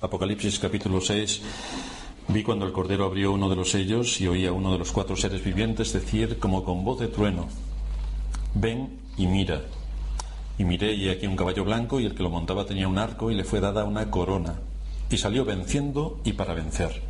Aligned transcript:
Apocalipsis 0.00 0.60
capítulo 0.60 1.00
6, 1.00 1.42
vi 2.28 2.44
cuando 2.44 2.64
el 2.64 2.72
Cordero 2.72 3.04
abrió 3.04 3.32
uno 3.32 3.48
de 3.48 3.56
los 3.56 3.72
sellos 3.72 4.20
y 4.20 4.28
oí 4.28 4.46
a 4.46 4.52
uno 4.52 4.70
de 4.70 4.78
los 4.78 4.92
cuatro 4.92 5.16
seres 5.16 5.42
vivientes 5.42 5.92
decir 5.92 6.38
como 6.38 6.62
con 6.62 6.84
voz 6.84 7.00
de 7.00 7.08
trueno, 7.08 7.48
ven 8.54 8.96
y 9.16 9.26
mira. 9.26 9.62
Y 10.56 10.62
miré 10.62 10.94
y 10.94 11.08
aquí 11.08 11.26
un 11.26 11.34
caballo 11.34 11.64
blanco 11.64 11.98
y 11.98 12.06
el 12.06 12.14
que 12.14 12.22
lo 12.22 12.30
montaba 12.30 12.64
tenía 12.64 12.86
un 12.86 12.96
arco 12.96 13.32
y 13.32 13.34
le 13.34 13.42
fue 13.42 13.58
dada 13.58 13.84
una 13.84 14.08
corona. 14.08 14.60
Y 15.10 15.18
salió 15.18 15.44
venciendo 15.44 16.20
y 16.22 16.34
para 16.34 16.54
vencer. 16.54 17.02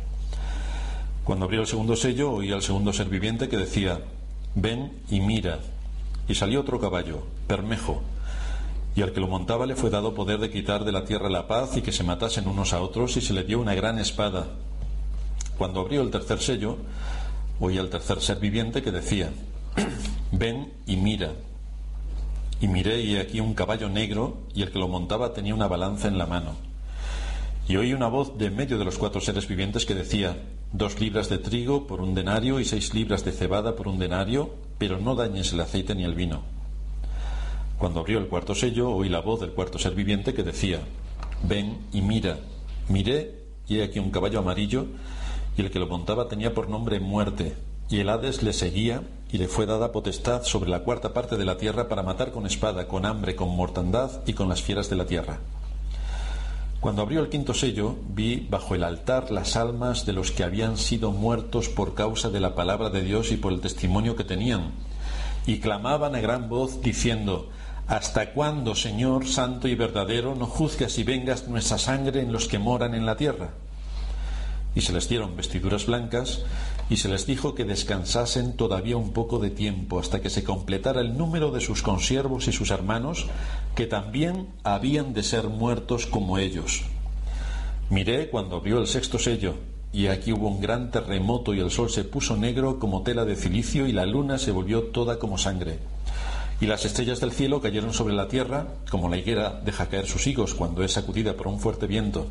Cuando 1.23 1.45
abrió 1.45 1.61
el 1.61 1.67
segundo 1.67 1.95
sello 1.95 2.31
oí 2.31 2.51
al 2.51 2.63
segundo 2.63 2.91
ser 2.91 3.07
viviente 3.07 3.49
que 3.49 3.57
decía, 3.57 4.01
ven 4.55 4.93
y 5.11 5.19
mira. 5.19 5.59
Y 6.27 6.33
salió 6.33 6.61
otro 6.61 6.79
caballo, 6.79 7.21
Permejo 7.45 8.01
y 8.99 9.01
al 9.01 9.13
que 9.13 9.21
lo 9.21 9.29
montaba 9.29 9.65
le 9.65 9.77
fue 9.77 9.89
dado 9.89 10.13
poder 10.13 10.41
de 10.41 10.49
quitar 10.49 10.83
de 10.83 10.91
la 10.91 11.05
tierra 11.05 11.29
la 11.29 11.47
paz 11.47 11.77
y 11.77 11.81
que 11.81 11.93
se 11.93 12.03
matasen 12.03 12.49
unos 12.49 12.73
a 12.73 12.81
otros 12.81 13.15
y 13.15 13.21
se 13.21 13.33
le 13.33 13.45
dio 13.45 13.61
una 13.61 13.73
gran 13.73 13.97
espada. 13.97 14.47
Cuando 15.57 15.79
abrió 15.79 16.01
el 16.01 16.11
tercer 16.11 16.41
sello, 16.41 16.75
oí 17.61 17.77
al 17.77 17.89
tercer 17.89 18.19
ser 18.19 18.39
viviente 18.39 18.81
que 18.81 18.91
decía, 18.91 19.31
ven 20.33 20.73
y 20.85 20.97
mira. 20.97 21.31
Y 22.59 22.67
miré 22.67 22.99
y 22.99 23.15
aquí 23.15 23.39
un 23.39 23.53
caballo 23.53 23.87
negro 23.87 24.39
y 24.53 24.63
el 24.63 24.71
que 24.73 24.79
lo 24.79 24.89
montaba 24.89 25.31
tenía 25.31 25.55
una 25.55 25.69
balanza 25.69 26.09
en 26.09 26.17
la 26.17 26.25
mano. 26.25 26.55
Y 27.69 27.77
oí 27.77 27.93
una 27.93 28.09
voz 28.09 28.37
de 28.37 28.47
en 28.47 28.57
medio 28.57 28.77
de 28.77 28.83
los 28.83 28.97
cuatro 28.97 29.21
seres 29.21 29.47
vivientes 29.47 29.85
que 29.85 29.95
decía, 29.95 30.35
dos 30.73 30.99
libras 30.99 31.29
de 31.29 31.37
trigo 31.37 31.87
por 31.87 32.01
un 32.01 32.15
denario 32.15 32.59
y 32.59 32.65
seis 32.65 32.93
libras 32.93 33.23
de 33.23 33.31
cebada 33.31 33.77
por 33.77 33.87
un 33.87 33.97
denario, 33.97 34.55
pero 34.77 34.99
no 34.99 35.15
dañes 35.15 35.53
el 35.53 35.61
aceite 35.61 35.95
ni 35.95 36.03
el 36.03 36.15
vino. 36.15 36.58
Cuando 37.79 38.01
abrió 38.01 38.19
el 38.19 38.27
cuarto 38.27 38.55
sello, 38.55 38.91
oí 38.91 39.07
la 39.07 39.21
voz 39.21 39.39
del 39.39 39.53
cuarto 39.53 39.79
ser 39.79 39.95
viviente 39.95 40.33
que 40.33 40.43
decía, 40.43 40.81
ven 41.43 41.77
y 41.93 42.01
mira. 42.01 42.37
Miré 42.89 43.39
y 43.69 43.79
he 43.79 43.83
aquí 43.83 43.99
un 43.99 44.11
caballo 44.11 44.39
amarillo, 44.39 44.85
y 45.57 45.61
el 45.61 45.71
que 45.71 45.79
lo 45.79 45.87
montaba 45.87 46.27
tenía 46.27 46.53
por 46.53 46.67
nombre 46.67 46.99
muerte, 46.99 47.55
y 47.89 47.99
el 47.99 48.09
Hades 48.09 48.43
le 48.43 48.51
seguía, 48.51 49.03
y 49.31 49.37
le 49.37 49.47
fue 49.47 49.65
dada 49.65 49.93
potestad 49.93 50.43
sobre 50.43 50.69
la 50.69 50.79
cuarta 50.79 51.13
parte 51.13 51.37
de 51.37 51.45
la 51.45 51.57
tierra 51.57 51.87
para 51.87 52.03
matar 52.03 52.31
con 52.33 52.45
espada, 52.45 52.87
con 52.87 53.05
hambre, 53.05 53.37
con 53.37 53.55
mortandad 53.55 54.23
y 54.25 54.33
con 54.33 54.49
las 54.49 54.61
fieras 54.61 54.89
de 54.89 54.97
la 54.97 55.05
tierra. 55.05 55.39
Cuando 56.81 57.01
abrió 57.01 57.21
el 57.21 57.29
quinto 57.29 57.53
sello, 57.53 57.95
vi 58.09 58.45
bajo 58.49 58.75
el 58.75 58.83
altar 58.83 59.31
las 59.31 59.55
almas 59.55 60.05
de 60.05 60.13
los 60.13 60.31
que 60.31 60.43
habían 60.43 60.77
sido 60.77 61.11
muertos 61.11 61.69
por 61.69 61.93
causa 61.93 62.29
de 62.29 62.41
la 62.41 62.55
palabra 62.55 62.89
de 62.89 63.03
Dios 63.03 63.31
y 63.31 63.37
por 63.37 63.53
el 63.53 63.61
testimonio 63.61 64.17
que 64.17 64.25
tenían, 64.25 64.71
y 65.45 65.59
clamaban 65.59 66.15
a 66.15 66.21
gran 66.21 66.49
voz 66.49 66.81
diciendo, 66.81 67.49
¿Hasta 67.89 68.33
cuándo, 68.33 68.75
Señor 68.75 69.25
santo 69.25 69.67
y 69.67 69.73
verdadero, 69.73 70.35
no 70.35 70.45
juzgas 70.45 70.99
y 70.99 71.03
vengas 71.03 71.47
nuestra 71.47 71.79
sangre 71.79 72.21
en 72.21 72.31
los 72.31 72.47
que 72.47 72.59
moran 72.59 72.93
en 72.93 73.07
la 73.07 73.17
tierra? 73.17 73.49
Y 74.75 74.81
se 74.81 74.93
les 74.93 75.09
dieron 75.09 75.35
vestiduras 75.35 75.87
blancas 75.87 76.43
y 76.91 76.97
se 76.97 77.09
les 77.09 77.25
dijo 77.25 77.55
que 77.55 77.65
descansasen 77.65 78.55
todavía 78.55 78.95
un 78.95 79.11
poco 79.11 79.39
de 79.39 79.49
tiempo 79.49 79.99
hasta 79.99 80.21
que 80.21 80.29
se 80.29 80.43
completara 80.43 81.01
el 81.01 81.17
número 81.17 81.49
de 81.49 81.61
sus 81.61 81.81
consiervos 81.81 82.47
y 82.47 82.51
sus 82.51 82.69
hermanos, 82.69 83.25
que 83.73 83.87
también 83.87 84.49
habían 84.63 85.15
de 85.15 85.23
ser 85.23 85.45
muertos 85.45 86.05
como 86.05 86.37
ellos. 86.37 86.83
Miré 87.89 88.29
cuando 88.29 88.57
abrió 88.57 88.77
el 88.77 88.85
sexto 88.85 89.17
sello, 89.17 89.55
y 89.91 90.05
aquí 90.05 90.31
hubo 90.31 90.47
un 90.47 90.61
gran 90.61 90.91
terremoto 90.91 91.55
y 91.55 91.59
el 91.59 91.71
sol 91.71 91.89
se 91.89 92.03
puso 92.03 92.37
negro 92.37 92.77
como 92.77 93.01
tela 93.01 93.25
de 93.25 93.35
cilicio 93.35 93.87
y 93.87 93.93
la 93.93 94.05
luna 94.05 94.37
se 94.37 94.51
volvió 94.51 94.83
toda 94.83 95.17
como 95.17 95.39
sangre 95.39 95.79
y 96.61 96.65
las 96.65 96.83
estrellas 96.83 97.21
del 97.21 97.31
cielo 97.31 97.61
cayeron 97.61 97.93
sobre 97.93 98.13
la 98.13 98.27
tierra, 98.27 98.67
como 98.89 99.07
la 99.07 99.17
higuera 99.17 99.61
deja 99.63 99.87
caer 99.87 100.07
sus 100.07 100.27
higos 100.27 100.53
cuando 100.53 100.83
es 100.83 100.91
sacudida 100.91 101.35
por 101.35 101.47
un 101.47 101.59
fuerte 101.59 101.87
viento. 101.87 102.27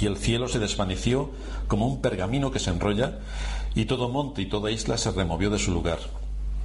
Y 0.00 0.06
el 0.06 0.16
cielo 0.16 0.48
se 0.48 0.58
desvaneció 0.58 1.30
como 1.66 1.86
un 1.86 2.00
pergamino 2.00 2.50
que 2.50 2.58
se 2.58 2.70
enrolla, 2.70 3.18
y 3.74 3.84
todo 3.84 4.08
monte 4.08 4.40
y 4.40 4.46
toda 4.46 4.70
isla 4.70 4.96
se 4.96 5.10
removió 5.10 5.50
de 5.50 5.58
su 5.58 5.72
lugar. 5.72 5.98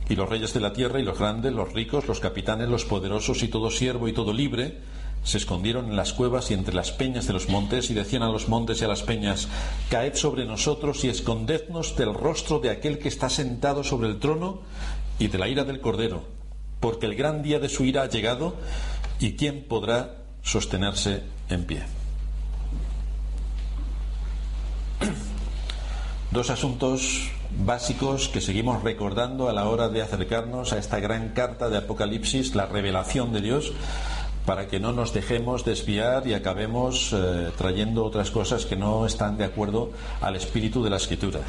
Y 0.08 0.16
los 0.16 0.30
reyes 0.30 0.54
de 0.54 0.61
la 0.61 0.71
tierra 0.71 0.99
y 0.99 1.04
los 1.04 1.20
grandes, 1.20 1.52
los 1.52 1.73
ricos, 1.73 2.08
los 2.08 2.21
capitanes, 2.21 2.70
los 2.70 2.86
poderosos 2.86 3.43
y 3.43 3.49
todo 3.49 3.70
siervo 3.70 4.08
y 4.08 4.14
todo 4.14 4.32
libre, 4.32 4.77
se 5.23 5.37
escondieron 5.37 5.89
en 5.89 5.95
las 5.98 6.14
cuevas 6.14 6.49
y 6.52 6.54
entre 6.54 6.76
las 6.76 6.92
peñas 6.92 7.27
de 7.27 7.33
los 7.33 7.49
montes 7.49 7.89
y 7.89 7.93
decían 7.93 8.23
a 8.23 8.30
los 8.30 8.48
montes 8.48 8.82
y 8.82 8.86
a 8.86 8.89
las 8.89 9.04
peñas, 9.04 9.48
Caed 9.89 10.16
sobre 10.16 10.45
nosotros 10.45 11.04
y 11.04 11.10
escondednos 11.10 11.95
del 11.98 12.14
rostro 12.14 12.60
de 12.60 12.70
aquel 12.70 12.99
que 12.99 13.08
está 13.08 13.30
sentado 13.30 13.83
sobre 13.83 14.10
el 14.10 14.20
trono 14.20 14.61
y 15.20 15.27
de 15.27 15.37
la 15.37 15.48
ira 15.48 15.64
del 15.64 15.80
Cordero 15.80 16.33
porque 16.83 17.05
el 17.05 17.16
gran 17.16 17.42
día 17.44 17.60
de 17.60 17.70
su 17.70 17.86
ira 17.86 18.02
ha 18.02 18.10
llegado 18.10 18.55
y 19.17 19.38
quién 19.38 19.64
podrá 19.64 20.16
sostenerse 20.42 21.23
en 21.48 21.64
pie. 21.64 21.83
Dos 26.32 26.49
asuntos 26.49 27.32
básicos 27.58 28.27
que 28.27 28.42
seguimos 28.42 28.83
recordando 28.83 29.48
a 29.48 29.54
la 29.54 29.70
hora 29.70 29.88
de 29.88 30.02
acercarnos 30.02 30.73
a 30.73 30.77
esta 30.77 30.99
gran 30.99 31.30
carta 31.30 31.70
de 31.70 31.77
Apocalipsis, 31.77 32.54
la 32.54 32.66
revelación 32.66 33.32
de 33.32 33.39
Dios, 33.39 33.72
para 34.45 34.67
que 34.67 34.82
no 34.82 34.92
nos 34.92 35.14
dejemos 35.14 35.64
desviar 35.64 36.27
y 36.27 36.33
acabemos 36.33 37.14
eh, 37.14 37.52
trayendo 37.58 38.04
otras 38.04 38.30
cosas 38.30 38.66
que 38.66 38.76
no 38.76 39.05
están 39.05 39.38
de 39.38 39.45
acuerdo 39.45 39.92
al 40.20 40.36
espíritu 40.36 40.83
de 40.83 40.89
la 40.89 40.98
escritura 40.98 41.39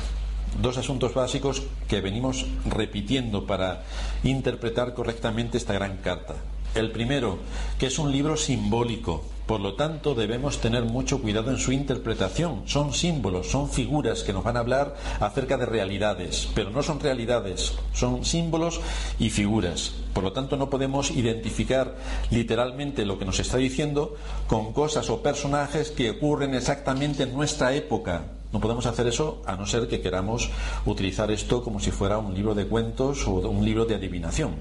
dos 0.60 0.78
asuntos 0.78 1.14
básicos 1.14 1.62
que 1.88 2.00
venimos 2.00 2.46
repitiendo 2.66 3.46
para 3.46 3.82
interpretar 4.24 4.94
correctamente 4.94 5.58
esta 5.58 5.74
gran 5.74 5.98
carta. 5.98 6.34
El 6.74 6.90
primero, 6.90 7.38
que 7.78 7.86
es 7.86 8.00
un 8.00 8.10
libro 8.10 8.36
simbólico, 8.36 9.22
por 9.46 9.60
lo 9.60 9.74
tanto 9.74 10.14
debemos 10.14 10.60
tener 10.60 10.84
mucho 10.84 11.20
cuidado 11.20 11.50
en 11.50 11.58
su 11.58 11.70
interpretación. 11.70 12.62
Son 12.66 12.92
símbolos, 12.92 13.48
son 13.48 13.70
figuras 13.70 14.22
que 14.22 14.32
nos 14.32 14.42
van 14.42 14.56
a 14.56 14.60
hablar 14.60 14.96
acerca 15.20 15.56
de 15.56 15.66
realidades, 15.66 16.48
pero 16.54 16.70
no 16.70 16.82
son 16.82 16.98
realidades, 16.98 17.74
son 17.92 18.24
símbolos 18.24 18.80
y 19.18 19.30
figuras. 19.30 19.92
Por 20.14 20.24
lo 20.24 20.32
tanto 20.32 20.56
no 20.56 20.70
podemos 20.70 21.10
identificar 21.10 21.94
literalmente 22.30 23.04
lo 23.04 23.18
que 23.18 23.26
nos 23.26 23.38
está 23.38 23.58
diciendo 23.58 24.16
con 24.48 24.72
cosas 24.72 25.10
o 25.10 25.22
personajes 25.22 25.90
que 25.90 26.10
ocurren 26.10 26.54
exactamente 26.54 27.24
en 27.24 27.34
nuestra 27.34 27.74
época, 27.74 28.24
no 28.54 28.60
podemos 28.60 28.86
hacer 28.86 29.08
eso 29.08 29.42
a 29.46 29.56
no 29.56 29.66
ser 29.66 29.88
que 29.88 30.00
queramos 30.00 30.48
utilizar 30.86 31.28
esto 31.32 31.64
como 31.64 31.80
si 31.80 31.90
fuera 31.90 32.18
un 32.18 32.34
libro 32.34 32.54
de 32.54 32.68
cuentos 32.68 33.26
o 33.26 33.32
un 33.50 33.64
libro 33.64 33.84
de 33.84 33.96
adivinación. 33.96 34.54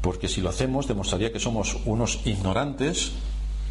Porque 0.00 0.26
si 0.26 0.40
lo 0.40 0.48
hacemos 0.48 0.88
demostraría 0.88 1.30
que 1.30 1.38
somos 1.38 1.76
unos 1.84 2.24
ignorantes, 2.24 3.12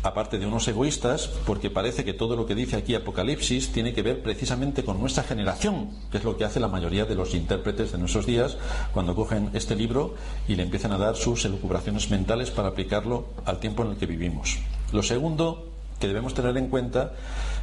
aparte 0.04 0.38
de 0.38 0.46
unos 0.46 0.68
egoístas, 0.68 1.32
porque 1.48 1.72
parece 1.72 2.06
que 2.06 2.14
todo 2.14 2.36
lo 2.36 2.46
que 2.46 2.54
dice 2.54 2.76
aquí 2.76 2.94
Apocalipsis 2.94 3.72
tiene 3.72 3.92
que 3.92 4.04
ver 4.04 4.22
precisamente 4.22 4.84
con 4.84 5.00
nuestra 5.00 5.24
generación, 5.24 5.90
que 6.12 6.20
es 6.20 6.24
lo 6.24 6.38
que 6.38 6.46
hace 6.46 6.60
la 6.60 6.68
mayoría 6.68 7.06
de 7.06 7.16
los 7.16 7.34
intérpretes 7.34 7.92
de 7.92 7.98
nuestros 7.98 8.28
días 8.28 8.56
cuando 8.94 9.16
cogen 9.16 9.50
este 9.54 9.76
libro 9.76 10.14
y 10.48 10.54
le 10.54 10.62
empiezan 10.62 10.92
a 10.92 11.00
dar 11.00 11.16
sus 11.16 11.44
elucubraciones 11.46 12.12
mentales 12.12 12.52
para 12.52 12.68
aplicarlo 12.68 13.30
al 13.46 13.60
tiempo 13.60 13.82
en 13.82 13.90
el 13.90 13.98
que 13.98 14.06
vivimos. 14.06 14.60
Lo 14.92 15.02
segundo 15.02 15.77
que 16.00 16.08
debemos 16.08 16.34
tener 16.34 16.58
en 16.58 16.70
cuenta 16.70 17.14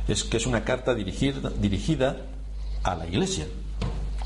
es 0.08 0.24
que 0.24 0.36
es 0.36 0.46
una 0.46 0.64
carta 0.64 0.94
dirigida, 0.94 2.16
a 2.82 2.94
la 2.94 3.06
Iglesia. 3.06 3.46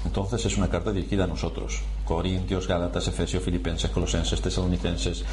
Entonces 0.05 0.45
es 0.45 0.57
una 0.57 0.69
carta 0.69 0.93
dirigida 0.93 1.25
a 1.25 1.27
nosotros. 1.27 1.81
Corintios, 2.05 2.67
Gálatas, 2.67 3.09
Efesios, 3.09 3.43
Filipenses, 3.43 3.91
Colosenses, 3.91 4.41
Tesalonicenses. 4.41 5.25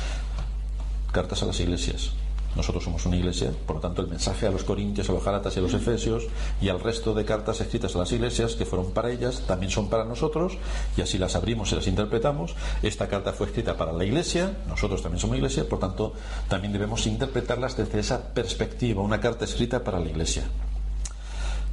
Cartas 1.11 1.41
a 1.43 1.45
las 1.45 1.59
iglesias. 1.59 2.11
Nosotros 2.55 2.85
somos 2.85 3.05
una 3.05 3.17
iglesia, 3.17 3.51
por 3.65 3.77
lo 3.77 3.81
tanto 3.81 4.01
el 4.01 4.07
mensaje 4.07 4.47
a 4.47 4.51
los 4.51 4.63
corintios, 4.63 5.09
a 5.09 5.13
los 5.13 5.23
gálatas 5.23 5.55
y 5.55 5.59
a 5.59 5.61
los 5.61 5.73
efesios 5.73 6.23
y 6.61 6.69
al 6.69 6.79
resto 6.79 7.13
de 7.13 7.25
cartas 7.25 7.59
escritas 7.59 7.95
a 7.95 7.99
las 7.99 8.11
iglesias 8.11 8.55
que 8.55 8.65
fueron 8.65 8.91
para 8.91 9.11
ellas, 9.11 9.43
también 9.45 9.71
son 9.71 9.89
para 9.89 10.05
nosotros 10.05 10.57
y 10.95 11.01
así 11.01 11.17
las 11.17 11.35
abrimos 11.35 11.71
y 11.71 11.75
las 11.75 11.87
interpretamos. 11.87 12.55
Esta 12.81 13.07
carta 13.07 13.33
fue 13.33 13.47
escrita 13.47 13.75
para 13.75 13.91
la 13.91 14.05
iglesia, 14.05 14.57
nosotros 14.67 15.01
también 15.01 15.19
somos 15.19 15.35
iglesia, 15.35 15.67
por 15.67 15.79
tanto 15.79 16.13
también 16.47 16.71
debemos 16.71 17.05
interpretarlas 17.07 17.75
desde 17.75 17.99
esa 17.99 18.33
perspectiva, 18.33 19.01
una 19.01 19.19
carta 19.19 19.43
escrita 19.43 19.83
para 19.83 19.99
la 19.99 20.09
iglesia. 20.09 20.43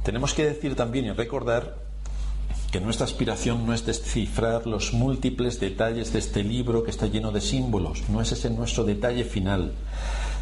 Tenemos 0.03 0.33
que 0.33 0.45
decir 0.45 0.75
también 0.75 1.05
y 1.05 1.11
recordar 1.11 1.77
que 2.71 2.81
nuestra 2.81 3.05
aspiración 3.05 3.65
no 3.65 3.73
es 3.73 3.85
descifrar 3.85 4.67
los 4.67 4.91
múltiples 4.91 5.59
detalles 5.59 6.11
de 6.11 6.19
este 6.19 6.43
libro 6.43 6.83
que 6.83 6.91
está 6.91 7.05
lleno 7.05 7.31
de 7.31 7.39
símbolos, 7.39 8.09
no 8.09 8.19
es 8.19 8.31
ese 8.33 8.49
nuestro 8.49 8.83
detalle 8.83 9.23
final 9.23 9.71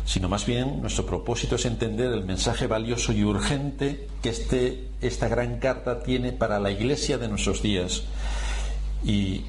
sino 0.06 0.30
más 0.30 0.45
bien 0.45 0.81
nuestro 0.81 1.06
propósito 1.06 1.56
es 1.56 1.65
entender 1.65 2.12
el 2.12 2.24
mensaje 2.24 2.68
valioso 2.68 3.12
y 3.13 3.24
urgente 3.24 4.07
que 4.21 4.30
este, 4.30 4.88
esta 5.01 5.27
gran 5.27 5.59
carta 5.59 6.03
tiene 6.03 6.31
para 6.31 6.59
la 6.59 6.71
iglesia 6.71 7.18
de 7.18 7.27
nuestros 7.27 7.62
días. 7.62 8.03
Y 9.03 9.45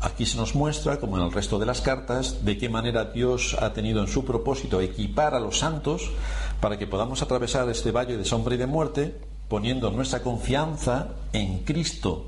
aquí 0.00 0.26
se 0.26 0.36
nos 0.36 0.54
muestra, 0.54 0.98
como 0.98 1.18
en 1.18 1.24
el 1.24 1.32
resto 1.32 1.58
de 1.58 1.66
las 1.66 1.80
cartas, 1.80 2.44
de 2.44 2.58
qué 2.58 2.68
manera 2.68 3.06
Dios 3.06 3.56
ha 3.60 3.72
tenido 3.72 4.00
en 4.00 4.08
su 4.08 4.24
propósito 4.24 4.80
equipar 4.80 5.34
a 5.34 5.40
los 5.40 5.58
santos 5.58 6.10
para 6.60 6.78
que 6.78 6.86
podamos 6.86 7.22
atravesar 7.22 7.68
este 7.68 7.92
valle 7.92 8.16
de 8.16 8.24
sombra 8.24 8.54
y 8.54 8.58
de 8.58 8.66
muerte 8.66 9.14
poniendo 9.48 9.90
nuestra 9.90 10.22
confianza 10.22 11.08
en 11.32 11.60
Cristo 11.60 12.26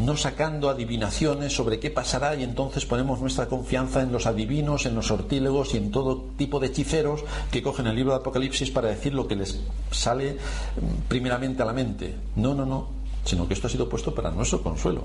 no 0.00 0.16
sacando 0.16 0.70
adivinaciones 0.70 1.54
sobre 1.54 1.78
qué 1.78 1.90
pasará 1.90 2.34
y 2.34 2.42
entonces 2.42 2.86
ponemos 2.86 3.20
nuestra 3.20 3.46
confianza 3.46 4.02
en 4.02 4.12
los 4.12 4.26
adivinos, 4.26 4.86
en 4.86 4.94
los 4.94 5.08
sortílegos 5.08 5.74
y 5.74 5.76
en 5.76 5.90
todo 5.90 6.24
tipo 6.36 6.58
de 6.58 6.68
hechiceros 6.68 7.22
que 7.50 7.62
cogen 7.62 7.86
el 7.86 7.96
libro 7.96 8.12
de 8.12 8.20
Apocalipsis 8.20 8.70
para 8.70 8.88
decir 8.88 9.14
lo 9.14 9.28
que 9.28 9.36
les 9.36 9.60
sale 9.90 10.34
mm, 10.34 11.08
primeramente 11.08 11.62
a 11.62 11.66
la 11.66 11.74
mente. 11.74 12.16
No, 12.36 12.54
no, 12.54 12.64
no, 12.64 12.88
sino 13.24 13.46
que 13.46 13.54
esto 13.54 13.66
ha 13.66 13.70
sido 13.70 13.88
puesto 13.88 14.14
para 14.14 14.30
nuestro 14.30 14.62
consuelo. 14.62 15.04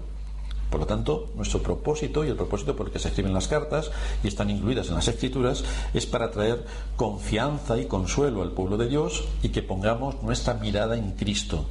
Por 0.69 0.79
lo 0.79 0.87
tanto, 0.87 1.31
nuestro 1.35 1.61
propósito 1.61 2.25
y 2.25 2.29
el 2.29 2.35
propósito 2.35 2.75
por 2.75 2.87
el 2.87 2.93
que 2.93 2.99
se 2.99 3.09
escriben 3.09 3.33
las 3.33 3.47
cartas 3.47 3.91
y 4.23 4.27
están 4.27 4.49
incluidas 4.49 4.87
en 4.89 4.95
las 4.95 5.07
escrituras 5.07 5.63
es 5.93 6.05
para 6.05 6.31
traer 6.31 6.65
confianza 6.95 7.77
y 7.77 7.85
consuelo 7.85 8.41
al 8.41 8.51
pueblo 8.51 8.77
de 8.77 8.87
Dios 8.87 9.25
y 9.43 9.49
que 9.49 9.61
pongamos 9.61 10.21
nuestra 10.23 10.55
mirada 10.55 10.97
en 10.97 11.11
Cristo. 11.11 11.65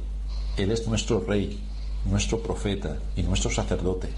Él 0.57 0.71
es 0.71 0.87
nuestro 0.87 1.19
Rey, 1.19 1.59
nuestro 2.05 2.39
profeta 2.39 2.97
y 3.15 3.23
nuestro 3.23 3.49
sacerdote. 3.51 4.09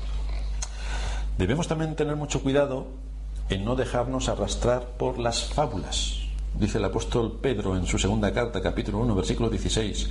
Debemos 1.38 1.68
también 1.68 1.96
tener 1.96 2.16
mucho 2.16 2.42
cuidado 2.42 2.88
en 3.50 3.64
no 3.64 3.76
dejarnos 3.76 4.30
arrastrar 4.30 4.98
por 4.98 5.20
las 5.20 5.46
fábulas. 5.46 6.18
Dice 6.60 6.80
el 6.80 6.86
apóstol 6.86 7.38
Pedro 7.42 7.78
en 7.78 7.86
su 7.86 8.00
segunda 8.00 8.34
carta, 8.34 8.62
capítulo 8.62 9.00
1, 9.00 9.16
versículo 9.16 9.50
16, 9.50 10.10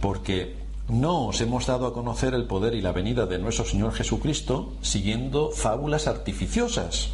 porque 0.00 0.56
no 0.88 1.28
os 1.28 1.40
hemos 1.40 1.66
dado 1.66 1.86
a 1.86 1.94
conocer 1.94 2.34
el 2.34 2.46
poder 2.46 2.74
y 2.74 2.80
la 2.80 2.92
venida 2.92 3.26
de 3.26 3.38
nuestro 3.38 3.64
Señor 3.64 3.92
Jesucristo 3.92 4.72
siguiendo 4.82 5.50
fábulas 5.52 6.08
artificiosas, 6.08 7.10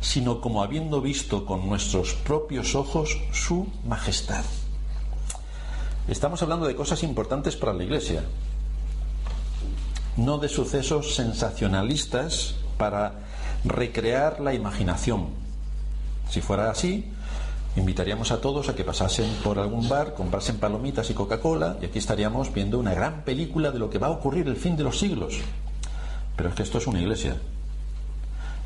sino 0.00 0.40
como 0.40 0.62
habiendo 0.62 1.00
visto 1.00 1.46
con 1.46 1.68
nuestros 1.68 2.14
propios 2.14 2.74
ojos 2.74 3.20
su 3.32 3.68
majestad. 3.86 4.44
Estamos 6.08 6.42
hablando 6.42 6.66
de 6.66 6.74
cosas 6.74 7.04
importantes 7.04 7.54
para 7.54 7.72
la 7.72 7.84
Iglesia, 7.84 8.24
no 10.24 10.38
de 10.38 10.48
sucesos 10.48 11.14
sensacionalistas 11.14 12.54
para 12.76 13.12
recrear 13.64 14.40
la 14.40 14.54
imaginación. 14.54 15.28
Si 16.28 16.40
fuera 16.40 16.70
así, 16.70 17.10
invitaríamos 17.76 18.30
a 18.30 18.40
todos 18.40 18.68
a 18.68 18.74
que 18.74 18.84
pasasen 18.84 19.30
por 19.42 19.58
algún 19.58 19.88
bar, 19.88 20.14
comprasen 20.14 20.58
palomitas 20.58 21.10
y 21.10 21.14
Coca-Cola 21.14 21.78
y 21.80 21.86
aquí 21.86 21.98
estaríamos 21.98 22.52
viendo 22.52 22.78
una 22.78 22.94
gran 22.94 23.22
película 23.22 23.70
de 23.70 23.78
lo 23.78 23.90
que 23.90 23.98
va 23.98 24.08
a 24.08 24.10
ocurrir 24.10 24.46
el 24.46 24.56
fin 24.56 24.76
de 24.76 24.84
los 24.84 24.98
siglos. 24.98 25.38
Pero 26.36 26.50
es 26.50 26.54
que 26.54 26.62
esto 26.62 26.78
es 26.78 26.86
una 26.86 27.00
iglesia. 27.00 27.36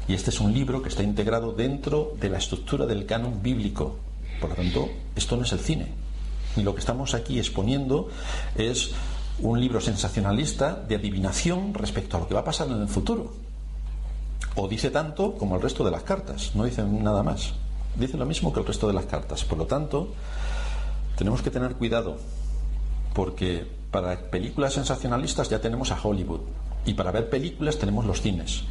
Y 0.06 0.14
este 0.14 0.30
es 0.30 0.40
un 0.40 0.52
libro 0.52 0.82
que 0.82 0.90
está 0.90 1.02
integrado 1.02 1.52
dentro 1.52 2.14
de 2.20 2.28
la 2.28 2.38
estructura 2.38 2.84
del 2.84 3.06
canon 3.06 3.42
bíblico. 3.42 3.96
Por 4.40 4.50
lo 4.50 4.56
tanto, 4.56 4.88
esto 5.16 5.36
no 5.36 5.44
es 5.44 5.52
el 5.52 5.60
cine. 5.60 5.86
Y 6.56 6.62
lo 6.62 6.74
que 6.74 6.80
estamos 6.80 7.14
aquí 7.14 7.38
exponiendo 7.38 8.10
es 8.56 8.92
un 9.40 9.60
libro 9.60 9.80
sensacionalista 9.80 10.74
de 10.74 10.96
adivinación 10.96 11.74
respecto 11.74 12.16
a 12.16 12.20
lo 12.20 12.28
que 12.28 12.34
va 12.34 12.40
a 12.40 12.44
pasar 12.44 12.68
en 12.68 12.80
el 12.80 12.88
futuro. 12.88 13.32
O 14.56 14.68
dice 14.68 14.90
tanto 14.90 15.34
como 15.34 15.56
el 15.56 15.62
resto 15.62 15.84
de 15.84 15.90
las 15.90 16.04
cartas, 16.04 16.52
no 16.54 16.64
dice 16.64 16.84
nada 16.84 17.22
más. 17.22 17.54
Dice 17.96 18.16
lo 18.16 18.26
mismo 18.26 18.52
que 18.52 18.60
el 18.60 18.66
resto 18.66 18.86
de 18.86 18.92
las 18.92 19.06
cartas. 19.06 19.44
Por 19.44 19.58
lo 19.58 19.66
tanto, 19.66 20.14
tenemos 21.16 21.42
que 21.42 21.50
tener 21.50 21.74
cuidado, 21.74 22.16
porque 23.14 23.66
para 23.90 24.30
películas 24.30 24.74
sensacionalistas 24.74 25.48
ya 25.48 25.60
tenemos 25.60 25.90
a 25.90 26.00
Hollywood, 26.00 26.40
y 26.86 26.94
para 26.94 27.10
ver 27.10 27.30
películas 27.30 27.78
tenemos 27.78 28.04
los 28.04 28.20
cines. 28.20 28.64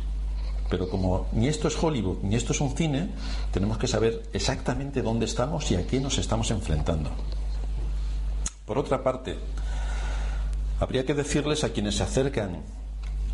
Pero 0.69 0.89
como 0.89 1.27
ni 1.33 1.47
esto 1.47 1.67
es 1.67 1.81
Hollywood 1.81 2.19
ni 2.23 2.35
esto 2.35 2.53
es 2.53 2.61
un 2.61 2.75
cine, 2.75 3.09
tenemos 3.51 3.77
que 3.77 3.87
saber 3.87 4.23
exactamente 4.33 5.01
dónde 5.01 5.25
estamos 5.25 5.69
y 5.71 5.75
a 5.75 5.85
qué 5.85 5.99
nos 5.99 6.17
estamos 6.17 6.51
enfrentando. 6.51 7.11
Por 8.65 8.77
otra 8.77 9.03
parte, 9.03 9.37
habría 10.79 11.05
que 11.05 11.13
decirles 11.13 11.63
a 11.63 11.69
quienes 11.69 11.95
se 11.95 12.03
acercan 12.03 12.61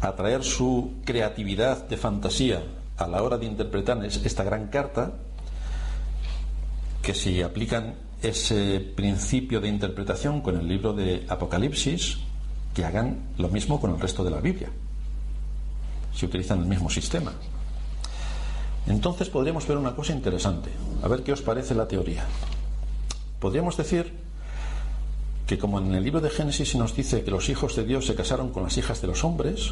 a 0.02 0.16
traer 0.16 0.44
su 0.44 0.94
creatividad 1.06 1.88
de 1.88 1.98
fantasía 1.98 2.64
a 2.98 3.08
la 3.08 3.24
hora 3.24 3.38
de 3.38 3.46
interpretar 3.46 4.04
esta 4.06 4.44
gran 4.44 4.68
carta, 4.68 5.14
que 7.02 7.14
si 7.14 7.42
aplican 7.42 7.96
ese 8.22 8.80
principio 8.80 9.62
de 9.62 9.70
interpretación 9.70 10.42
con 10.42 10.58
el 10.58 10.68
libro 10.68 10.94
de 10.94 11.26
Apocalipsis, 11.30 12.18
que 12.74 12.86
hagan 12.86 13.30
lo 13.38 13.50
mismo 13.50 13.80
con 13.80 13.92
el 13.92 14.00
resto 14.00 14.24
de 14.24 14.32
la 14.32 14.42
Biblia, 14.42 14.70
si 16.14 16.26
utilizan 16.26 16.60
el 16.60 16.66
mismo 16.66 16.90
sistema. 16.90 17.34
Entonces 18.88 19.30
podríamos 19.30 19.68
ver 19.68 19.78
una 19.78 19.96
cosa 19.96 20.14
interesante, 20.14 20.70
a 21.02 21.08
ver 21.08 21.24
qué 21.24 21.32
os 21.32 21.42
parece 21.42 21.76
la 21.76 21.88
teoría. 21.88 22.26
Podríamos 23.40 23.78
decir 23.78 24.14
que 25.50 25.58
como 25.58 25.80
en 25.80 25.96
el 25.96 26.04
libro 26.04 26.22
de 26.22 26.30
Génesis 26.30 26.70
se 26.70 26.78
nos 26.78 26.96
dice 26.96 27.24
que 27.24 27.32
los 27.32 27.50
hijos 27.50 27.76
de 27.76 27.84
Dios 27.84 28.06
se 28.06 28.14
casaron 28.14 28.52
con 28.52 28.62
las 28.62 28.78
hijas 28.78 29.02
de 29.02 29.08
los 29.08 29.24
hombres, 29.24 29.72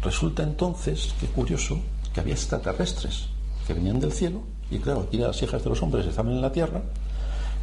resulta 0.00 0.44
entonces, 0.44 1.16
qué 1.18 1.26
curioso, 1.26 1.80
que 2.14 2.20
había 2.20 2.34
extraterrestres 2.34 3.26
que 3.66 3.74
venían 3.74 3.98
del 3.98 4.12
cielo, 4.12 4.42
y 4.70 4.78
claro, 4.78 5.00
aquí 5.00 5.16
las 5.16 5.42
hijas 5.42 5.64
de 5.64 5.70
los 5.70 5.82
hombres 5.82 6.06
estaban 6.06 6.30
en 6.30 6.40
la 6.40 6.52
tierra, 6.52 6.80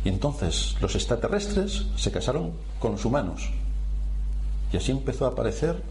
y 0.03 0.09
entonces 0.09 0.75
los 0.81 0.93
extraterrestres 0.95 1.85
se 1.95 2.11
casaron 2.11 2.51
con 2.79 2.91
los 2.91 3.05
humanos. 3.05 3.49
Y 4.73 4.75
así 4.75 4.91
empezó 4.91 5.23
a 5.23 5.29
aparecer 5.29 5.81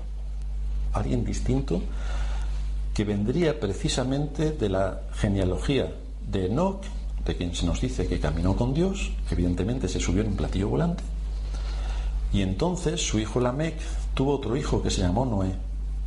alguien 0.92 1.24
distinto 1.24 1.80
que 2.92 3.04
vendría 3.04 3.58
precisamente 3.58 4.50
de 4.50 4.68
la 4.68 5.00
genealogía 5.14 5.90
de 6.30 6.48
Enoch, 6.48 6.84
de 7.24 7.34
quien 7.34 7.54
se 7.54 7.64
nos 7.64 7.80
dice 7.80 8.06
que 8.06 8.20
caminó 8.20 8.56
con 8.56 8.74
Dios, 8.74 9.12
evidentemente 9.30 9.88
se 9.88 10.00
subió 10.00 10.20
en 10.20 10.28
un 10.28 10.36
platillo 10.36 10.68
volante, 10.68 11.02
y 12.32 12.42
entonces 12.42 13.06
su 13.06 13.18
hijo 13.18 13.40
Lamec 13.40 13.76
tuvo 14.14 14.34
otro 14.34 14.56
hijo 14.56 14.82
que 14.82 14.90
se 14.90 15.02
llamó 15.02 15.26
Noé. 15.26 15.54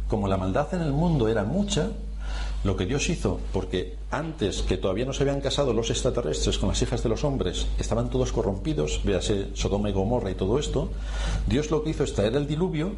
Como 0.08 0.28
la 0.28 0.38
maldad 0.38 0.74
en 0.74 0.82
el 0.82 0.92
mundo 0.92 1.28
era 1.28 1.44
mucha, 1.44 1.90
lo 2.64 2.76
que 2.76 2.88
Dios 2.88 3.10
hizo, 3.10 3.40
porque 3.54 3.96
antes 4.10 4.64
que 4.64 4.78
todavía 4.78 5.06
no 5.06 5.14
se 5.14 5.22
habían 5.22 5.40
casado 5.40 5.72
los 5.72 5.92
extraterrestres 5.92 6.58
con 6.58 6.70
las 6.70 6.82
hijas 6.82 7.04
de 7.04 7.10
los 7.10 7.24
hombres, 7.24 7.68
estaban 7.78 8.10
todos 8.10 8.32
corrompidos, 8.32 9.02
véase 9.04 9.50
Sodoma 9.54 9.90
y 9.90 9.94
Gomorra 9.94 10.32
y 10.32 10.36
todo 10.36 10.58
esto, 10.58 10.90
Dios 11.46 11.70
lo 11.70 11.84
que 11.84 11.92
hizo 11.92 12.04
es 12.04 12.14
traer 12.14 12.36
el 12.36 12.48
diluvio 12.48 12.94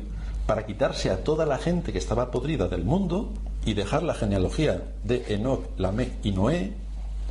para 0.45 0.65
quitarse 0.65 1.09
a 1.09 1.23
toda 1.23 1.45
la 1.45 1.57
gente 1.57 1.91
que 1.91 1.97
estaba 1.97 2.31
podrida 2.31 2.69
del 2.69 2.85
mundo 2.85 3.33
y 3.65 3.73
dejar 3.73 4.03
la 4.03 4.13
genealogía 4.13 4.83
de 5.03 5.25
Enoch, 5.27 5.65
Lamec 5.77 6.13
y 6.23 6.31
Noé, 6.31 6.73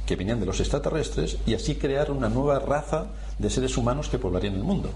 que 0.04 0.16
venían 0.16 0.38
de 0.38 0.46
los 0.46 0.60
extraterrestres, 0.60 1.38
y 1.46 1.54
así 1.54 1.76
crear 1.76 2.10
una 2.10 2.28
nueva 2.28 2.58
raza 2.58 3.06
de 3.38 3.48
seres 3.48 3.78
humanos 3.78 4.10
que 4.10 4.18
poblarían 4.18 4.54
el 4.54 4.62
mundo. 4.62 4.90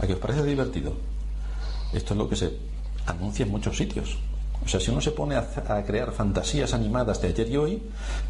¿A 0.00 0.06
qué 0.06 0.14
os 0.14 0.18
parece 0.18 0.44
divertido? 0.44 0.94
Esto 1.92 2.14
es 2.14 2.18
lo 2.18 2.28
que 2.28 2.36
se 2.36 2.52
anuncia 3.06 3.44
en 3.44 3.50
muchos 3.50 3.76
sitios. 3.76 4.18
O 4.64 4.68
sea, 4.68 4.80
si 4.80 4.90
uno 4.90 5.00
se 5.00 5.12
pone 5.12 5.36
a, 5.36 5.84
crear 5.86 6.12
fantasías 6.12 6.74
animadas 6.74 7.22
de 7.22 7.28
ayer 7.28 7.48
y 7.48 7.56
hoy, 7.56 7.82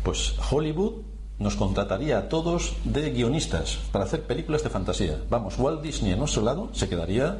pues 0.02 0.34
Hollywood 0.50 1.02
nos 1.38 1.56
contrataría 1.56 2.18
a 2.18 2.28
todos 2.28 2.74
de 2.84 3.10
guionistas 3.10 3.78
para 3.92 4.04
hacer 4.04 4.22
películas 4.22 4.62
de 4.62 4.70
fantasía. 4.70 5.18
Vamos, 5.30 5.58
Walt 5.58 5.82
Disney 5.82 6.12
en 6.12 6.18
nuestro 6.18 6.42
lado 6.42 6.70
se 6.72 6.88
quedaría 6.88 7.38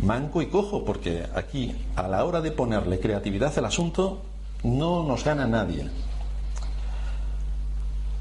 manco 0.00 0.42
y 0.42 0.46
cojo, 0.46 0.84
porque 0.84 1.26
aquí, 1.34 1.74
a 1.96 2.08
la 2.08 2.24
hora 2.24 2.40
de 2.40 2.52
ponerle 2.52 3.00
creatividad 3.00 3.56
al 3.58 3.66
asunto, 3.66 4.22
no 4.62 5.02
nos 5.02 5.24
gana 5.24 5.46
nadie. 5.46 5.88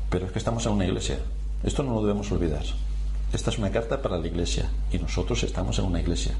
Pero 0.09 0.25
es 0.25 0.31
que 0.31 0.39
estamos 0.39 0.65
en 0.65 0.73
una 0.73 0.85
iglesia. 0.85 1.19
Esto 1.63 1.83
no 1.83 1.93
lo 1.93 2.01
debemos 2.01 2.31
olvidar. 2.31 2.63
Esta 3.33 3.49
es 3.49 3.57
una 3.57 3.71
carta 3.71 4.01
para 4.01 4.17
la 4.17 4.27
iglesia 4.27 4.69
y 4.91 4.97
nosotros 4.97 5.43
estamos 5.43 5.79
en 5.79 5.85
una 5.85 6.01
iglesia. 6.01 6.33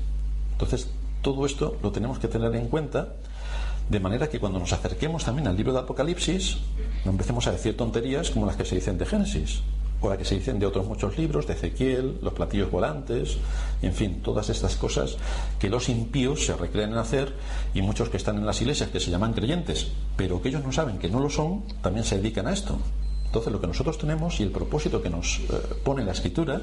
Entonces, 0.52 0.90
todo 1.22 1.46
esto 1.46 1.78
lo 1.82 1.92
tenemos 1.92 2.20
que 2.20 2.28
tener 2.28 2.54
en 2.56 2.68
cuenta 2.68 3.14
de 3.90 4.00
manera 4.00 4.30
que 4.30 4.40
cuando 4.40 4.60
nos 4.60 4.74
acerquemos 4.74 5.24
también 5.24 5.48
al 5.48 5.56
libro 5.56 5.74
de 5.74 5.80
Apocalipsis, 5.80 6.58
no 7.06 7.12
empecemos 7.12 7.48
a 7.48 7.52
decir 7.52 7.78
tonterías 7.78 8.30
como 8.30 8.46
las 8.46 8.56
que 8.56 8.66
se 8.66 8.76
dicen 8.76 8.98
de 8.98 9.06
Génesis, 9.06 9.62
o 10.02 10.10
las 10.10 10.18
que 10.18 10.26
se 10.26 10.36
dicen 10.36 10.60
de 10.60 10.66
otros 10.66 10.86
muchos 10.86 11.18
libros, 11.18 11.48
de 11.48 11.54
Ezequiel, 11.54 12.18
los 12.22 12.34
platillos 12.34 12.72
volantes, 12.72 13.38
en 13.82 13.94
fin, 13.94 14.22
todas 14.22 14.50
estas 14.50 14.76
cosas 14.76 15.18
que 15.60 15.70
los 15.70 15.90
impíos 15.90 16.46
se 16.46 16.56
recreen 16.56 16.92
en 16.92 16.98
hacer 16.98 17.34
y 17.74 17.82
muchos 17.82 18.10
que 18.10 18.18
están 18.18 18.38
en 18.38 18.46
las 18.46 18.62
iglesias 18.62 18.90
que 18.90 19.00
se 19.00 19.12
llaman 19.12 19.34
creyentes, 19.34 19.92
pero 20.18 20.42
que 20.42 20.50
ellos 20.50 20.64
no 20.64 20.72
saben 20.72 20.98
que 20.98 21.10
no 21.10 21.20
lo 21.20 21.30
son, 21.30 21.64
también 21.82 22.06
se 22.06 22.18
dedican 22.18 22.48
a 22.48 22.54
esto. 22.54 22.80
Entonces 23.32 23.54
lo 23.54 23.62
que 23.62 23.68
nosotros 23.68 23.98
tenemos 23.98 24.42
y 24.42 24.44
el 24.44 24.52
propósito 24.52 25.02
que 25.02 25.10
nos 25.10 25.40
eh, 25.40 25.44
pone 25.86 26.04
la 26.04 26.12
escritura 26.12 26.60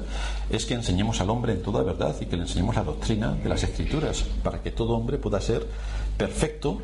es 0.51 0.67
que 0.67 0.75
enseñemos 0.75 1.19
al 1.19 1.31
hombre 1.31 1.53
en 1.53 1.63
toda 1.63 1.81
verdad 1.81 2.15
y 2.21 2.27
que 2.27 2.35
le 2.35 2.43
enseñemos 2.43 2.75
la 2.75 2.83
doctrina 2.83 3.33
de 3.33 3.49
las 3.49 3.63
escrituras 3.63 4.23
para 4.43 4.61
que 4.61 4.69
todo 4.69 4.93
hombre 4.93 5.17
pueda 5.17 5.41
ser 5.41 5.65
perfecto 6.15 6.79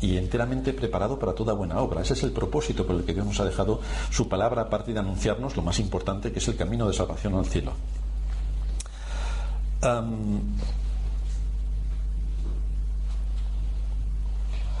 y 0.00 0.16
enteramente 0.16 0.72
preparado 0.72 1.18
para 1.18 1.34
toda 1.34 1.52
buena 1.52 1.80
obra. 1.80 2.00
Ese 2.00 2.14
es 2.14 2.22
el 2.22 2.32
propósito 2.32 2.86
por 2.86 2.96
el 2.96 3.04
que 3.04 3.12
Dios 3.12 3.26
nos 3.26 3.38
ha 3.38 3.44
dejado 3.44 3.82
su 4.10 4.26
palabra, 4.26 4.62
aparte 4.62 4.94
de 4.94 5.00
anunciarnos 5.00 5.54
lo 5.54 5.62
más 5.62 5.80
importante, 5.80 6.32
que 6.32 6.38
es 6.38 6.48
el 6.48 6.56
camino 6.56 6.88
de 6.88 6.94
salvación 6.94 7.34
al 7.34 7.44
cielo. 7.44 7.72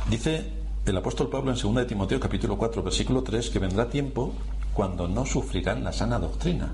dice 0.08 0.50
el 0.86 0.96
apóstol 0.96 1.28
Pablo 1.28 1.50
en 1.50 1.58
2 1.60 1.74
de 1.74 1.84
Timoteo 1.84 2.20
capítulo 2.20 2.56
4 2.56 2.82
versículo 2.82 3.22
3 3.24 3.50
que 3.50 3.58
vendrá 3.58 3.88
tiempo 3.88 4.32
cuando 4.72 5.08
no 5.08 5.26
sufrirán 5.26 5.82
la 5.82 5.92
sana 5.92 6.18
doctrina, 6.20 6.70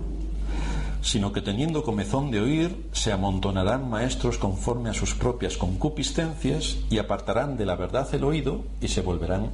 sino 1.01 1.33
que 1.33 1.41
teniendo 1.41 1.83
comezón 1.83 2.31
de 2.31 2.41
oír, 2.41 2.89
se 2.93 3.13
amontonarán 3.13 3.89
maestros 3.89 4.37
conforme 4.37 4.91
a 4.91 4.95
sus 4.95 5.15
propias 5.15 5.57
concupiscencias 5.57 6.79
y 6.91 6.99
apartarán 6.99 7.57
de 7.57 7.65
la 7.65 7.77
verdad 7.77 8.07
el 8.15 8.25
oído 8.25 8.65
y 8.83 8.89
se 8.89 9.01
volverán 9.01 9.51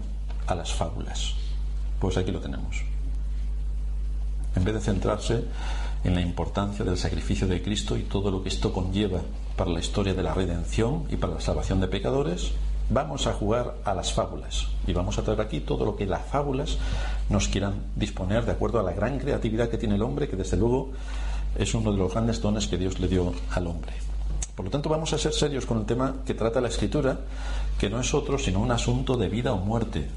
a 0.46 0.54
las 0.56 0.72
fábulas. 0.72 1.34
Pues 2.00 2.16
aquí 2.16 2.32
lo 2.32 2.40
tenemos. 2.40 2.82
En 4.56 4.64
vez 4.64 4.74
de 4.74 4.80
centrarse 4.80 5.44
en 6.02 6.14
la 6.14 6.20
importancia 6.20 6.84
del 6.84 6.96
sacrificio 6.96 7.46
de 7.46 7.62
Cristo 7.62 7.96
y 7.96 8.02
todo 8.02 8.30
lo 8.30 8.42
que 8.42 8.48
esto 8.48 8.72
conlleva 8.72 9.20
para 9.56 9.70
la 9.70 9.80
historia 9.80 10.14
de 10.14 10.22
la 10.22 10.34
redención 10.34 11.04
y 11.10 11.16
para 11.16 11.34
la 11.34 11.40
salvación 11.40 11.80
de 11.80 11.88
pecadores, 11.88 12.54
vamos 12.90 13.26
a 13.26 13.34
jugar 13.34 13.74
a 13.84 13.94
las 13.94 14.12
fábulas 14.12 14.68
y 14.86 14.92
vamos 14.92 15.18
a 15.18 15.22
traer 15.22 15.40
aquí 15.40 15.60
todo 15.60 15.84
lo 15.84 15.96
que 15.96 16.06
las 16.06 16.24
fábulas 16.26 16.78
nos 17.28 17.48
quieran 17.48 17.74
disponer 17.96 18.44
de 18.44 18.52
acuerdo 18.52 18.80
a 18.80 18.82
la 18.82 18.92
gran 18.92 19.18
creatividad 19.18 19.68
que 19.68 19.78
tiene 19.78 19.96
el 19.96 20.02
hombre, 20.02 20.28
que 20.28 20.36
desde 20.36 20.56
luego 20.56 20.92
es 21.56 21.74
uno 21.74 21.92
de 21.92 21.98
los 21.98 22.12
grandes 22.12 22.40
dones 22.40 22.66
que 22.66 22.78
Dios 22.78 22.98
le 22.98 23.08
dio 23.08 23.32
al 23.50 23.66
hombre. 23.66 23.92
Por 24.54 24.64
lo 24.64 24.70
tanto, 24.70 24.88
vamos 24.88 25.12
a 25.12 25.18
ser 25.18 25.32
serios 25.32 25.66
con 25.66 25.78
el 25.78 25.86
tema 25.86 26.16
que 26.26 26.34
trata 26.34 26.60
la 26.60 26.68
Escritura, 26.68 27.20
que 27.78 27.88
no 27.88 28.00
es 28.00 28.12
otro 28.12 28.38
sino 28.38 28.60
un 28.60 28.72
asunto 28.72 29.16
de 29.16 29.28
vida 29.28 29.52
o 29.52 29.58
muerte. 29.58 30.08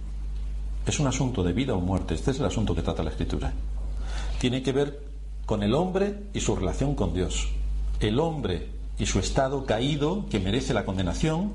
Es 0.86 1.00
un 1.00 1.06
asunto 1.06 1.44
de 1.44 1.54
vida 1.54 1.76
o 1.76 1.80
muerte. 1.80 2.16
Este 2.16 2.32
es 2.32 2.40
el 2.40 2.46
asunto 2.46 2.74
que 2.74 2.82
trata 2.82 3.04
la 3.04 3.12
Escritura. 3.12 3.54
Tiene 4.40 4.64
que 4.64 4.72
ver 4.72 5.00
con 5.46 5.62
el 5.62 5.76
hombre 5.76 6.24
y 6.34 6.40
su 6.40 6.56
relación 6.56 6.96
con 6.96 7.14
Dios. 7.14 7.50
El 8.00 8.20
hombre 8.20 8.68
y 9.02 9.08
su 9.08 9.18
estado 9.18 9.66
caído 9.66 10.28
que 10.30 10.40
merece 10.40 10.76
la 10.76 10.86
condenación 10.86 11.54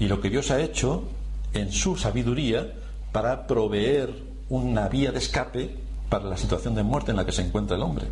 y 0.00 0.08
lo 0.08 0.20
que 0.20 0.30
Dios 0.30 0.50
ha 0.50 0.60
hecho 0.60 1.04
en 1.52 1.70
su 1.70 1.96
sabiduría 1.96 2.74
para 3.12 3.46
proveer 3.46 4.12
una 4.48 4.88
vía 4.88 5.12
de 5.12 5.18
escape 5.18 5.76
para 6.08 6.24
la 6.24 6.36
situación 6.36 6.74
de 6.74 6.82
muerte 6.82 7.12
en 7.12 7.16
la 7.16 7.24
que 7.24 7.30
se 7.30 7.42
encuentra 7.42 7.76
el 7.76 7.84
hombre. 7.84 8.06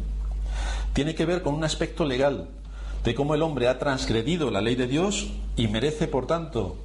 Tiene 0.92 1.16
que 1.16 1.26
ver 1.26 1.42
con 1.42 1.54
un 1.54 1.64
aspecto 1.64 2.04
legal 2.04 2.46
de 3.02 3.14
cómo 3.16 3.34
el 3.34 3.42
hombre 3.42 3.66
ha 3.66 3.80
transgredido 3.80 4.52
la 4.52 4.60
ley 4.60 4.76
de 4.76 4.86
Dios 4.86 5.32
y 5.56 5.66
merece, 5.66 6.06
por 6.06 6.28
tanto, 6.28 6.76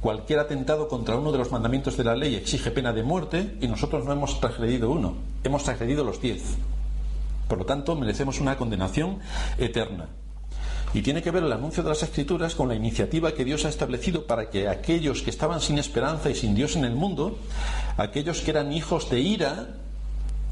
cualquier 0.00 0.38
atentado 0.38 0.86
contra 0.86 1.16
uno 1.16 1.32
de 1.32 1.38
los 1.38 1.50
mandamientos 1.50 1.96
de 1.96 2.04
la 2.04 2.14
ley 2.14 2.36
exige 2.36 2.70
pena 2.70 2.92
de 2.92 3.02
muerte 3.02 3.58
y 3.60 3.66
nosotros 3.66 4.04
no 4.04 4.12
hemos 4.12 4.38
transgredido 4.38 4.88
uno, 4.88 5.16
hemos 5.42 5.64
transgredido 5.64 6.04
los 6.04 6.20
diez. 6.20 6.44
Por 7.48 7.58
lo 7.58 7.66
tanto, 7.66 7.96
merecemos 7.96 8.40
una 8.40 8.56
condenación 8.56 9.18
eterna. 9.58 10.06
Y 10.94 11.02
tiene 11.02 11.22
que 11.22 11.32
ver 11.32 11.42
el 11.42 11.52
anuncio 11.52 11.82
de 11.82 11.88
las 11.88 12.04
Escrituras 12.04 12.54
con 12.54 12.68
la 12.68 12.76
iniciativa 12.76 13.32
que 13.32 13.44
Dios 13.44 13.64
ha 13.64 13.68
establecido 13.68 14.26
para 14.26 14.48
que 14.48 14.68
aquellos 14.68 15.22
que 15.22 15.30
estaban 15.30 15.60
sin 15.60 15.78
esperanza 15.78 16.30
y 16.30 16.36
sin 16.36 16.54
Dios 16.54 16.76
en 16.76 16.84
el 16.84 16.94
mundo, 16.94 17.36
aquellos 17.96 18.40
que 18.40 18.52
eran 18.52 18.72
hijos 18.72 19.10
de 19.10 19.18
ira, 19.18 19.74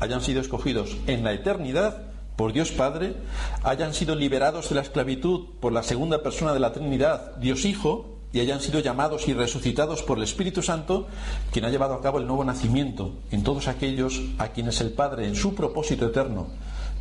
hayan 0.01 0.21
sido 0.21 0.41
escogidos 0.41 0.97
en 1.07 1.23
la 1.23 1.33
eternidad 1.33 2.03
por 2.35 2.53
Dios 2.53 2.73
Padre, 2.73 3.15
hayan 3.63 3.95
sido 3.95 4.17
liberados 4.17 4.69
de 4.69 4.75
la 4.75 4.81
esclavitud 4.81 5.47
por 5.61 5.73
la 5.73 5.85
segunda 5.85 6.25
persona 6.25 6.53
de 6.53 6.59
la 6.59 6.73
Trinidad, 6.73 7.37
Dios 7.37 7.65
Hijo, 7.65 8.19
y 8.33 8.41
hayan 8.41 8.61
sido 8.61 8.81
llamados 8.81 9.29
y 9.29 9.35
resucitados 9.35 10.03
por 10.03 10.19
el 10.19 10.25
Espíritu 10.25 10.61
Santo, 10.61 11.07
quien 11.53 11.67
ha 11.67 11.71
llevado 11.71 11.95
a 11.95 12.03
cabo 12.03 12.19
el 12.19 12.27
nuevo 12.27 12.43
nacimiento 12.43 13.13
en 13.31 13.45
todos 13.45 13.69
aquellos 13.69 14.23
a 14.39 14.49
quienes 14.49 14.81
el 14.81 14.91
Padre, 14.91 15.29
en 15.29 15.37
su 15.37 15.55
propósito 15.55 16.07
eterno, 16.07 16.49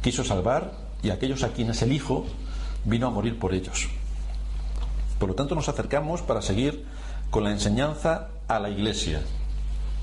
quiso 0.03 0.23
salvar 0.23 0.73
y 1.01 1.09
aquellos 1.09 1.41
a 1.41 1.53
quienes 1.53 1.81
el 1.81 1.93
Hijo 1.93 2.27
vino 2.85 3.07
a 3.07 3.09
morir 3.09 3.37
por 3.39 3.53
ellos. 3.53 3.89
Por 5.19 5.29
lo 5.29 5.35
tanto, 5.35 5.55
nos 5.55 5.69
acercamos 5.69 6.21
para 6.21 6.41
seguir 6.41 6.85
con 7.29 7.43
la 7.43 7.51
enseñanza 7.51 8.29
a 8.47 8.59
la 8.59 8.69
Iglesia, 8.69 9.21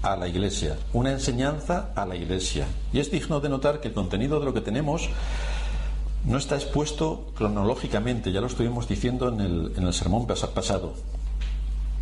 a 0.03 0.17
la 0.17 0.29
Iglesia, 0.29 0.77
una 0.93 1.11
enseñanza 1.11 1.91
a 1.95 2.07
la 2.07 2.17
Iglesia. 2.17 2.67
Y 2.93 3.01
es 3.01 3.11
digno 3.11 3.41
de 3.41 3.49
notar 3.49 3.81
que 3.81 3.89
el 3.89 3.95
contenido 3.95 4.39
de 4.39 4.47
lo 4.47 4.55
que 4.55 4.61
tenemos 4.61 5.09
no 6.25 6.39
está 6.39 6.57
expuesto 6.57 7.27
cronológicamente, 7.37 8.33
ya 8.33 8.41
lo 8.41 8.47
estuvimos 8.47 8.89
diciendo 8.89 9.29
en 9.29 9.41
el, 9.41 9.73
en 9.77 9.87
el 9.87 9.93
sermón 9.93 10.27
pasado 10.27 10.95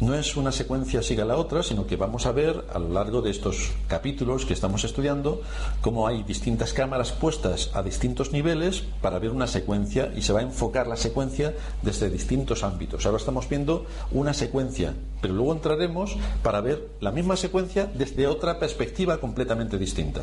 no 0.00 0.14
es 0.14 0.36
una 0.36 0.52
secuencia 0.52 1.02
siga 1.02 1.24
la 1.24 1.36
otra, 1.36 1.62
sino 1.62 1.86
que 1.86 1.96
vamos 1.96 2.26
a 2.26 2.32
ver 2.32 2.64
a 2.72 2.78
lo 2.78 2.90
largo 2.90 3.22
de 3.22 3.30
estos 3.30 3.70
capítulos 3.88 4.44
que 4.44 4.52
estamos 4.52 4.84
estudiando 4.84 5.40
cómo 5.80 6.06
hay 6.06 6.22
distintas 6.22 6.74
cámaras 6.74 7.12
puestas 7.12 7.70
a 7.72 7.82
distintos 7.82 8.32
niveles 8.32 8.84
para 9.00 9.18
ver 9.18 9.30
una 9.30 9.46
secuencia 9.46 10.12
y 10.14 10.22
se 10.22 10.34
va 10.34 10.40
a 10.40 10.42
enfocar 10.42 10.86
la 10.86 10.96
secuencia 10.96 11.54
desde 11.80 12.10
distintos 12.10 12.62
ámbitos. 12.62 13.06
Ahora 13.06 13.18
estamos 13.18 13.48
viendo 13.48 13.86
una 14.10 14.34
secuencia, 14.34 14.92
pero 15.22 15.32
luego 15.32 15.52
entraremos 15.52 16.16
para 16.42 16.60
ver 16.60 16.88
la 17.00 17.10
misma 17.10 17.36
secuencia 17.36 17.86
desde 17.86 18.26
otra 18.26 18.58
perspectiva 18.58 19.18
completamente 19.18 19.78
distinta. 19.78 20.22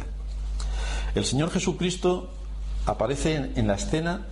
El 1.15 1.25
Señor 1.25 1.49
Jesucristo 1.49 2.29
aparece 2.85 3.51
en, 3.55 3.67
la 3.67 3.75
escena 3.75 4.27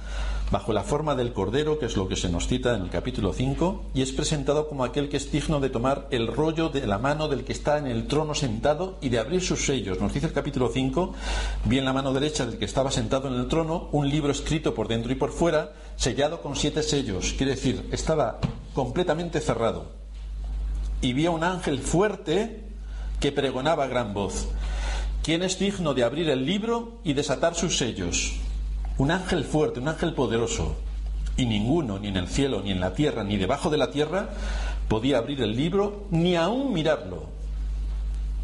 bajo 0.52 0.74
la 0.74 0.84
forma 0.84 1.16
del 1.16 1.32
Cordero, 1.32 1.80
que 1.80 1.86
es 1.86 1.96
lo 1.96 2.10
que 2.10 2.18
se 2.18 2.30
nos 2.30 2.48
cita 2.48 2.76
en 2.76 2.84
el 2.84 2.90
capítulo 2.90 3.32
5, 3.32 3.86
y 3.94 4.02
es 4.02 4.12
presentado 4.12 4.68
como 4.68 4.84
aquel 4.84 5.08
que 5.08 5.16
es 5.16 5.32
digno 5.32 5.62
de 5.62 5.70
tomar 5.70 6.08
el 6.12 6.28
rollo 6.28 6.68
de 6.68 6.86
la 6.86 6.98
mano 6.98 7.30
del 7.30 7.46
que 7.46 7.54
está 7.54 7.78
en 7.78 7.88
el 7.88 8.08
trono 8.08 8.36
sentado 8.36 8.98
y 9.02 9.10
de 9.10 9.20
abrir 9.20 9.42
sus 9.42 9.66
sellos. 9.66 10.00
Nos 10.02 10.14
dice 10.14 10.28
el 10.28 10.34
capítulo 10.34 10.70
5, 10.72 11.14
vi 11.66 11.78
en 11.78 11.86
la 11.86 11.94
mano 11.94 12.14
derecha 12.14 12.46
del 12.46 12.60
que 12.60 12.66
estaba 12.66 12.92
sentado 12.92 13.30
en 13.30 13.36
el 13.36 13.48
trono 13.48 13.88
un 13.94 14.10
libro 14.10 14.32
escrito 14.32 14.76
por 14.76 14.90
dentro 14.90 15.12
y 15.14 15.16
por 15.16 15.32
fuera, 15.32 15.72
sellado 15.96 16.42
con 16.42 16.58
siete 16.58 16.84
sellos, 16.84 17.34
quiere 17.38 17.54
decir, 17.54 17.88
estaba 17.92 18.40
completamente 18.74 19.40
cerrado. 19.40 19.86
Y 21.02 21.14
vi 21.14 21.28
a 21.28 21.32
un 21.32 21.46
ángel 21.46 21.80
fuerte 21.80 22.66
que 23.22 23.32
pregonaba 23.32 23.86
a 23.86 23.88
gran 23.88 24.14
voz. 24.14 24.50
¿Quién 25.24 25.44
es 25.44 25.60
digno 25.60 25.94
de 25.94 26.04
abrir 26.04 26.30
el 26.30 26.46
libro 26.46 27.00
y 27.04 27.14
desatar 27.14 27.56
sus 27.56 27.78
sellos? 27.78 28.34
Un 29.02 29.10
ángel 29.10 29.46
fuerte, 29.46 29.80
un 29.80 29.88
ángel 29.88 30.14
poderoso. 30.14 30.76
Y 31.36 31.48
ninguno, 31.48 31.98
ni 31.98 32.10
en 32.10 32.18
el 32.18 32.28
cielo, 32.28 32.62
ni 32.62 32.70
en 32.70 32.80
la 32.80 32.94
tierra, 32.94 33.24
ni 33.24 33.36
debajo 33.36 33.72
de 33.72 33.78
la 33.78 33.90
tierra, 33.90 34.30
podía 34.88 35.18
abrir 35.18 35.42
el 35.42 35.58
libro, 35.58 36.04
ni 36.12 36.36
aún 36.36 36.72
mirarlo. 36.72 37.24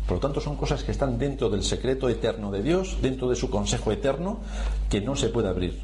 Por 0.08 0.18
lo 0.18 0.20
tanto, 0.20 0.42
son 0.42 0.56
cosas 0.56 0.84
que 0.84 0.92
están 0.92 1.20
dentro 1.20 1.52
del 1.52 1.62
secreto 1.62 2.10
eterno 2.10 2.50
de 2.50 2.64
Dios, 2.64 2.98
dentro 3.04 3.30
de 3.30 3.36
su 3.36 3.52
consejo 3.52 3.92
eterno, 3.92 4.40
que 4.90 5.00
no 5.00 5.16
se 5.16 5.30
puede 5.30 5.48
abrir. 5.48 5.80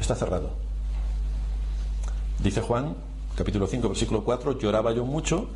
Está 0.00 0.14
cerrado. 0.14 0.52
Dice 2.38 2.62
Juan, 2.62 2.96
capítulo 3.36 3.66
5, 3.66 3.90
versículo 3.90 4.24
4, 4.24 4.58
lloraba 4.58 4.92
yo 4.92 5.04
mucho 5.04 5.48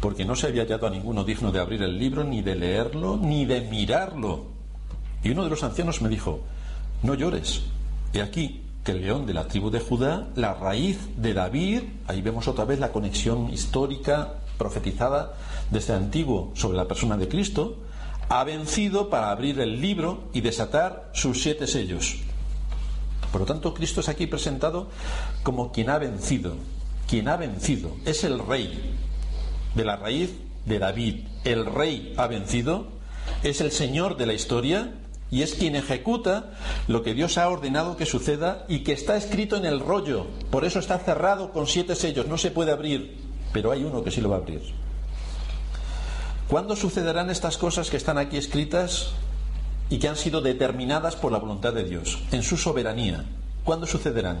porque 0.00 0.24
no 0.24 0.34
se 0.34 0.48
había 0.48 0.62
hallado 0.62 0.88
a 0.88 0.90
ninguno 0.90 1.22
digno 1.22 1.52
de 1.52 1.60
abrir 1.60 1.80
el 1.84 1.96
libro, 1.96 2.24
ni 2.24 2.42
de 2.42 2.56
leerlo, 2.56 3.16
ni 3.18 3.44
de 3.44 3.60
mirarlo. 3.60 4.46
Y 5.22 5.30
uno 5.30 5.44
de 5.44 5.50
los 5.50 5.62
ancianos 5.62 6.02
me 6.02 6.08
dijo, 6.08 6.40
no 7.04 7.14
llores, 7.14 7.62
he 8.12 8.22
aquí 8.22 8.62
que 8.84 8.92
el 8.92 9.02
león 9.02 9.26
de 9.26 9.34
la 9.34 9.46
tribu 9.46 9.70
de 9.70 9.80
Judá, 9.80 10.28
la 10.36 10.54
raíz 10.54 10.98
de 11.16 11.34
David, 11.34 11.82
ahí 12.06 12.22
vemos 12.22 12.48
otra 12.48 12.64
vez 12.64 12.80
la 12.80 12.92
conexión 12.92 13.50
histórica 13.52 14.34
profetizada 14.56 15.34
desde 15.70 15.94
antiguo 15.94 16.52
sobre 16.54 16.76
la 16.76 16.88
persona 16.88 17.16
de 17.16 17.28
Cristo, 17.28 17.76
ha 18.28 18.44
vencido 18.44 19.10
para 19.10 19.30
abrir 19.30 19.60
el 19.60 19.80
libro 19.80 20.30
y 20.32 20.40
desatar 20.40 21.10
sus 21.12 21.42
siete 21.42 21.66
sellos. 21.66 22.18
Por 23.32 23.42
lo 23.42 23.46
tanto, 23.46 23.74
Cristo 23.74 24.00
es 24.00 24.08
aquí 24.08 24.26
presentado 24.26 24.88
como 25.42 25.72
quien 25.72 25.90
ha 25.90 25.98
vencido. 25.98 26.54
Quien 27.08 27.28
ha 27.28 27.36
vencido 27.36 27.96
es 28.04 28.24
el 28.24 28.38
rey, 28.38 28.96
de 29.74 29.84
la 29.84 29.96
raíz 29.96 30.30
de 30.66 30.78
David. 30.78 31.26
El 31.44 31.66
rey 31.66 32.14
ha 32.16 32.26
vencido, 32.26 32.86
es 33.42 33.60
el 33.60 33.72
Señor 33.72 34.16
de 34.16 34.26
la 34.26 34.32
historia 34.32 34.92
y 35.30 35.42
es 35.42 35.54
quien 35.54 35.76
ejecuta 35.76 36.50
lo 36.88 37.02
que 37.02 37.14
Dios 37.14 37.38
ha 37.38 37.48
ordenado 37.48 37.96
que 37.96 38.06
suceda 38.06 38.64
y 38.68 38.80
que 38.80 38.92
está 38.92 39.16
escrito 39.16 39.56
en 39.56 39.64
el 39.64 39.80
rollo. 39.80 40.26
Por 40.50 40.64
eso 40.64 40.78
está 40.78 40.98
cerrado 40.98 41.52
con 41.52 41.66
siete 41.66 41.94
sellos, 41.94 42.26
no 42.26 42.36
se 42.36 42.50
puede 42.50 42.72
abrir, 42.72 43.16
pero 43.52 43.70
hay 43.70 43.84
uno 43.84 44.02
que 44.02 44.10
sí 44.10 44.20
lo 44.20 44.30
va 44.30 44.36
a 44.36 44.40
abrir. 44.40 44.62
¿Cuándo 46.48 46.74
sucederán 46.74 47.30
estas 47.30 47.58
cosas 47.58 47.90
que 47.90 47.96
están 47.96 48.18
aquí 48.18 48.36
escritas 48.36 49.12
y 49.88 49.98
que 49.98 50.08
han 50.08 50.16
sido 50.16 50.40
determinadas 50.40 51.14
por 51.14 51.30
la 51.30 51.38
voluntad 51.38 51.72
de 51.72 51.84
Dios, 51.84 52.18
en 52.32 52.42
su 52.42 52.56
soberanía? 52.56 53.24
¿Cuándo 53.62 53.86
sucederán? 53.86 54.38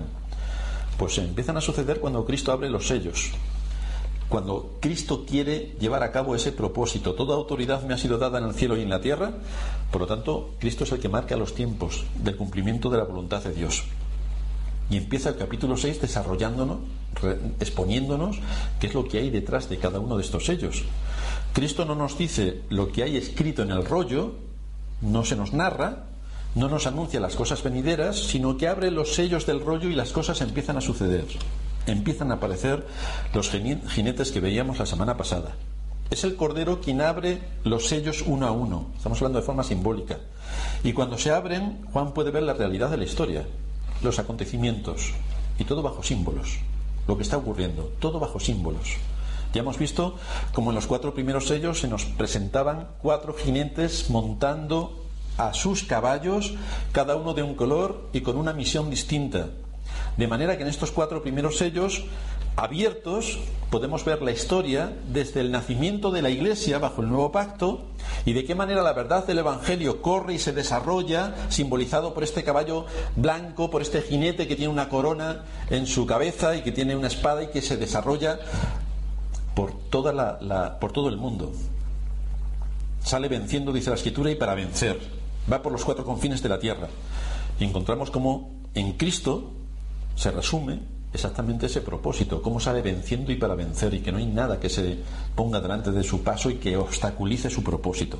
Pues 0.98 1.16
empiezan 1.18 1.56
a 1.56 1.60
suceder 1.60 2.00
cuando 2.00 2.24
Cristo 2.24 2.50
abre 2.50 2.68
los 2.68 2.88
sellos 2.88 3.30
cuando 4.30 4.76
Cristo 4.80 5.26
quiere 5.26 5.74
llevar 5.80 6.04
a 6.04 6.12
cabo 6.12 6.36
ese 6.36 6.52
propósito. 6.52 7.14
Toda 7.14 7.34
autoridad 7.34 7.82
me 7.82 7.92
ha 7.92 7.98
sido 7.98 8.16
dada 8.16 8.38
en 8.38 8.44
el 8.44 8.54
cielo 8.54 8.76
y 8.76 8.82
en 8.82 8.88
la 8.88 9.00
tierra, 9.00 9.32
por 9.90 10.02
lo 10.02 10.06
tanto, 10.06 10.54
Cristo 10.58 10.84
es 10.84 10.92
el 10.92 11.00
que 11.00 11.08
marca 11.08 11.36
los 11.36 11.54
tiempos 11.54 12.04
del 12.22 12.36
cumplimiento 12.36 12.90
de 12.90 12.98
la 12.98 13.04
voluntad 13.04 13.42
de 13.42 13.52
Dios. 13.52 13.84
Y 14.88 14.96
empieza 14.96 15.30
el 15.30 15.36
capítulo 15.36 15.76
6 15.76 16.00
desarrollándonos, 16.00 16.78
exponiéndonos 17.60 18.38
qué 18.80 18.88
es 18.88 18.94
lo 18.94 19.06
que 19.06 19.18
hay 19.18 19.30
detrás 19.30 19.68
de 19.68 19.78
cada 19.78 20.00
uno 20.00 20.16
de 20.16 20.22
estos 20.22 20.46
sellos. 20.46 20.84
Cristo 21.52 21.84
no 21.84 21.94
nos 21.94 22.18
dice 22.18 22.62
lo 22.68 22.90
que 22.90 23.02
hay 23.02 23.16
escrito 23.16 23.62
en 23.62 23.70
el 23.70 23.84
rollo, 23.84 24.34
no 25.00 25.24
se 25.24 25.36
nos 25.36 25.52
narra, 25.52 26.06
no 26.54 26.68
nos 26.68 26.86
anuncia 26.86 27.20
las 27.20 27.36
cosas 27.36 27.62
venideras, 27.62 28.16
sino 28.16 28.56
que 28.56 28.68
abre 28.68 28.90
los 28.90 29.14
sellos 29.14 29.46
del 29.46 29.60
rollo 29.60 29.88
y 29.88 29.94
las 29.94 30.10
cosas 30.10 30.40
empiezan 30.40 30.76
a 30.76 30.80
suceder 30.80 31.26
empiezan 31.86 32.30
a 32.30 32.34
aparecer 32.34 32.86
los 33.34 33.50
jinetes 33.50 34.32
que 34.32 34.40
veíamos 34.40 34.78
la 34.78 34.86
semana 34.86 35.16
pasada. 35.16 35.54
Es 36.10 36.24
el 36.24 36.34
Cordero 36.34 36.80
quien 36.80 37.00
abre 37.00 37.40
los 37.62 37.86
sellos 37.86 38.24
uno 38.26 38.46
a 38.46 38.50
uno. 38.50 38.86
Estamos 38.96 39.18
hablando 39.18 39.38
de 39.38 39.46
forma 39.46 39.62
simbólica. 39.62 40.18
Y 40.82 40.92
cuando 40.92 41.16
se 41.16 41.30
abren, 41.30 41.86
Juan 41.92 42.12
puede 42.12 42.32
ver 42.32 42.42
la 42.42 42.54
realidad 42.54 42.90
de 42.90 42.96
la 42.96 43.04
historia. 43.04 43.46
los 44.02 44.18
acontecimientos 44.18 45.12
y 45.58 45.64
todo 45.64 45.82
bajo 45.82 46.02
símbolos, 46.02 46.58
lo 47.06 47.18
que 47.18 47.22
está 47.22 47.36
ocurriendo, 47.36 47.92
todo 48.00 48.18
bajo 48.18 48.40
símbolos. 48.40 48.96
Ya 49.52 49.60
hemos 49.60 49.78
visto 49.78 50.16
como 50.54 50.70
en 50.70 50.76
los 50.76 50.86
cuatro 50.86 51.12
primeros 51.12 51.48
sellos 51.48 51.80
se 51.80 51.88
nos 51.88 52.06
presentaban 52.06 52.88
cuatro 53.02 53.34
jinetes 53.34 54.08
montando 54.08 55.04
a 55.36 55.52
sus 55.52 55.82
caballos, 55.82 56.54
cada 56.92 57.16
uno 57.16 57.34
de 57.34 57.42
un 57.42 57.54
color 57.54 58.08
y 58.14 58.22
con 58.22 58.38
una 58.38 58.54
misión 58.54 58.88
distinta. 58.88 59.48
De 60.16 60.28
manera 60.28 60.56
que 60.56 60.62
en 60.62 60.68
estos 60.68 60.92
cuatro 60.92 61.22
primeros 61.22 61.58
sellos 61.58 62.04
abiertos 62.56 63.38
podemos 63.70 64.04
ver 64.04 64.20
la 64.20 64.32
historia 64.32 64.92
desde 65.08 65.40
el 65.40 65.52
nacimiento 65.52 66.10
de 66.10 66.22
la 66.22 66.30
Iglesia 66.30 66.78
bajo 66.78 67.02
el 67.02 67.08
nuevo 67.08 67.30
pacto 67.30 67.86
y 68.24 68.32
de 68.32 68.44
qué 68.44 68.54
manera 68.54 68.82
la 68.82 68.92
verdad 68.92 69.26
del 69.26 69.38
Evangelio 69.38 70.02
corre 70.02 70.34
y 70.34 70.38
se 70.38 70.52
desarrolla, 70.52 71.34
simbolizado 71.48 72.12
por 72.12 72.24
este 72.24 72.42
caballo 72.42 72.86
blanco, 73.16 73.70
por 73.70 73.82
este 73.82 74.02
jinete 74.02 74.48
que 74.48 74.56
tiene 74.56 74.72
una 74.72 74.88
corona 74.88 75.44
en 75.70 75.86
su 75.86 76.04
cabeza 76.04 76.56
y 76.56 76.62
que 76.62 76.72
tiene 76.72 76.96
una 76.96 77.06
espada 77.06 77.44
y 77.44 77.48
que 77.48 77.62
se 77.62 77.76
desarrolla 77.76 78.40
por, 79.54 79.72
toda 79.90 80.12
la, 80.12 80.78
por 80.80 80.92
todo 80.92 81.08
el 81.08 81.16
mundo. 81.16 81.52
Sale 83.02 83.28
venciendo, 83.28 83.72
dice 83.72 83.90
la 83.90 83.96
escritura, 83.96 84.30
y 84.30 84.34
para 84.34 84.54
vencer. 84.54 84.98
Va 85.50 85.62
por 85.62 85.72
los 85.72 85.84
cuatro 85.84 86.04
confines 86.04 86.42
de 86.42 86.48
la 86.48 86.58
tierra. 86.58 86.88
Y 87.58 87.64
encontramos 87.64 88.10
como 88.10 88.50
en 88.74 88.92
Cristo 88.92 89.52
se 90.16 90.30
resume 90.30 90.80
exactamente 91.12 91.66
ese 91.66 91.80
propósito, 91.80 92.40
cómo 92.40 92.60
sale 92.60 92.82
venciendo 92.82 93.32
y 93.32 93.36
para 93.36 93.54
vencer, 93.54 93.94
y 93.94 94.00
que 94.00 94.12
no 94.12 94.18
hay 94.18 94.26
nada 94.26 94.60
que 94.60 94.68
se 94.68 94.98
ponga 95.34 95.60
delante 95.60 95.90
de 95.90 96.02
su 96.02 96.22
paso 96.22 96.50
y 96.50 96.56
que 96.56 96.76
obstaculice 96.76 97.50
su 97.50 97.62
propósito. 97.62 98.18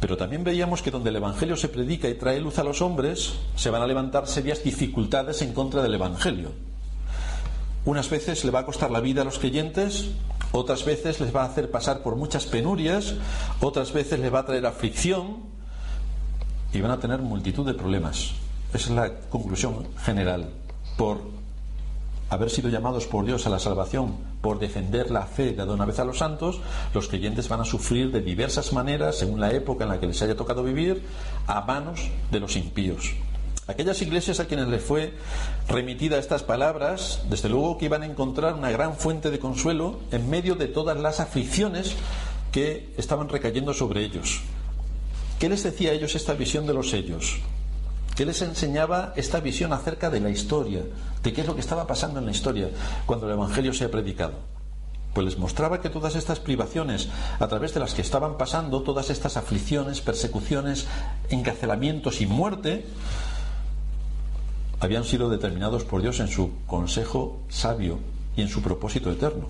Pero 0.00 0.16
también 0.16 0.44
veíamos 0.44 0.82
que 0.82 0.90
donde 0.90 1.10
el 1.10 1.16
Evangelio 1.16 1.56
se 1.56 1.68
predica 1.68 2.08
y 2.08 2.14
trae 2.14 2.40
luz 2.40 2.58
a 2.58 2.64
los 2.64 2.80
hombres, 2.80 3.34
se 3.54 3.70
van 3.70 3.82
a 3.82 3.86
levantar 3.86 4.26
serias 4.26 4.64
dificultades 4.64 5.42
en 5.42 5.52
contra 5.52 5.82
del 5.82 5.94
Evangelio. 5.94 6.52
Unas 7.84 8.08
veces 8.08 8.44
le 8.44 8.50
va 8.50 8.60
a 8.60 8.66
costar 8.66 8.90
la 8.90 9.00
vida 9.00 9.22
a 9.22 9.24
los 9.24 9.38
creyentes, 9.38 10.10
otras 10.52 10.84
veces 10.84 11.20
les 11.20 11.34
va 11.34 11.42
a 11.42 11.46
hacer 11.46 11.70
pasar 11.70 12.02
por 12.02 12.16
muchas 12.16 12.46
penurias, 12.46 13.14
otras 13.60 13.92
veces 13.92 14.20
les 14.20 14.32
va 14.32 14.40
a 14.40 14.46
traer 14.46 14.66
aflicción 14.66 15.38
y 16.72 16.80
van 16.80 16.90
a 16.90 17.00
tener 17.00 17.20
multitud 17.20 17.66
de 17.66 17.74
problemas. 17.74 18.32
Esa 18.72 18.90
es 18.90 18.90
la 18.90 19.20
conclusión 19.28 19.86
general. 19.98 20.50
Por 20.96 21.20
haber 22.30 22.48
sido 22.48 22.68
llamados 22.68 23.06
por 23.06 23.26
Dios 23.26 23.46
a 23.46 23.50
la 23.50 23.58
salvación, 23.58 24.14
por 24.40 24.58
defender 24.58 25.10
la 25.10 25.26
fe 25.26 25.52
dada 25.52 25.74
una 25.74 25.84
vez 25.84 25.98
a 25.98 26.04
los 26.04 26.18
santos, 26.18 26.60
los 26.94 27.08
creyentes 27.08 27.48
van 27.48 27.60
a 27.60 27.64
sufrir 27.64 28.12
de 28.12 28.22
diversas 28.22 28.72
maneras, 28.72 29.18
según 29.18 29.40
la 29.40 29.52
época 29.52 29.84
en 29.84 29.90
la 29.90 30.00
que 30.00 30.06
les 30.06 30.22
haya 30.22 30.36
tocado 30.36 30.62
vivir, 30.62 31.02
a 31.46 31.60
manos 31.62 32.08
de 32.30 32.40
los 32.40 32.56
impíos. 32.56 33.12
Aquellas 33.66 34.00
iglesias 34.02 34.40
a 34.40 34.46
quienes 34.46 34.68
les 34.68 34.82
fue 34.82 35.12
remitida 35.68 36.18
estas 36.18 36.42
palabras, 36.42 37.22
desde 37.28 37.48
luego 37.48 37.78
que 37.78 37.84
iban 37.84 38.02
a 38.02 38.06
encontrar 38.06 38.54
una 38.54 38.70
gran 38.70 38.96
fuente 38.96 39.30
de 39.30 39.38
consuelo 39.38 40.00
en 40.10 40.30
medio 40.30 40.54
de 40.54 40.66
todas 40.66 40.98
las 40.98 41.20
aflicciones 41.20 41.94
que 42.52 42.92
estaban 42.96 43.28
recayendo 43.28 43.74
sobre 43.74 44.04
ellos. 44.04 44.40
¿Qué 45.38 45.48
les 45.48 45.62
decía 45.62 45.90
a 45.90 45.94
ellos 45.94 46.14
esta 46.14 46.34
visión 46.34 46.66
de 46.66 46.74
los 46.74 46.90
sellos? 46.90 47.40
Que 48.20 48.26
les 48.26 48.42
enseñaba 48.42 49.14
esta 49.16 49.40
visión 49.40 49.72
acerca 49.72 50.10
de 50.10 50.20
la 50.20 50.28
historia, 50.28 50.82
de 51.22 51.32
qué 51.32 51.40
es 51.40 51.46
lo 51.46 51.54
que 51.54 51.62
estaba 51.62 51.86
pasando 51.86 52.18
en 52.18 52.26
la 52.26 52.32
historia 52.32 52.68
cuando 53.06 53.24
el 53.24 53.32
Evangelio 53.32 53.72
se 53.72 53.86
ha 53.86 53.90
predicado. 53.90 54.34
Pues 55.14 55.24
les 55.24 55.38
mostraba 55.38 55.80
que 55.80 55.88
todas 55.88 56.16
estas 56.16 56.38
privaciones 56.38 57.08
a 57.38 57.48
través 57.48 57.72
de 57.72 57.80
las 57.80 57.94
que 57.94 58.02
estaban 58.02 58.36
pasando, 58.36 58.82
todas 58.82 59.08
estas 59.08 59.38
aflicciones, 59.38 60.02
persecuciones, 60.02 60.86
encarcelamientos 61.30 62.20
y 62.20 62.26
muerte, 62.26 62.84
habían 64.80 65.04
sido 65.04 65.30
determinados 65.30 65.84
por 65.84 66.02
Dios 66.02 66.20
en 66.20 66.28
su 66.28 66.50
consejo 66.66 67.40
sabio 67.48 68.00
y 68.36 68.42
en 68.42 68.48
su 68.48 68.60
propósito 68.60 69.10
eterno. 69.10 69.48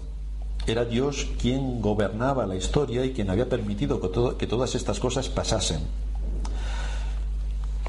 Era 0.69 0.85
Dios 0.85 1.27
quien 1.41 1.81
gobernaba 1.81 2.47
la 2.47 2.55
historia 2.55 3.05
y 3.05 3.15
quien 3.15 3.31
había 3.31 3.49
permitido 3.49 4.01
que, 4.01 4.37
que 4.39 4.47
todas 4.47 4.77
estas 4.77 5.01
cosas 5.01 5.29
pasasen. 5.29 5.81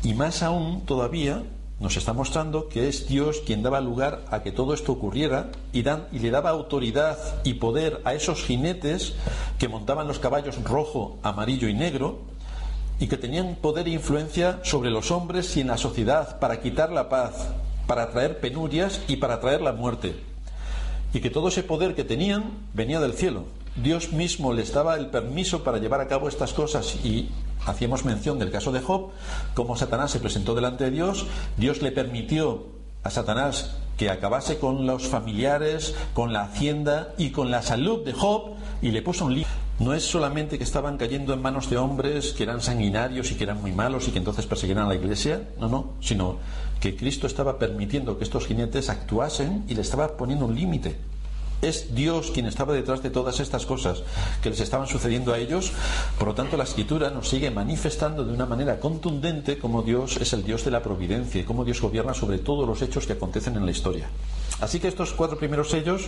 Y 0.04 0.14
más 0.14 0.42
aún 0.42 0.82
todavía 0.86 1.44
nos 1.82 1.98
está 1.98 2.14
mostrando 2.14 2.70
que 2.70 2.88
es 2.88 3.08
Dios 3.08 3.42
quien 3.46 3.64
daba 3.64 3.82
lugar 3.82 4.24
a 4.30 4.44
que 4.44 4.52
todo 4.52 4.76
esto 4.76 4.92
ocurriera 4.92 5.50
y, 5.74 5.82
le 5.82 6.32
daba 6.32 6.52
autoridad 6.52 7.18
y 7.44 7.56
poder 7.56 8.02
a 8.06 8.14
esos 8.14 8.44
jinetes 8.44 9.14
que 9.58 9.68
montaban 9.68 10.08
los 10.08 10.20
caballos 10.20 10.64
rojo, 10.64 11.18
amarillo 11.24 11.68
y 11.68 11.74
negro 11.74 12.20
y 13.00 13.08
que 13.08 13.18
tenían 13.18 13.56
poder 13.56 13.88
e 13.88 13.92
influencia 13.92 14.60
sobre 14.64 14.92
los 14.92 15.10
hombres 15.10 15.58
y 15.58 15.62
en 15.62 15.68
la 15.68 15.78
sociedad 15.78 16.38
para 16.40 16.62
quitar 16.62 16.92
la 16.92 17.10
paz, 17.10 17.50
para 17.88 18.12
traer 18.12 18.40
penurias 18.40 19.02
y 19.08 19.16
para 19.16 19.40
traer 19.40 19.62
la 19.62 19.74
muerte. 19.74 20.16
Y 21.14 21.20
que 21.20 21.32
todo 21.32 21.48
ese 21.48 21.64
poder 21.64 21.96
que 21.96 22.04
tenían 22.04 22.52
venía 22.76 23.00
del 23.00 23.14
cielo. 23.14 23.46
Dios 23.76 24.12
mismo 24.14 24.54
les 24.54 24.72
daba 24.72 24.98
el 24.98 25.08
permiso 25.08 25.64
para 25.64 25.80
llevar 25.80 26.02
a 26.02 26.08
cabo 26.08 26.28
estas 26.28 26.54
cosas 26.54 26.96
y 27.04 27.30
hacíamos 27.66 28.06
mención 28.06 28.40
del 28.40 28.52
caso 28.52 28.72
de 28.72 28.82
Job, 28.82 29.12
como 29.54 29.76
Satanás 29.76 30.12
se 30.12 30.20
presentó 30.20 30.56
delante 30.56 30.86
de 30.86 30.92
Dios, 30.92 31.26
Dios 31.58 31.82
le 31.82 31.92
permitió 31.92 32.66
a 33.04 33.10
Satanás 33.10 33.76
que 33.98 34.10
acabase 34.10 34.58
con 34.58 34.88
los 34.88 35.08
familiares, 35.08 35.96
con 36.14 36.34
la 36.34 36.44
hacienda 36.44 37.14
y 37.18 37.30
con 37.32 37.52
la 37.52 37.62
salud 37.62 38.04
de 38.04 38.14
Job 38.14 38.56
y 38.82 38.92
le 38.92 39.02
puso 39.02 39.26
un 39.26 39.34
límite. 39.34 39.52
No 39.80 39.94
es 39.96 40.04
solamente 40.04 40.58
que 40.58 40.64
estaban 40.64 40.98
cayendo 40.98 41.34
en 41.34 41.42
manos 41.42 41.70
de 41.70 41.78
hombres 41.78 42.34
que 42.34 42.44
eran 42.44 42.62
sanguinarios 42.62 43.32
y 43.32 43.36
que 43.36 43.46
eran 43.46 43.62
muy 43.62 43.72
malos 43.72 44.08
y 44.08 44.12
que 44.12 44.20
entonces 44.20 44.46
perseguían 44.46 44.78
a 44.80 44.88
la 44.88 44.96
iglesia, 44.96 45.50
no, 45.60 45.70
no, 45.70 45.94
sino 46.02 46.38
que 46.80 46.96
Cristo 46.96 47.26
estaba 47.26 47.58
permitiendo 47.58 48.18
que 48.18 48.24
estos 48.24 48.46
jinetes 48.46 48.90
actuasen 48.90 49.66
y 49.68 49.76
le 49.76 49.82
estaba 49.82 50.18
poniendo 50.18 50.46
un 50.46 50.56
límite. 50.56 50.98
Es 51.62 51.94
Dios 51.94 52.32
quien 52.32 52.48
estaba 52.48 52.74
detrás 52.74 53.04
de 53.04 53.12
todas 53.12 53.40
estas 53.40 53.66
cosas 53.66 54.02
que 54.42 54.50
les 54.50 54.60
estaban 54.60 54.88
sucediendo 54.88 55.32
a 55.32 55.38
ellos. 55.38 55.72
Por 56.18 56.30
lo 56.30 56.34
tanto, 56.34 56.58
la 56.58 56.64
escritura 56.64 57.12
nos 57.12 57.30
sigue 57.30 57.52
manifestando 57.52 58.26
de 58.26 58.34
una 58.34 58.48
manera 58.48 58.80
contundente 58.80 59.60
cómo 59.60 59.84
Dios 59.84 60.18
es 60.18 60.34
el 60.34 60.44
Dios 60.44 60.66
de 60.66 60.72
la 60.72 60.82
providencia 60.82 61.42
y 61.42 61.44
cómo 61.44 61.64
Dios 61.64 61.82
gobierna 61.82 62.14
sobre 62.14 62.40
todos 62.40 62.68
los 62.68 62.82
hechos 62.82 63.06
que 63.06 63.14
acontecen 63.14 63.56
en 63.58 63.66
la 63.66 63.72
historia. 63.72 64.10
Así 64.60 64.80
que 64.80 64.88
estos 64.88 65.14
cuatro 65.14 65.38
primeros 65.38 65.70
sellos 65.70 66.04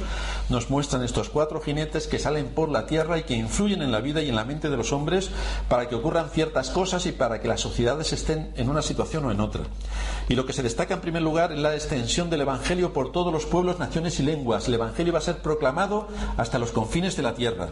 nos 0.49 0.69
muestran 0.69 1.03
estos 1.03 1.29
cuatro 1.29 1.59
jinetes 1.59 2.07
que 2.07 2.19
salen 2.19 2.47
por 2.47 2.69
la 2.69 2.85
tierra 2.85 3.17
y 3.17 3.23
que 3.23 3.33
influyen 3.33 3.81
en 3.81 3.91
la 3.91 3.99
vida 3.99 4.21
y 4.21 4.29
en 4.29 4.35
la 4.35 4.45
mente 4.45 4.69
de 4.69 4.77
los 4.77 4.91
hombres 4.91 5.31
para 5.69 5.89
que 5.89 5.95
ocurran 5.95 6.29
ciertas 6.29 6.69
cosas 6.69 7.05
y 7.07 7.11
para 7.11 7.41
que 7.41 7.47
las 7.47 7.61
sociedades 7.61 8.13
estén 8.13 8.51
en 8.55 8.69
una 8.69 8.83
situación 8.83 9.25
o 9.25 9.31
en 9.31 9.39
otra. 9.39 9.63
Y 10.29 10.35
lo 10.35 10.45
que 10.45 10.53
se 10.53 10.63
destaca 10.63 10.93
en 10.93 11.01
primer 11.01 11.21
lugar 11.21 11.51
es 11.51 11.59
la 11.59 11.73
extensión 11.73 12.29
del 12.29 12.41
Evangelio 12.41 12.93
por 12.93 13.11
todos 13.11 13.33
los 13.33 13.45
pueblos, 13.45 13.79
naciones 13.79 14.19
y 14.19 14.23
lenguas. 14.23 14.67
El 14.67 14.75
Evangelio 14.75 15.13
va 15.13 15.19
a 15.19 15.23
ser 15.23 15.39
proclamado 15.39 16.07
hasta 16.37 16.59
los 16.59 16.71
confines 16.71 17.17
de 17.17 17.23
la 17.23 17.35
tierra. 17.35 17.69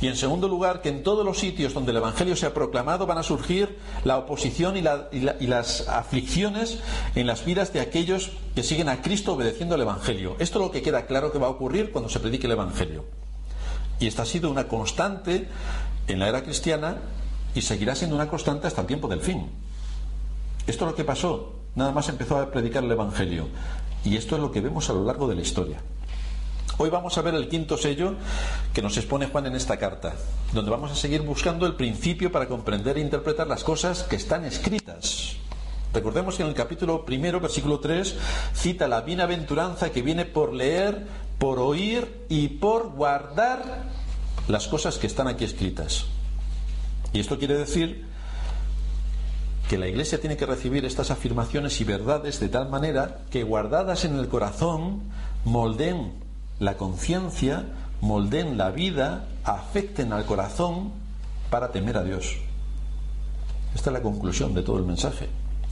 Y 0.00 0.08
en 0.08 0.16
segundo 0.16 0.48
lugar, 0.48 0.82
que 0.82 0.88
en 0.88 1.02
todos 1.02 1.24
los 1.24 1.38
sitios 1.38 1.74
donde 1.74 1.92
el 1.92 1.98
Evangelio 1.98 2.34
se 2.34 2.46
ha 2.46 2.54
proclamado 2.54 3.06
van 3.06 3.18
a 3.18 3.22
surgir 3.22 3.78
la 4.04 4.18
oposición 4.18 4.76
y, 4.76 4.80
y 4.80 5.46
las 5.46 5.88
aflicciones 5.88 6.80
en 7.14 7.26
las 7.26 7.44
vidas 7.44 7.72
de 7.72 7.80
aquellos 7.80 8.32
que 8.54 8.62
siguen 8.62 8.88
a 8.88 9.00
Cristo 9.00 9.34
obedeciendo 9.34 9.76
al 9.76 9.82
Evangelio. 9.82 10.36
Esto 10.38 10.58
es 10.58 10.66
lo 10.66 10.70
que 10.72 10.82
queda 10.82 11.06
claro 11.06 11.30
que 11.30 11.38
va 11.38 11.46
a 11.46 11.50
ocurrir 11.50 11.92
cuando 11.92 12.10
se 12.10 12.20
predique 12.20 12.46
el 12.46 12.52
Evangelio. 12.52 13.04
Y 14.00 14.08
esta 14.08 14.22
ha 14.22 14.26
sido 14.26 14.50
una 14.50 14.66
constante 14.66 15.48
en 16.08 16.18
la 16.18 16.28
era 16.28 16.42
cristiana 16.42 16.96
y 17.54 17.62
seguirá 17.62 17.94
siendo 17.94 18.16
una 18.16 18.28
constante 18.28 18.66
hasta 18.66 18.80
el 18.80 18.86
tiempo 18.88 19.06
del 19.06 19.20
fin. 19.20 19.50
Esto 20.66 20.84
es 20.84 20.90
lo 20.90 20.96
que 20.96 21.04
pasó. 21.04 21.61
Nada 21.74 21.92
más 21.92 22.08
empezó 22.08 22.36
a 22.36 22.50
predicar 22.50 22.84
el 22.84 22.92
Evangelio. 22.92 23.48
Y 24.04 24.16
esto 24.16 24.36
es 24.36 24.42
lo 24.42 24.52
que 24.52 24.60
vemos 24.60 24.90
a 24.90 24.92
lo 24.92 25.04
largo 25.04 25.26
de 25.26 25.36
la 25.36 25.42
historia. 25.42 25.78
Hoy 26.76 26.90
vamos 26.90 27.16
a 27.16 27.22
ver 27.22 27.34
el 27.34 27.48
quinto 27.48 27.76
sello 27.76 28.14
que 28.74 28.82
nos 28.82 28.96
expone 28.96 29.26
Juan 29.26 29.46
en 29.46 29.54
esta 29.54 29.78
carta, 29.78 30.14
donde 30.52 30.70
vamos 30.70 30.90
a 30.90 30.94
seguir 30.94 31.22
buscando 31.22 31.66
el 31.66 31.74
principio 31.74 32.32
para 32.32 32.48
comprender 32.48 32.98
e 32.98 33.00
interpretar 33.00 33.46
las 33.46 33.64
cosas 33.64 34.02
que 34.02 34.16
están 34.16 34.44
escritas. 34.44 35.36
Recordemos 35.94 36.36
que 36.36 36.42
en 36.42 36.48
el 36.48 36.54
capítulo 36.54 37.04
primero, 37.04 37.40
versículo 37.40 37.78
3, 37.80 38.16
cita 38.54 38.88
la 38.88 39.02
bienaventuranza 39.02 39.92
que 39.92 40.02
viene 40.02 40.24
por 40.24 40.52
leer, 40.52 41.06
por 41.38 41.58
oír 41.58 42.24
y 42.28 42.48
por 42.48 42.90
guardar 42.90 43.84
las 44.48 44.66
cosas 44.68 44.98
que 44.98 45.06
están 45.06 45.28
aquí 45.28 45.44
escritas. 45.44 46.06
Y 47.12 47.20
esto 47.20 47.38
quiere 47.38 47.54
decir 47.54 48.11
que 49.72 49.78
la 49.78 49.88
Iglesia 49.88 50.20
tiene 50.20 50.36
que 50.36 50.44
recibir 50.44 50.84
estas 50.84 51.10
afirmaciones 51.10 51.80
y 51.80 51.84
verdades 51.84 52.38
de 52.40 52.50
tal 52.50 52.68
manera 52.68 53.20
que 53.30 53.42
guardadas 53.42 54.04
en 54.04 54.18
el 54.18 54.28
corazón 54.28 55.00
molden 55.46 56.12
la 56.58 56.76
conciencia, 56.76 57.64
molden 58.02 58.58
la 58.58 58.70
vida, 58.70 59.24
afecten 59.44 60.12
al 60.12 60.26
corazón 60.26 60.92
para 61.48 61.72
temer 61.72 61.96
a 61.96 62.04
Dios. 62.04 62.36
Esta 63.74 63.88
es 63.88 63.94
la 63.94 64.02
conclusión 64.02 64.52
de 64.52 64.62
todo 64.62 64.76
el 64.76 64.84
mensaje. 64.84 65.30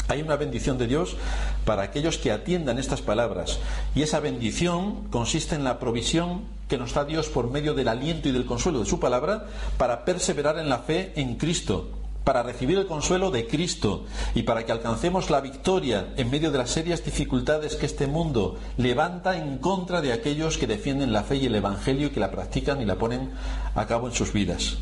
Hay 0.08 0.22
una 0.22 0.36
bendición 0.36 0.78
de 0.78 0.86
Dios 0.86 1.18
para 1.66 1.82
aquellos 1.82 2.16
que 2.16 2.32
atiendan 2.32 2.78
estas 2.78 3.02
palabras. 3.02 3.58
Y 3.94 4.00
esa 4.00 4.18
bendición 4.18 5.08
consiste 5.10 5.56
en 5.56 5.64
la 5.64 5.78
provisión 5.78 6.44
que 6.68 6.78
nos 6.78 6.94
da 6.94 7.04
Dios 7.04 7.28
por 7.28 7.50
medio 7.50 7.74
del 7.74 7.88
aliento 7.88 8.30
y 8.30 8.32
del 8.32 8.46
consuelo 8.46 8.78
de 8.78 8.86
su 8.86 8.98
palabra 8.98 9.44
para 9.76 10.06
perseverar 10.06 10.58
en 10.58 10.70
la 10.70 10.78
fe 10.78 11.12
en 11.16 11.34
Cristo 11.34 11.99
para 12.24 12.42
recibir 12.42 12.78
el 12.78 12.86
consuelo 12.86 13.30
de 13.30 13.46
Cristo 13.46 14.04
y 14.34 14.42
para 14.42 14.64
que 14.64 14.72
alcancemos 14.72 15.30
la 15.30 15.40
victoria 15.40 16.12
en 16.16 16.30
medio 16.30 16.50
de 16.50 16.58
las 16.58 16.70
serias 16.70 17.04
dificultades 17.04 17.76
que 17.76 17.86
este 17.86 18.06
mundo 18.06 18.58
levanta 18.76 19.36
en 19.36 19.58
contra 19.58 20.00
de 20.00 20.12
aquellos 20.12 20.58
que 20.58 20.66
defienden 20.66 21.12
la 21.12 21.22
fe 21.22 21.36
y 21.36 21.46
el 21.46 21.54
Evangelio 21.54 22.08
y 22.08 22.10
que 22.10 22.20
la 22.20 22.30
practican 22.30 22.80
y 22.80 22.84
la 22.84 22.96
ponen 22.96 23.30
a 23.74 23.86
cabo 23.86 24.06
en 24.08 24.14
sus 24.14 24.32
vidas. 24.32 24.78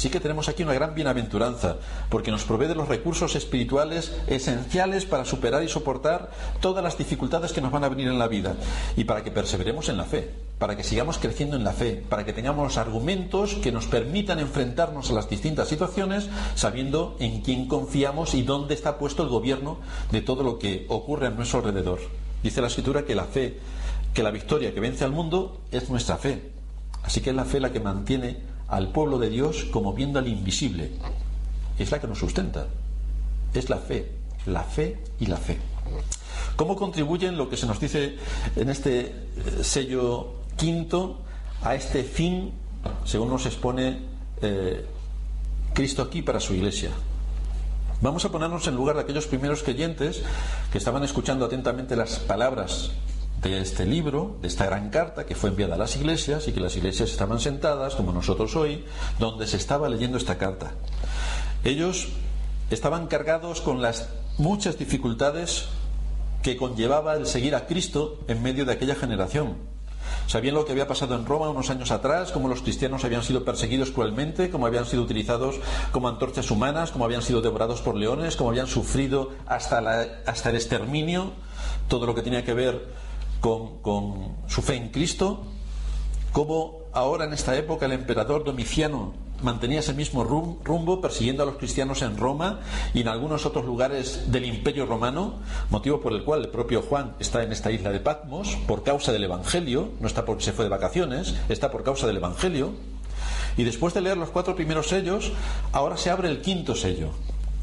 Así 0.00 0.08
que 0.08 0.18
tenemos 0.18 0.48
aquí 0.48 0.62
una 0.62 0.72
gran 0.72 0.94
bienaventuranza, 0.94 1.76
porque 2.08 2.30
nos 2.30 2.44
provee 2.44 2.68
de 2.68 2.74
los 2.74 2.88
recursos 2.88 3.36
espirituales 3.36 4.16
esenciales 4.28 5.04
para 5.04 5.26
superar 5.26 5.62
y 5.62 5.68
soportar 5.68 6.30
todas 6.62 6.82
las 6.82 6.96
dificultades 6.96 7.52
que 7.52 7.60
nos 7.60 7.70
van 7.70 7.84
a 7.84 7.90
venir 7.90 8.08
en 8.08 8.18
la 8.18 8.26
vida 8.26 8.54
y 8.96 9.04
para 9.04 9.22
que 9.22 9.30
perseveremos 9.30 9.90
en 9.90 9.98
la 9.98 10.06
fe, 10.06 10.30
para 10.58 10.74
que 10.74 10.84
sigamos 10.84 11.18
creciendo 11.18 11.56
en 11.56 11.64
la 11.64 11.74
fe, 11.74 12.02
para 12.08 12.24
que 12.24 12.32
tengamos 12.32 12.78
argumentos 12.78 13.56
que 13.56 13.72
nos 13.72 13.88
permitan 13.88 14.38
enfrentarnos 14.38 15.10
a 15.10 15.12
las 15.12 15.28
distintas 15.28 15.68
situaciones 15.68 16.30
sabiendo 16.54 17.14
en 17.20 17.42
quién 17.42 17.68
confiamos 17.68 18.34
y 18.34 18.40
dónde 18.40 18.72
está 18.72 18.96
puesto 18.96 19.22
el 19.22 19.28
gobierno 19.28 19.80
de 20.10 20.22
todo 20.22 20.42
lo 20.42 20.58
que 20.58 20.86
ocurre 20.88 21.26
a 21.26 21.30
nuestro 21.30 21.58
alrededor. 21.58 21.98
Dice 22.42 22.62
la 22.62 22.68
escritura 22.68 23.04
que 23.04 23.14
la 23.14 23.24
fe, 23.24 23.58
que 24.14 24.22
la 24.22 24.30
victoria 24.30 24.72
que 24.72 24.80
vence 24.80 25.04
al 25.04 25.12
mundo 25.12 25.60
es 25.70 25.90
nuestra 25.90 26.16
fe. 26.16 26.52
Así 27.02 27.20
que 27.20 27.30
es 27.30 27.36
la 27.36 27.44
fe 27.44 27.60
la 27.60 27.70
que 27.70 27.80
mantiene 27.80 28.49
al 28.70 28.92
pueblo 28.92 29.18
de 29.18 29.28
Dios 29.28 29.64
como 29.64 29.92
viendo 29.92 30.18
al 30.18 30.28
invisible. 30.28 30.92
Es 31.78 31.90
la 31.90 32.00
que 32.00 32.06
nos 32.06 32.18
sustenta. 32.18 32.66
Es 33.52 33.68
la 33.68 33.78
fe, 33.78 34.12
la 34.46 34.62
fe 34.62 35.02
y 35.18 35.26
la 35.26 35.36
fe. 35.36 35.58
¿Cómo 36.56 36.76
contribuyen 36.76 37.36
lo 37.36 37.48
que 37.50 37.56
se 37.56 37.66
nos 37.66 37.80
dice 37.80 38.16
en 38.54 38.70
este 38.70 39.00
eh, 39.00 39.14
sello 39.62 40.34
quinto 40.56 41.18
a 41.62 41.74
este 41.74 42.04
fin, 42.04 42.52
según 43.04 43.28
nos 43.28 43.46
expone 43.46 43.98
eh, 44.40 44.86
Cristo 45.74 46.02
aquí 46.02 46.22
para 46.22 46.38
su 46.38 46.54
iglesia? 46.54 46.90
Vamos 48.02 48.24
a 48.24 48.30
ponernos 48.30 48.66
en 48.66 48.76
lugar 48.76 48.96
de 48.96 49.02
aquellos 49.02 49.26
primeros 49.26 49.62
creyentes 49.62 50.22
que 50.70 50.78
estaban 50.78 51.02
escuchando 51.02 51.44
atentamente 51.44 51.96
las 51.96 52.18
palabras 52.20 52.92
de 53.42 53.60
este 53.60 53.86
libro, 53.86 54.36
de 54.42 54.48
esta 54.48 54.66
gran 54.66 54.90
carta 54.90 55.24
que 55.24 55.34
fue 55.34 55.50
enviada 55.50 55.74
a 55.74 55.78
las 55.78 55.96
iglesias 55.96 56.46
y 56.48 56.52
que 56.52 56.60
las 56.60 56.76
iglesias 56.76 57.10
estaban 57.10 57.40
sentadas, 57.40 57.94
como 57.94 58.12
nosotros 58.12 58.54
hoy, 58.56 58.84
donde 59.18 59.46
se 59.46 59.56
estaba 59.56 59.88
leyendo 59.88 60.18
esta 60.18 60.36
carta. 60.36 60.72
Ellos 61.64 62.08
estaban 62.70 63.06
cargados 63.06 63.60
con 63.60 63.80
las 63.80 64.08
muchas 64.38 64.78
dificultades 64.78 65.66
que 66.42 66.56
conllevaba 66.56 67.14
el 67.14 67.26
seguir 67.26 67.54
a 67.54 67.66
Cristo 67.66 68.20
en 68.28 68.42
medio 68.42 68.64
de 68.64 68.72
aquella 68.72 68.94
generación. 68.94 69.56
Sabían 70.26 70.54
lo 70.54 70.64
que 70.64 70.72
había 70.72 70.86
pasado 70.86 71.14
en 71.14 71.26
Roma 71.26 71.50
unos 71.50 71.70
años 71.70 71.90
atrás, 71.90 72.32
cómo 72.32 72.48
los 72.48 72.62
cristianos 72.62 73.04
habían 73.04 73.22
sido 73.22 73.44
perseguidos 73.44 73.90
cruelmente, 73.90 74.50
cómo 74.50 74.66
habían 74.66 74.86
sido 74.86 75.02
utilizados 75.02 75.56
como 75.92 76.08
antorchas 76.08 76.50
humanas, 76.50 76.90
cómo 76.90 77.04
habían 77.04 77.22
sido 77.22 77.40
devorados 77.40 77.80
por 77.80 77.96
leones, 77.96 78.36
cómo 78.36 78.50
habían 78.50 78.66
sufrido 78.66 79.30
hasta, 79.46 79.80
la, 79.80 80.06
hasta 80.26 80.50
el 80.50 80.56
exterminio, 80.56 81.32
todo 81.88 82.06
lo 82.06 82.14
que 82.14 82.22
tenía 82.22 82.44
que 82.44 82.54
ver 82.54 82.99
con, 83.40 84.36
su 84.46 84.62
fe 84.62 84.76
en 84.76 84.90
Cristo, 84.90 85.44
como 86.32 86.80
ahora 86.92 87.24
en 87.24 87.32
esta 87.32 87.56
época 87.56 87.86
el 87.86 87.92
emperador 87.92 88.44
Domiciano 88.44 89.14
mantenía 89.42 89.80
ese 89.80 89.94
mismo 89.94 90.22
rumbo 90.22 91.00
persiguiendo 91.00 91.42
a 91.42 91.46
los 91.46 91.56
cristianos 91.56 92.02
en 92.02 92.18
Roma 92.18 92.60
y 92.92 93.00
en 93.00 93.08
algunos 93.08 93.46
otros 93.46 93.64
lugares 93.64 94.30
del 94.30 94.44
imperio 94.44 94.84
romano, 94.84 95.40
motivo 95.70 96.00
por 96.00 96.12
el 96.12 96.24
cual 96.24 96.40
el 96.40 96.48
propio 96.48 96.82
Juan 96.82 97.14
está 97.18 97.42
en 97.42 97.50
esta 97.52 97.70
isla 97.70 97.90
de 97.90 98.00
Patmos 98.00 98.58
por 98.66 98.82
causa 98.82 99.12
del 99.12 99.24
Evangelio, 99.24 99.92
no 99.98 100.06
está 100.06 100.26
porque 100.26 100.44
se 100.44 100.52
fue 100.52 100.66
de 100.66 100.68
vacaciones, 100.68 101.34
está 101.48 101.70
por 101.70 101.84
causa 101.84 102.06
del 102.06 102.18
Evangelio. 102.18 102.72
Y 103.56 103.64
después 103.64 103.94
de 103.94 104.00
leer 104.00 104.16
los 104.16 104.30
cuatro 104.30 104.54
primeros 104.54 104.88
sellos, 104.88 105.32
ahora 105.72 105.96
se 105.96 106.10
abre 106.10 106.28
el 106.28 106.40
quinto 106.40 106.74
sello, 106.74 107.10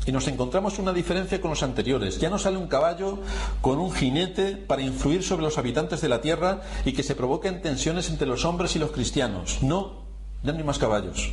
y 0.07 0.13
nos 0.13 0.27
encontramos 0.29 0.79
una 0.79 0.93
diferencia 0.93 1.41
con 1.41 1.49
los 1.49 1.63
anteriores. 1.63 2.17
Ya 2.17 2.29
no 2.29 2.39
sale 2.39 2.57
un 2.57 2.67
caballo 2.67 3.19
con 3.59 3.77
un 3.77 3.91
jinete 3.91 4.55
para 4.55 4.81
influir 4.81 5.21
sobre 5.21 5.43
los 5.43 5.57
habitantes 5.57 5.99
de 5.99 6.07
la 6.07 6.21
tierra 6.21 6.61
y 6.85 6.93
que 6.93 7.03
se 7.03 7.13
provoquen 7.13 7.61
tensiones 7.61 8.09
entre 8.09 8.25
los 8.25 8.45
hombres 8.45 8.75
y 8.77 8.79
los 8.79 8.91
cristianos. 8.91 9.61
No, 9.61 10.05
ya 10.43 10.53
no 10.53 10.59
hay 10.59 10.63
más 10.63 10.79
caballos. 10.79 11.29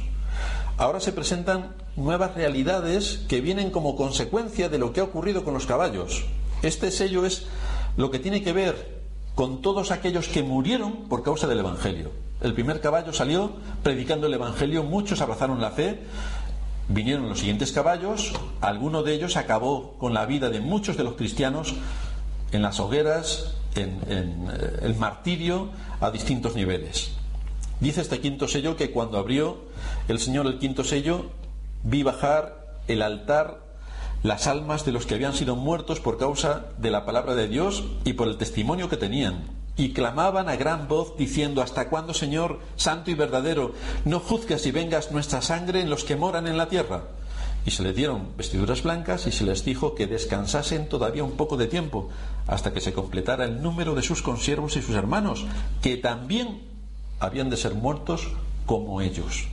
Ahora 0.77 0.99
se 0.99 1.13
presentan 1.13 1.77
nuevas 1.95 2.35
realidades 2.35 3.21
que 3.29 3.41
vienen 3.41 3.71
como 3.71 3.95
consecuencia 3.95 4.69
de 4.69 4.79
lo 4.79 4.93
que 4.93 5.01
ha 5.01 5.05
ocurrido 5.05 5.45
con 5.45 5.55
los 5.55 5.67
caballos. 5.67 6.25
Este 6.63 6.91
sello 6.91 7.25
es 7.25 7.47
lo 7.97 8.11
que 8.11 8.19
tiene 8.19 8.43
que 8.43 8.53
ver 8.53 9.05
con 9.37 9.63
todos 9.63 9.93
aquellos 9.93 10.27
que 10.27 10.43
murieron 10.43 11.09
por 11.09 11.23
causa 11.23 11.47
del 11.47 11.61
Evangelio. 11.61 12.11
El 12.41 12.55
primer 12.55 12.81
caballo 12.81 13.13
salió 13.13 13.53
predicando 13.83 14.27
el 14.27 14.35
Evangelio, 14.35 14.83
muchos 14.83 15.21
abrazaron 15.21 15.61
la 15.61 15.71
fe, 15.71 16.01
Vinieron 16.89 17.29
los 17.29 17.39
siguientes 17.39 17.73
caballos, 17.73 18.33
alguno 18.61 19.03
de 19.03 19.15
ellos 19.15 19.37
acabó 19.37 19.95
con 19.99 20.13
la 20.13 20.27
vida 20.27 20.51
de 20.51 20.61
muchos 20.61 20.97
de 20.97 21.05
los 21.05 21.15
cristianos 21.15 21.75
en 22.53 22.63
las 22.63 22.79
hogueras, 22.79 23.55
en, 23.75 24.01
eh, 24.09 24.79
el 24.83 24.95
martirio 24.97 25.71
a 26.01 26.11
distintos 26.11 26.55
niveles. 26.55 27.13
Dice 27.81 28.03
este 28.03 28.21
quinto 28.21 28.49
sello 28.49 28.77
que 28.77 28.91
cuando 28.91 29.19
abrió 29.19 29.59
el 30.09 30.19
Señor 30.19 30.47
el 30.47 30.59
quinto 30.59 30.85
sello, 30.85 31.31
vi 31.83 32.03
bajar 32.03 32.79
el 32.87 33.03
altar 33.03 33.61
las 34.23 34.47
almas 34.47 34.85
de 34.85 34.93
los 34.93 35.07
que 35.07 35.15
habían 35.15 35.35
sido 35.35 35.57
muertos 35.57 36.01
por 36.01 36.19
causa 36.19 36.67
de 36.79 36.91
la 36.91 37.05
palabra 37.05 37.35
de 37.35 37.49
Dios 37.49 37.85
y 38.05 38.15
por 38.15 38.29
el 38.29 38.37
testimonio 38.37 38.89
que 38.89 38.97
tenían 38.97 39.45
y 39.77 39.93
clamaban 39.93 40.49
a 40.49 40.57
gran 40.57 40.87
voz 40.89 41.17
diciendo, 41.17 41.63
¿Hasta 41.63 41.89
cuándo, 41.89 42.15
Señor, 42.15 42.61
santo 42.77 43.11
y 43.11 43.15
verdadero, 43.15 43.73
no 44.05 44.21
juzgas 44.21 44.67
y 44.67 44.71
vengas 44.71 45.11
nuestra 45.11 45.43
sangre 45.43 45.81
en 45.81 45.91
los 45.91 46.05
que 46.05 46.17
moran 46.17 46.47
en 46.47 46.57
la 46.57 46.69
tierra? 46.69 47.05
Y 47.67 47.71
se 47.71 47.83
les 47.83 47.97
dieron 47.97 48.29
vestiduras 48.37 48.83
blancas 48.83 49.27
y 49.27 49.33
se 49.33 49.45
les 49.45 49.65
dijo 49.65 49.95
que 49.95 50.07
descansasen 50.07 50.89
todavía 50.89 51.25
un 51.25 51.33
poco 51.33 51.57
de 51.57 51.67
tiempo, 51.67 52.11
hasta 52.47 52.73
que 52.73 52.81
se 52.81 52.93
completara 52.93 53.45
el 53.45 53.63
número 53.63 53.95
de 53.95 54.03
sus 54.03 54.23
consiervos 54.23 54.77
y 54.77 54.83
sus 54.83 54.95
hermanos, 54.95 55.47
que 55.81 55.97
también 55.97 56.63
habían 57.21 57.51
de 57.51 57.57
ser 57.57 57.75
muertos 57.75 58.29
como 58.67 59.01
ellos. 59.01 59.49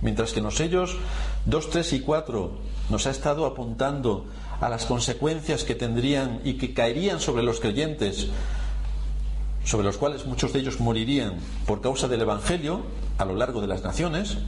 Mientras 0.00 0.32
que 0.32 0.40
en 0.40 0.44
los 0.44 0.56
sellos 0.56 0.96
2, 1.46 1.70
3 1.70 1.92
y 1.94 2.00
4 2.00 2.52
nos 2.90 3.06
ha 3.06 3.10
estado 3.10 3.46
apuntando 3.46 4.26
a 4.60 4.68
las 4.68 4.86
consecuencias 4.86 5.64
que 5.64 5.74
tendrían 5.74 6.40
y 6.44 6.54
que 6.54 6.74
caerían 6.74 7.20
sobre 7.20 7.42
los 7.42 7.60
creyentes 7.60 8.28
sobre 9.68 9.84
los 9.84 9.98
cuales 9.98 10.24
muchos 10.24 10.54
de 10.54 10.60
ellos 10.60 10.80
morirían 10.80 11.34
por 11.66 11.82
causa 11.82 12.08
del 12.08 12.22
Evangelio 12.22 12.80
a 13.18 13.26
lo 13.26 13.36
largo 13.36 13.60
de 13.60 13.66
las 13.66 13.82
naciones, 13.82 14.38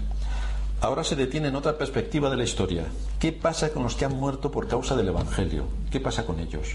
ahora 0.80 1.04
se 1.04 1.14
detiene 1.14 1.48
en 1.48 1.56
otra 1.56 1.76
perspectiva 1.76 2.30
de 2.30 2.38
la 2.38 2.44
historia. 2.44 2.86
¿Qué 3.18 3.30
pasa 3.30 3.70
con 3.70 3.82
los 3.82 3.96
que 3.96 4.06
han 4.06 4.16
muerto 4.16 4.50
por 4.50 4.66
causa 4.66 4.96
del 4.96 5.08
Evangelio? 5.08 5.64
¿Qué 5.90 6.00
pasa 6.00 6.24
con 6.24 6.40
ellos? 6.40 6.68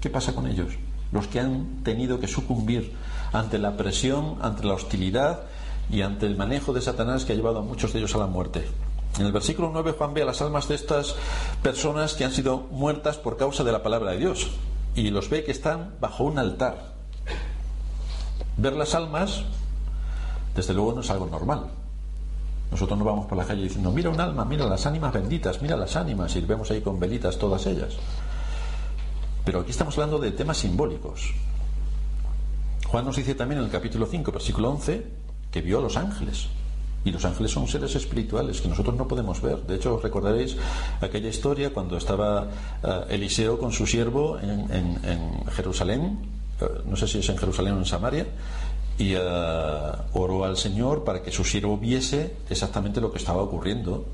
¿Qué 0.00 0.08
pasa 0.08 0.32
con 0.32 0.46
ellos? 0.46 0.74
Los 1.10 1.26
que 1.26 1.40
han 1.40 1.82
tenido 1.82 2.20
que 2.20 2.28
sucumbir 2.28 2.92
ante 3.32 3.58
la 3.58 3.76
presión, 3.76 4.36
ante 4.42 4.64
la 4.64 4.74
hostilidad 4.74 5.40
y 5.90 6.02
ante 6.02 6.26
el 6.26 6.36
manejo 6.36 6.72
de 6.72 6.82
Satanás 6.82 7.24
que 7.24 7.32
ha 7.32 7.36
llevado 7.36 7.58
a 7.58 7.62
muchos 7.62 7.92
de 7.92 7.98
ellos 7.98 8.14
a 8.14 8.18
la 8.18 8.28
muerte. 8.28 8.64
En 9.18 9.26
el 9.26 9.32
versículo 9.32 9.70
9 9.72 9.94
Juan 9.98 10.14
ve 10.14 10.22
a 10.22 10.26
las 10.26 10.40
almas 10.40 10.68
de 10.68 10.76
estas 10.76 11.16
personas 11.64 12.14
que 12.14 12.24
han 12.24 12.32
sido 12.32 12.68
muertas 12.70 13.16
por 13.16 13.36
causa 13.36 13.64
de 13.64 13.72
la 13.72 13.82
palabra 13.82 14.12
de 14.12 14.18
Dios 14.18 14.52
y 14.94 15.10
los 15.10 15.28
ve 15.30 15.42
que 15.42 15.50
están 15.50 15.96
bajo 16.00 16.22
un 16.22 16.38
altar 16.38 16.95
ver 18.56 18.72
las 18.74 18.94
almas, 18.94 19.42
desde 20.54 20.74
luego 20.74 20.92
no 20.92 21.00
es 21.00 21.10
algo 21.10 21.26
normal. 21.26 21.66
Nosotros 22.70 22.98
no 22.98 23.04
vamos 23.04 23.26
por 23.26 23.38
la 23.38 23.44
calle 23.44 23.62
diciendo, 23.62 23.92
mira 23.92 24.10
un 24.10 24.20
alma, 24.20 24.44
mira 24.44 24.66
las 24.66 24.86
ánimas 24.86 25.12
benditas, 25.12 25.62
mira 25.62 25.76
las 25.76 25.94
ánimas, 25.96 26.34
y 26.34 26.40
vemos 26.40 26.70
ahí 26.70 26.80
con 26.80 26.98
velitas 26.98 27.38
todas 27.38 27.66
ellas. 27.66 27.94
Pero 29.44 29.60
aquí 29.60 29.70
estamos 29.70 29.94
hablando 29.96 30.18
de 30.18 30.32
temas 30.32 30.56
simbólicos. 30.56 31.32
Juan 32.88 33.04
nos 33.04 33.16
dice 33.16 33.34
también 33.34 33.60
en 33.60 33.66
el 33.66 33.70
capítulo 33.70 34.06
5, 34.06 34.32
versículo 34.32 34.70
11, 34.70 35.06
que 35.52 35.60
vio 35.60 35.78
a 35.78 35.82
los 35.82 35.96
ángeles. 35.96 36.48
Y 37.04 37.12
los 37.12 37.24
ángeles 37.24 37.52
son 37.52 37.68
seres 37.68 37.94
espirituales 37.94 38.60
que 38.60 38.68
nosotros 38.68 38.96
no 38.96 39.06
podemos 39.06 39.40
ver. 39.40 39.62
De 39.62 39.76
hecho, 39.76 40.00
recordaréis 40.02 40.56
aquella 41.00 41.28
historia 41.28 41.72
cuando 41.72 41.96
estaba 41.96 42.48
eh, 42.82 43.04
Eliseo 43.10 43.60
con 43.60 43.70
su 43.70 43.86
siervo 43.86 44.40
en 44.40 45.44
Jerusalén 45.52 46.18
no 46.84 46.96
sé 46.96 47.06
si 47.06 47.18
es 47.18 47.28
en 47.28 47.36
Jerusalén 47.36 47.74
o 47.74 47.78
en 47.78 47.84
Samaria, 47.84 48.26
y 48.98 49.14
uh, 49.14 49.20
oró 50.14 50.44
al 50.44 50.56
Señor 50.56 51.04
para 51.04 51.22
que 51.22 51.30
su 51.30 51.44
siervo 51.44 51.76
viese 51.76 52.36
exactamente 52.48 53.00
lo 53.00 53.12
que 53.12 53.18
estaba 53.18 53.42
ocurriendo 53.42 54.06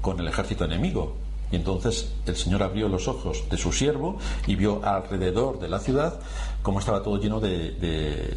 con 0.00 0.18
el 0.20 0.28
ejército 0.28 0.64
enemigo. 0.64 1.16
Y 1.50 1.56
entonces 1.56 2.12
el 2.26 2.36
Señor 2.36 2.62
abrió 2.62 2.88
los 2.88 3.06
ojos 3.06 3.44
de 3.50 3.56
su 3.56 3.72
siervo 3.72 4.18
y 4.46 4.56
vio 4.56 4.84
alrededor 4.84 5.60
de 5.60 5.68
la 5.68 5.78
ciudad 5.78 6.18
cómo 6.62 6.78
estaba 6.78 7.02
todo 7.02 7.18
lleno 7.18 7.38
de, 7.38 8.34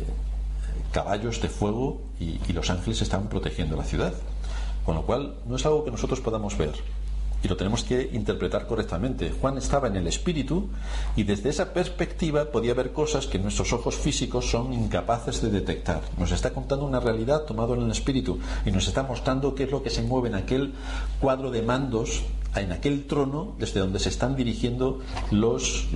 caballos 0.91 1.41
de 1.41 1.47
fuego 1.49 2.01
y 2.19 2.51
los 2.51 2.69
ángeles 2.69 3.01
estaban 3.01 3.27
protegiendo 3.27 3.77
la 3.77 3.83
ciudad. 3.83 4.13
Con 4.86 4.95
lo 4.95 5.01
cual 5.01 5.36
no 5.45 5.57
es 5.57 5.65
algo 5.65 5.83
que 5.83 5.91
nosotros 5.91 6.21
podamos 6.21 6.57
ver. 6.57 6.71
Y 7.43 7.47
lo 7.47 7.58
tenemos 7.58 7.84
que 7.84 8.10
interpretar 8.13 8.67
correctamente. 8.67 9.32
Juan 9.39 9.58
estaba 9.58 9.88
en 9.88 9.95
el 9.95 10.08
espíritu 10.08 10.69
y 11.15 11.23
desde 11.23 11.50
esa 11.50 11.73
perspectiva 11.73 12.45
podía 12.45 12.73
ver 12.73 12.93
cosas 12.93 13.28
que 13.28 13.39
nuestros 13.39 13.73
ojos 13.73 13.95
físicos 13.95 14.50
son 14.50 14.73
incapaces 14.73 15.41
de 15.41 15.50
detectar. 15.50 16.02
Nos 16.17 16.32
está 16.32 16.52
contando 16.52 16.86
una 16.86 17.00
realidad 17.00 17.43
tomada 17.43 17.76
en 17.76 17.84
el 17.84 17.91
espíritu 17.91 18.39
y 18.65 18.71
nos 18.71 18.88
está 18.88 19.04
mostrando 19.04 19.54
qué 19.54 19.63
es 19.63 19.71
lo 19.71 19.84
que 19.84 19.89
se 19.89 20.02
mueve 20.02 20.30
en 20.30 20.36
aquel 20.36 20.73
cuadro 21.19 21.52
de 21.52 21.62
mandos, 21.62 22.23
en 22.56 22.71
aquel 22.71 23.06
trono 23.06 23.56
desde 23.60 23.82
donde 23.82 24.00
se 24.00 24.10
están 24.10 24.36
dirigiendo 24.36 25.00
los, 25.30 25.88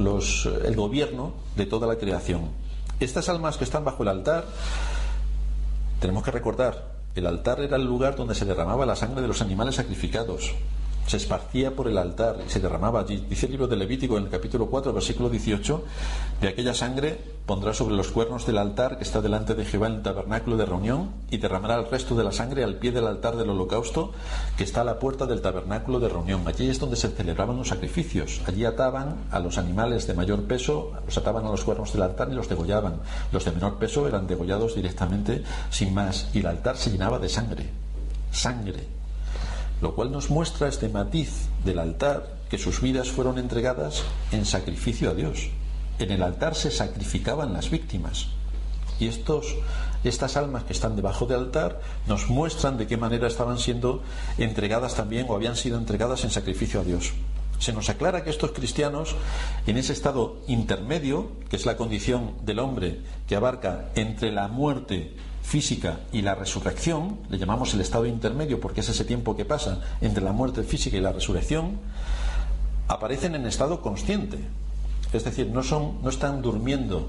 el 0.64 0.76
gobierno 0.76 1.34
de 1.56 1.66
toda 1.66 1.88
la 1.88 1.96
creación. 1.96 2.50
Estas 3.00 3.30
almas 3.30 3.58
que 3.58 3.64
están 3.64 3.84
bajo 3.84 4.04
el 4.04 4.10
altar, 4.10 4.46
tenemos 6.00 6.24
que 6.24 6.30
recordar, 6.30 6.92
el 7.16 7.26
altar 7.26 7.62
era 7.62 7.78
el 7.78 7.86
lugar 7.86 8.16
donde 8.16 8.36
se 8.36 8.46
derramaba 8.46 8.86
la 8.86 8.96
sangre 8.96 9.24
de 9.24 9.28
los 9.28 9.42
animales 9.42 9.76
sacrificados 9.76 10.54
se 11.12 11.18
esparcía 11.18 11.76
por 11.76 11.90
el 11.90 11.98
altar 11.98 12.38
y 12.48 12.50
se 12.50 12.62
derramaba 12.62 13.02
allí. 13.02 13.26
Dice 13.30 13.46
el 13.46 13.52
libro 13.52 13.68
de 13.68 13.76
Levítico 13.76 14.18
en 14.18 14.24
el 14.24 14.30
capítulo 14.30 14.68
4, 14.68 14.94
versículo 14.94 15.30
18, 15.30 15.84
de 16.40 16.48
aquella 16.48 16.74
sangre 16.74 17.20
pondrá 17.46 17.74
sobre 17.74 17.96
los 17.96 18.12
cuernos 18.12 18.46
del 18.46 18.58
altar 18.58 18.98
que 18.98 19.04
está 19.04 19.20
delante 19.20 19.54
de 19.54 19.66
Jehová 19.66 19.88
en 19.88 19.96
el 19.96 20.04
tabernáculo 20.04 20.56
de 20.56 20.66
reunión 20.66 21.12
y 21.30 21.36
derramará 21.36 21.76
el 21.76 21.90
resto 21.90 22.16
de 22.16 22.24
la 22.24 22.32
sangre 22.32 22.64
al 22.64 22.76
pie 22.76 22.94
del 22.94 23.08
altar 23.08 23.36
del 23.36 23.50
holocausto 23.50 24.14
que 24.56 24.64
está 24.64 24.82
a 24.82 24.84
la 24.86 25.00
puerta 25.00 25.26
del 25.26 25.42
tabernáculo 25.42 26.00
de 26.00 26.08
reunión. 26.08 26.48
Allí 26.48 26.70
es 26.70 26.80
donde 26.80 26.96
se 26.96 27.10
celebraban 27.10 27.58
los 27.58 27.68
sacrificios. 27.68 28.40
Allí 28.48 28.64
ataban 28.64 29.26
a 29.32 29.40
los 29.40 29.58
animales 29.58 30.08
de 30.08 30.14
mayor 30.14 30.44
peso, 30.44 30.94
los 31.06 31.18
ataban 31.18 31.46
a 31.46 31.52
los 31.52 31.66
cuernos 31.66 31.92
del 31.92 32.04
altar 32.04 32.30
y 32.32 32.36
los 32.36 32.48
degollaban. 32.48 33.02
Los 33.34 33.44
de 33.44 33.52
menor 33.52 33.78
peso 33.78 34.08
eran 34.08 34.28
degollados 34.28 34.76
directamente 34.76 35.44
sin 35.72 35.94
más 35.94 36.30
y 36.34 36.40
el 36.40 36.46
altar 36.46 36.78
se 36.78 36.90
llenaba 36.90 37.20
de 37.20 37.28
sangre. 37.28 37.70
Sangre 38.32 39.01
lo 39.82 39.96
cual 39.96 40.12
nos 40.12 40.30
muestra 40.30 40.68
este 40.68 40.90
matiz 40.90 41.48
del 41.66 41.80
altar, 41.80 42.36
que 42.50 42.58
sus 42.58 42.82
vidas 42.82 43.10
fueron 43.10 43.38
entregadas 43.40 44.04
en 44.32 44.46
sacrificio 44.46 45.10
a 45.10 45.14
Dios. 45.14 45.50
En 46.00 46.12
el 46.12 46.24
altar 46.24 46.56
se 46.56 46.72
sacrificaban 46.72 47.54
las 47.54 47.70
víctimas. 47.70 48.28
Y 49.00 49.08
estos, 49.08 49.56
estas 50.04 50.38
almas 50.38 50.64
que 50.64 50.74
están 50.74 50.96
debajo 50.96 51.26
del 51.26 51.40
altar 51.40 51.82
nos 52.08 52.30
muestran 52.30 52.78
de 52.78 52.86
qué 52.86 52.98
manera 52.98 53.28
estaban 53.28 53.58
siendo 53.58 54.04
entregadas 54.38 54.96
también 54.96 55.26
o 55.28 55.36
habían 55.36 55.56
sido 55.56 55.78
entregadas 55.78 56.24
en 56.24 56.30
sacrificio 56.30 56.82
a 56.82 56.84
Dios. 56.84 57.14
Se 57.58 57.74
nos 57.74 57.90
aclara 57.90 58.24
que 58.24 58.32
estos 58.32 58.52
cristianos, 58.52 59.16
en 59.68 59.78
ese 59.78 59.94
estado 59.94 60.38
intermedio, 60.48 61.32
que 61.50 61.56
es 61.56 61.66
la 61.66 61.78
condición 61.78 62.34
del 62.44 62.60
hombre 62.60 63.02
que 63.28 63.36
abarca 63.36 63.90
entre 63.96 64.32
la 64.32 64.48
muerte 64.48 65.16
física 65.42 66.00
y 66.12 66.22
la 66.22 66.36
resurrección, 66.36 67.20
le 67.30 67.38
llamamos 67.38 67.74
el 67.74 67.82
estado 67.82 68.06
intermedio 68.06 68.60
porque 68.60 68.82
es 68.82 68.90
ese 68.90 69.06
tiempo 69.06 69.36
que 69.36 69.46
pasa 69.46 69.82
entre 70.02 70.24
la 70.24 70.32
muerte 70.32 70.64
física 70.64 70.98
y 70.98 71.02
la 71.02 71.12
resurrección, 71.12 71.80
aparecen 72.88 73.36
en 73.36 73.46
estado 73.46 73.82
consciente. 73.82 74.38
Es 75.14 75.24
decir, 75.24 75.48
no, 75.48 75.64
son, 75.64 76.02
no 76.02 76.10
están 76.10 76.42
durmiendo 76.42 77.08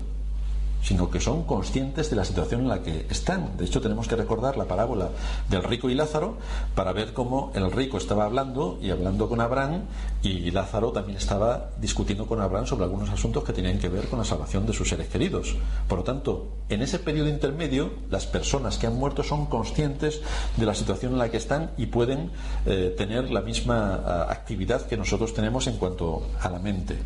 sino 0.83 1.11
que 1.11 1.21
son 1.21 1.45
conscientes 1.45 2.11
de 2.11 2.16
la 2.16 2.25
situación 2.25 2.62
en 2.62 2.68
la 2.68 2.83
que 2.83 3.07
están. 3.09 3.57
De 3.57 3.64
hecho, 3.64 3.81
tenemos 3.81 4.09
que 4.09 4.16
recordar 4.16 4.57
la 4.57 4.64
parábola 4.64 5.11
del 5.49 5.62
rico 5.62 5.88
y 5.88 5.95
Lázaro 5.95 6.37
para 6.75 6.92
ver 6.92 7.12
cómo 7.12 7.53
el 7.55 7.71
rico 7.71 7.99
estaba 7.99 8.25
hablando 8.25 8.79
y 8.83 8.90
hablando 8.90 9.29
con 9.29 9.40
Abraham 9.40 9.83
y 10.23 10.51
Lázaro 10.51 10.92
también 10.92 11.18
estaba 11.18 11.71
discutiendo 11.79 12.27
con 12.27 12.40
Abraham 12.40 12.66
sobre 12.66 12.85
algunos 12.85 13.11
asuntos 13.11 13.45
que 13.45 13.53
tenían 13.53 13.79
que 13.79 13.88
ver 13.88 14.09
con 14.09 14.18
la 14.18 14.25
salvación 14.25 14.66
de 14.66 14.73
sus 14.73 14.88
seres 14.88 15.09
queridos. 15.09 15.57
Por 15.88 15.99
lo 15.99 16.05
tanto, 16.05 16.49
en 16.68 16.83
ese 16.83 16.99
periodo 16.99 17.29
intermedio, 17.29 17.92
las 18.11 18.27
personas 18.27 18.79
que 18.79 18.87
han 18.87 18.97
muerto 18.97 19.23
son 19.23 19.47
conscientes 19.47 20.21
de 20.57 20.66
la 20.66 20.75
situación 20.75 21.12
en 21.12 21.18
la 21.18 21.31
que 21.31 21.37
están 21.37 21.71
y 21.77 21.87
pueden 21.87 22.31
eh, 22.66 22.95
tener 22.97 23.31
la 23.31 23.40
misma 23.40 24.01
ah, 24.05 24.27
actividad 24.31 24.87
que 24.87 24.97
nosotros 24.97 25.35
tenemos 25.35 25.66
en 25.66 25.77
cuanto 25.77 26.23
a 26.40 26.49
la 26.49 26.59
mente. 26.59 26.99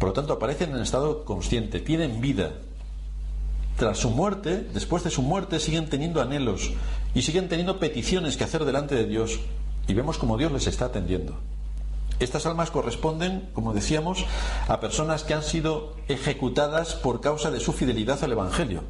Por 0.00 0.08
lo 0.08 0.12
tanto, 0.14 0.32
aparecen 0.32 0.74
en 0.74 0.80
estado 0.80 1.26
consciente, 1.26 1.78
tienen 1.78 2.22
vida. 2.22 2.54
Tras 3.76 3.98
su 3.98 4.08
muerte, 4.08 4.66
después 4.72 5.04
de 5.04 5.10
su 5.10 5.20
muerte, 5.20 5.60
siguen 5.60 5.90
teniendo 5.90 6.22
anhelos 6.22 6.72
y 7.14 7.20
siguen 7.20 7.50
teniendo 7.50 7.78
peticiones 7.78 8.38
que 8.38 8.44
hacer 8.44 8.64
delante 8.64 8.94
de 8.94 9.04
Dios. 9.04 9.40
Y 9.86 9.92
vemos 9.92 10.16
como 10.16 10.38
Dios 10.38 10.52
les 10.52 10.66
está 10.68 10.86
atendiendo. 10.86 11.36
Estas 12.18 12.46
almas 12.46 12.70
corresponden, 12.70 13.50
como 13.52 13.74
decíamos, 13.74 14.24
a 14.68 14.80
personas 14.80 15.22
que 15.22 15.34
han 15.34 15.42
sido 15.42 15.94
ejecutadas 16.08 16.94
por 16.94 17.20
causa 17.20 17.50
de 17.50 17.60
su 17.60 17.74
fidelidad 17.74 18.24
al 18.24 18.32
Evangelio, 18.32 18.84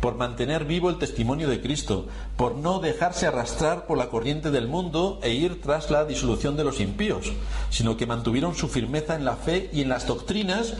por 0.00 0.16
mantener 0.16 0.64
vivo 0.64 0.90
el 0.90 0.98
testimonio 0.98 1.48
de 1.48 1.60
Cristo, 1.60 2.06
por 2.36 2.56
no 2.56 2.78
dejarse 2.78 3.26
arrastrar 3.26 3.86
por 3.86 3.96
la 3.96 4.08
corriente 4.08 4.50
del 4.50 4.68
mundo 4.68 5.18
e 5.22 5.30
ir 5.30 5.62
tras 5.62 5.90
la 5.90 6.04
disolución 6.04 6.56
de 6.56 6.64
los 6.64 6.80
impíos, 6.80 7.32
sino 7.70 7.96
que 7.96 8.06
mantuvieron 8.06 8.54
su 8.54 8.68
firmeza 8.68 9.16
en 9.16 9.24
la 9.24 9.36
fe 9.36 9.70
y 9.72 9.80
en 9.80 9.88
las 9.88 10.06
doctrinas 10.06 10.74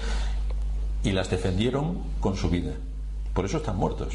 y 1.02 1.12
las 1.12 1.30
defendieron 1.30 2.02
con 2.20 2.36
su 2.36 2.50
vida. 2.50 2.72
Por 3.32 3.44
eso 3.44 3.58
están 3.58 3.76
muertos. 3.76 4.14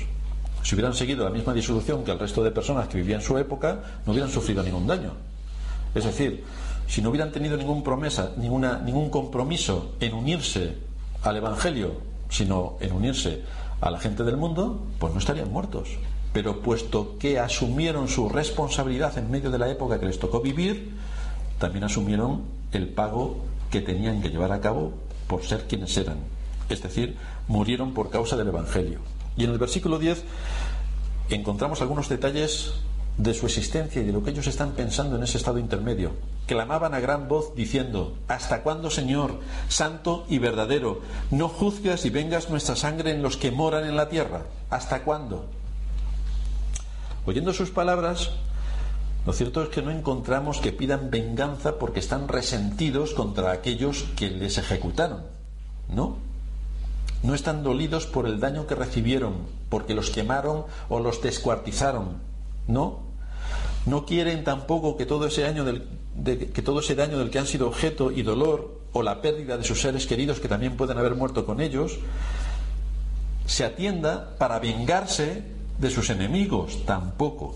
Si 0.63 0.75
hubieran 0.75 0.93
seguido 0.93 1.23
la 1.23 1.29
misma 1.29 1.53
disolución 1.53 2.03
que 2.03 2.11
el 2.11 2.19
resto 2.19 2.43
de 2.43 2.51
personas 2.51 2.87
que 2.87 2.97
vivían 2.97 3.21
en 3.21 3.25
su 3.25 3.37
época, 3.37 3.79
no 4.05 4.11
hubieran 4.11 4.31
sufrido 4.31 4.63
ningún 4.63 4.87
daño. 4.87 5.13
Es 5.95 6.03
decir, 6.03 6.43
si 6.87 7.01
no 7.01 7.09
hubieran 7.09 7.31
tenido 7.31 7.55
ningún 7.55 7.83
promesa, 7.83 8.31
ninguna, 8.37 8.79
ningún 8.79 9.09
compromiso 9.09 9.93
en 9.99 10.13
unirse 10.13 10.75
al 11.23 11.37
Evangelio, 11.37 12.01
sino 12.29 12.77
en 12.79 12.93
unirse 12.93 13.43
a 13.81 13.91
la 13.91 13.99
gente 13.99 14.23
del 14.23 14.37
mundo, 14.37 14.85
pues 14.99 15.13
no 15.13 15.19
estarían 15.19 15.51
muertos. 15.51 15.89
Pero 16.33 16.61
puesto 16.61 17.17
que 17.17 17.39
asumieron 17.39 18.07
su 18.07 18.29
responsabilidad 18.29 19.17
en 19.17 19.31
medio 19.31 19.49
de 19.49 19.57
la 19.57 19.69
época 19.69 19.99
que 19.99 20.05
les 20.05 20.19
tocó 20.19 20.41
vivir, 20.41 20.91
también 21.57 21.83
asumieron 21.83 22.43
el 22.71 22.89
pago 22.89 23.37
que 23.71 23.81
tenían 23.81 24.21
que 24.21 24.29
llevar 24.29 24.51
a 24.51 24.61
cabo 24.61 24.93
por 25.27 25.43
ser 25.43 25.67
quienes 25.67 25.95
eran. 25.97 26.17
Es 26.69 26.83
decir, 26.83 27.17
murieron 27.47 27.93
por 27.93 28.09
causa 28.09 28.37
del 28.37 28.47
Evangelio. 28.47 28.99
Y 29.35 29.43
en 29.43 29.51
el 29.51 29.57
versículo 29.57 29.97
10 29.99 30.23
encontramos 31.29 31.81
algunos 31.81 32.09
detalles 32.09 32.73
de 33.19 33.33
su 33.33 33.45
existencia 33.45 34.01
y 34.01 34.05
de 34.05 34.13
lo 34.13 34.23
que 34.23 34.31
ellos 34.31 34.47
están 34.47 34.71
pensando 34.71 35.17
en 35.17 35.23
ese 35.23 35.37
estado 35.37 35.59
intermedio. 35.59 36.13
Clamaban 36.47 36.93
a 36.93 37.01
gran 37.01 37.27
voz 37.27 37.53
diciendo, 37.53 38.15
¿Hasta 38.29 38.63
cuándo, 38.63 38.89
Señor, 38.89 39.41
santo 39.67 40.25
y 40.29 40.39
verdadero, 40.39 41.01
no 41.29 41.49
juzgas 41.49 42.05
y 42.05 42.09
vengas 42.09 42.49
nuestra 42.49 42.77
sangre 42.77 43.11
en 43.11 43.21
los 43.21 43.35
que 43.35 43.51
moran 43.51 43.85
en 43.85 43.97
la 43.97 44.07
tierra? 44.07 44.43
¿Hasta 44.69 45.03
cuándo? 45.03 45.47
Oyendo 47.25 47.51
sus 47.51 47.71
palabras, 47.71 48.31
lo 49.25 49.33
cierto 49.33 49.63
es 49.63 49.69
que 49.69 49.81
no 49.81 49.91
encontramos 49.91 50.59
que 50.59 50.71
pidan 50.71 51.11
venganza 51.11 51.77
porque 51.77 51.99
están 51.99 52.29
resentidos 52.29 53.13
contra 53.13 53.51
aquellos 53.51 54.05
que 54.15 54.29
les 54.29 54.57
ejecutaron. 54.57 55.23
No. 55.89 56.15
No 57.21 57.35
están 57.35 57.63
dolidos 57.63 58.05
por 58.05 58.27
el 58.27 58.39
daño 58.39 58.65
que 58.65 58.75
recibieron, 58.75 59.33
porque 59.67 59.93
los 59.93 60.09
quemaron 60.09 60.63
o 60.87 61.01
los 61.01 61.21
descuartizaron. 61.21 62.21
No 62.65 63.08
no 63.85 64.05
quieren 64.05 64.43
tampoco 64.43 64.97
que 64.97 65.05
todo 65.05 65.27
ese 65.27 65.41
daño 65.41 65.63
del, 65.63 65.87
que 66.53 66.61
todo 66.61 66.79
ese 66.79 66.95
daño 66.95 67.17
del 67.17 67.29
que 67.29 67.39
han 67.39 67.47
sido 67.47 67.67
objeto 67.67 68.11
y 68.11 68.23
dolor 68.23 68.79
o 68.91 69.03
la 69.03 69.21
pérdida 69.21 69.57
de 69.57 69.63
sus 69.63 69.81
seres 69.81 70.07
queridos 70.07 70.39
que 70.39 70.47
también 70.47 70.75
pueden 70.77 70.97
haber 70.97 71.15
muerto 71.15 71.45
con 71.45 71.61
ellos 71.61 71.97
se 73.45 73.65
atienda 73.65 74.35
para 74.37 74.59
vengarse 74.59 75.43
de 75.79 75.89
sus 75.89 76.09
enemigos 76.09 76.85
tampoco. 76.85 77.55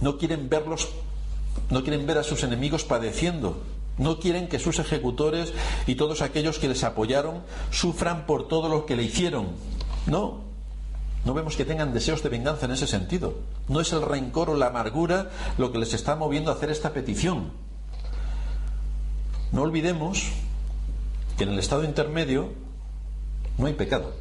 No 0.00 0.18
quieren 0.18 0.48
verlos 0.48 0.88
no 1.70 1.82
quieren 1.82 2.06
ver 2.06 2.18
a 2.18 2.22
sus 2.22 2.42
enemigos 2.42 2.84
padeciendo. 2.84 3.62
No 3.98 4.18
quieren 4.18 4.48
que 4.48 4.58
sus 4.58 4.78
ejecutores 4.78 5.52
y 5.86 5.96
todos 5.96 6.22
aquellos 6.22 6.58
que 6.58 6.68
les 6.68 6.82
apoyaron 6.82 7.42
sufran 7.70 8.24
por 8.26 8.48
todo 8.48 8.68
lo 8.68 8.86
que 8.86 8.96
le 8.96 9.02
hicieron. 9.02 9.48
No 10.06 10.51
no 11.24 11.34
vemos 11.34 11.56
que 11.56 11.64
tengan 11.64 11.92
deseos 11.92 12.22
de 12.22 12.28
venganza 12.28 12.66
en 12.66 12.72
ese 12.72 12.86
sentido. 12.86 13.34
No 13.68 13.80
es 13.80 13.92
el 13.92 14.02
rencor 14.02 14.50
o 14.50 14.56
la 14.56 14.66
amargura 14.66 15.30
lo 15.56 15.70
que 15.70 15.78
les 15.78 15.94
está 15.94 16.16
moviendo 16.16 16.50
a 16.50 16.54
hacer 16.54 16.70
esta 16.70 16.92
petición. 16.92 17.52
No 19.52 19.62
olvidemos 19.62 20.30
que 21.36 21.44
en 21.44 21.50
el 21.50 21.58
estado 21.58 21.84
intermedio 21.84 22.50
no 23.56 23.66
hay 23.66 23.74
pecado. 23.74 24.14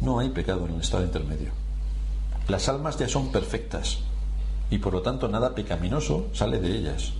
No 0.00 0.20
hay 0.20 0.30
pecado 0.30 0.66
en 0.66 0.74
el 0.74 0.80
estado 0.80 1.02
intermedio. 1.02 1.50
Las 2.46 2.68
almas 2.68 2.98
ya 2.98 3.08
son 3.08 3.32
perfectas 3.32 3.98
y 4.70 4.78
por 4.78 4.92
lo 4.92 5.02
tanto 5.02 5.28
nada 5.28 5.54
pecaminoso 5.54 6.28
sale 6.34 6.60
de 6.60 6.76
ellas. 6.76 7.12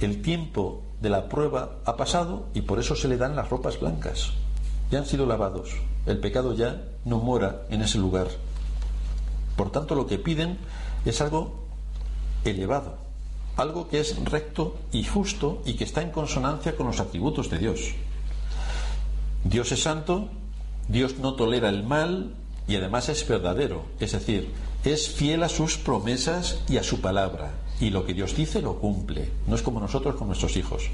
El 0.00 0.22
tiempo 0.22 0.82
de 1.00 1.10
la 1.10 1.28
prueba 1.28 1.76
ha 1.84 1.96
pasado 1.96 2.46
y 2.54 2.62
por 2.62 2.78
eso 2.78 2.96
se 2.96 3.08
le 3.08 3.18
dan 3.18 3.36
las 3.36 3.50
ropas 3.50 3.78
blancas. 3.78 4.32
Ya 4.92 4.98
han 4.98 5.06
sido 5.06 5.24
lavados, 5.24 5.70
el 6.04 6.18
pecado 6.18 6.52
ya 6.52 6.82
no 7.06 7.16
mora 7.16 7.62
en 7.70 7.80
ese 7.80 7.96
lugar. 7.96 8.28
Por 9.56 9.72
tanto, 9.72 9.94
lo 9.94 10.06
que 10.06 10.18
piden 10.18 10.58
es 11.06 11.22
algo 11.22 11.64
elevado, 12.44 12.98
algo 13.56 13.88
que 13.88 14.00
es 14.00 14.22
recto 14.22 14.76
y 14.92 15.04
justo 15.04 15.62
y 15.64 15.76
que 15.76 15.84
está 15.84 16.02
en 16.02 16.10
consonancia 16.10 16.76
con 16.76 16.88
los 16.88 17.00
atributos 17.00 17.48
de 17.48 17.58
Dios. 17.58 17.94
Dios 19.44 19.72
es 19.72 19.82
santo, 19.82 20.28
Dios 20.88 21.16
no 21.16 21.36
tolera 21.36 21.70
el 21.70 21.84
mal 21.84 22.34
y 22.68 22.76
además 22.76 23.08
es 23.08 23.26
verdadero, 23.26 23.86
es 23.98 24.12
decir, 24.12 24.52
es 24.84 25.08
fiel 25.08 25.42
a 25.42 25.48
sus 25.48 25.78
promesas 25.78 26.60
y 26.68 26.76
a 26.76 26.82
su 26.82 27.00
palabra. 27.00 27.52
Y 27.80 27.88
lo 27.88 28.04
que 28.04 28.12
Dios 28.12 28.36
dice 28.36 28.60
lo 28.60 28.78
cumple. 28.78 29.30
No 29.46 29.56
es 29.56 29.62
como 29.62 29.80
nosotros 29.80 30.16
con 30.16 30.26
nuestros 30.26 30.54
hijos. 30.58 30.90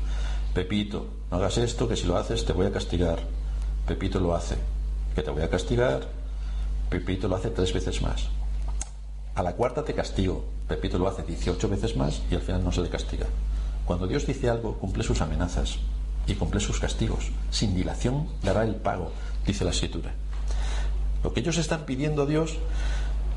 Pepito, 0.55 1.09
no 1.33 1.39
hagas 1.39 1.59
esto, 1.59 1.89
que 1.89 1.97
si 1.97 2.07
lo 2.07 2.17
haces 2.17 2.45
te 2.45 2.53
voy 2.53 2.67
a 2.67 2.73
castigar. 2.73 3.48
Pepito 3.89 4.21
lo 4.21 4.35
hace, 4.35 4.57
que 5.15 5.23
te 5.23 5.31
voy 5.31 5.41
a 5.41 5.49
castigar. 5.49 6.07
Pepito 6.91 7.27
lo 7.27 7.37
hace 7.37 7.49
tres 7.49 7.73
veces 7.73 8.03
más. 8.03 8.29
A 9.35 9.43
la 9.43 9.55
cuarta 9.55 9.83
te 9.83 9.95
castigo. 9.95 10.45
Pepito 10.69 10.99
lo 10.99 11.09
hace 11.09 11.23
18 11.23 11.69
veces 11.71 11.97
más 11.97 12.21
y 12.31 12.35
al 12.35 12.43
final 12.43 12.63
no 12.63 12.71
se 12.71 12.83
le 12.83 12.91
castiga. 12.91 13.27
Cuando 13.87 14.07
Dios 14.07 14.27
dice 14.27 14.51
algo, 14.51 14.75
cumple 14.75 15.03
sus 15.05 15.23
amenazas 15.23 15.79
y 16.27 16.35
cumple 16.35 16.61
sus 16.61 16.79
castigos. 16.79 17.31
Sin 17.51 17.75
dilación 17.75 18.29
dará 18.43 18.63
el 18.63 18.75
pago, 18.75 19.11
dice 19.47 19.65
la 19.65 19.71
escritura. 19.71 20.13
Lo 21.25 21.33
que 21.33 21.41
ellos 21.41 21.57
están 21.57 21.87
pidiendo 21.87 22.25
a 22.25 22.27
Dios 22.27 22.59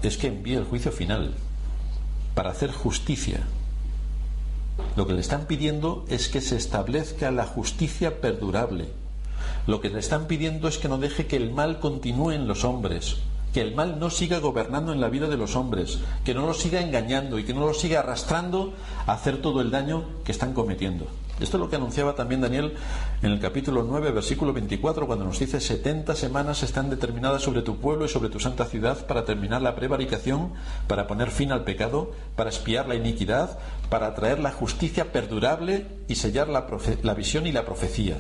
es 0.04 0.18
que 0.18 0.28
envíe 0.28 0.56
el 0.56 0.66
juicio 0.66 0.92
final, 0.92 1.34
para 2.36 2.52
hacer 2.52 2.74
justicia. 2.74 3.40
Lo 4.98 5.08
que 5.08 5.14
le 5.14 5.22
están 5.22 5.46
pidiendo 5.46 6.04
es 6.10 6.28
que 6.28 6.42
se 6.42 6.58
establezca 6.58 7.32
la 7.32 7.46
justicia 7.46 8.20
perdurable. 8.20 8.90
Lo 9.68 9.80
que 9.80 9.90
le 9.90 10.00
están 10.00 10.26
pidiendo 10.26 10.68
es 10.68 10.78
que 10.78 10.90
no 10.90 10.98
deje 10.98 11.28
que 11.28 11.38
el 11.38 11.52
mal 11.52 11.80
continúe 11.80 12.32
en 12.32 12.48
los 12.48 12.64
hombres, 12.64 13.18
que 13.54 13.62
el 13.62 13.76
mal 13.76 14.00
no 14.00 14.10
siga 14.10 14.40
gobernando 14.40 14.92
en 14.92 15.02
la 15.02 15.10
vida 15.10 15.28
de 15.28 15.38
los 15.38 15.56
hombres, 15.56 16.00
que 16.26 16.34
no 16.34 16.46
los 16.48 16.58
siga 16.58 16.82
engañando 16.82 17.38
y 17.38 17.44
que 17.44 17.54
no 17.54 17.66
los 17.68 17.80
siga 17.80 18.00
arrastrando 18.00 18.74
a 19.06 19.14
hacer 19.14 19.42
todo 19.42 19.62
el 19.62 19.70
daño 19.70 20.06
que 20.24 20.32
están 20.32 20.54
cometiendo. 20.54 21.06
Esto 21.40 21.58
es 21.58 21.62
lo 21.62 21.70
que 21.70 21.76
anunciaba 21.76 22.14
también 22.14 22.42
Daniel 22.42 22.74
en 23.22 23.32
el 23.32 23.40
capítulo 23.40 23.84
9, 23.84 24.12
versículo 24.12 24.54
24, 24.54 25.08
cuando 25.08 25.26
nos 25.26 25.40
dice, 25.40 25.60
70 25.60 26.16
semanas 26.16 26.62
están 26.62 26.90
determinadas 26.90 27.42
sobre 27.42 27.64
tu 27.64 27.78
pueblo 27.78 28.06
y 28.06 28.10
sobre 28.10 28.30
tu 28.30 28.40
santa 28.40 28.66
ciudad 28.66 29.06
para 29.08 29.26
terminar 29.26 29.62
la 29.62 29.76
prevaricación, 29.76 30.54
para 30.88 31.08
poner 31.08 31.32
fin 31.32 31.52
al 31.52 31.64
pecado, 31.64 32.12
para 32.36 32.52
espiar 32.52 32.88
la 32.88 32.96
iniquidad, 32.96 33.58
para 33.90 34.14
traer 34.14 34.40
la 34.40 34.52
justicia 34.52 35.12
perdurable 35.12 35.88
y 36.08 36.16
sellar 36.16 36.48
la, 36.48 36.68
la 37.02 37.14
visión 37.16 37.48
y 37.48 37.52
la 37.52 37.66
profecía. 37.66 38.18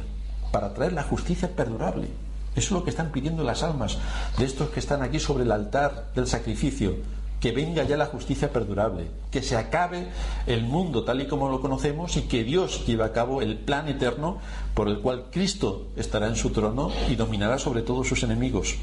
Para 0.52 0.74
traer 0.74 0.94
la 0.94 1.04
justicia 1.04 1.56
perdurable. 1.56 2.08
Eso 2.56 2.68
es 2.68 2.72
lo 2.72 2.84
que 2.84 2.90
están 2.90 3.12
pidiendo 3.12 3.44
las 3.44 3.64
almas 3.64 3.98
de 4.38 4.46
estos 4.46 4.70
que 4.70 4.80
están 4.80 5.02
aquí 5.02 5.20
sobre 5.20 5.44
el 5.44 5.52
altar 5.52 6.12
del 6.14 6.28
sacrificio 6.28 6.98
que 7.42 7.52
venga 7.52 7.84
ya 7.84 7.98
la 7.98 8.06
justicia 8.06 8.54
perdurable, 8.54 9.10
que 9.32 9.42
se 9.42 9.58
acabe 9.58 10.08
el 10.46 10.64
mundo 10.64 11.04
tal 11.04 11.22
y 11.22 11.28
como 11.28 11.50
lo 11.50 11.60
conocemos 11.60 12.16
y 12.16 12.22
que 12.24 12.44
Dios 12.44 12.86
lleve 12.86 13.04
a 13.04 13.12
cabo 13.12 13.42
el 13.42 13.58
plan 13.58 13.88
eterno 13.88 14.38
por 14.76 14.88
el 14.88 15.00
cual 15.00 15.26
Cristo 15.32 15.88
estará 15.96 16.28
en 16.28 16.36
su 16.36 16.52
trono 16.52 16.92
y 17.10 17.16
dominará 17.16 17.58
sobre 17.58 17.82
todos 17.82 18.08
sus 18.08 18.22
enemigos. 18.22 18.76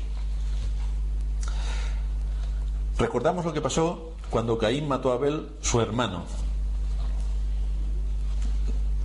Recordamos 2.99 3.45
lo 3.45 3.53
que 3.53 3.61
pasó 3.61 4.11
cuando 4.29 4.59
Caín 4.59 4.89
mató 4.89 5.13
a 5.13 5.15
Abel, 5.15 5.51
su 5.63 5.81
hermano. 5.81 6.25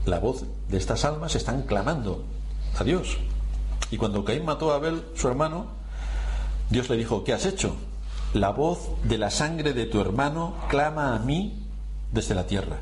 La 0.07 0.17
voz 0.17 0.45
de 0.67 0.77
estas 0.77 1.05
almas 1.05 1.35
están 1.35 1.61
clamando 1.61 2.23
a 2.77 2.83
Dios. 2.83 3.17
Y 3.91 3.97
cuando 3.97 4.25
Caín 4.25 4.45
mató 4.45 4.71
a 4.71 4.75
Abel, 4.75 5.03
su 5.15 5.27
hermano, 5.27 5.67
Dios 6.69 6.89
le 6.89 6.97
dijo, 6.97 7.23
¿qué 7.23 7.33
has 7.33 7.45
hecho? 7.45 7.75
La 8.33 8.49
voz 8.49 8.89
de 9.03 9.17
la 9.17 9.29
sangre 9.29 9.73
de 9.73 9.85
tu 9.85 10.01
hermano 10.01 10.55
clama 10.69 11.15
a 11.15 11.19
mí 11.19 11.67
desde 12.11 12.33
la 12.33 12.47
tierra. 12.47 12.77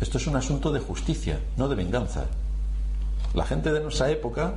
Esto 0.00 0.18
es 0.18 0.26
un 0.26 0.36
asunto 0.36 0.72
de 0.72 0.80
justicia, 0.80 1.40
no 1.56 1.68
de 1.68 1.74
venganza. 1.74 2.26
La 3.34 3.44
gente 3.44 3.72
de 3.72 3.80
nuestra 3.80 4.10
época 4.10 4.54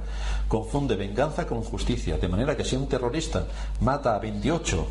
confunde 0.47 0.95
venganza 0.95 1.45
con 1.45 1.61
justicia, 1.61 2.17
de 2.17 2.27
manera 2.27 2.55
que 2.55 2.63
si 2.63 2.75
un 2.75 2.87
terrorista 2.87 3.45
mata 3.81 4.15
a 4.15 4.19
28 4.19 4.87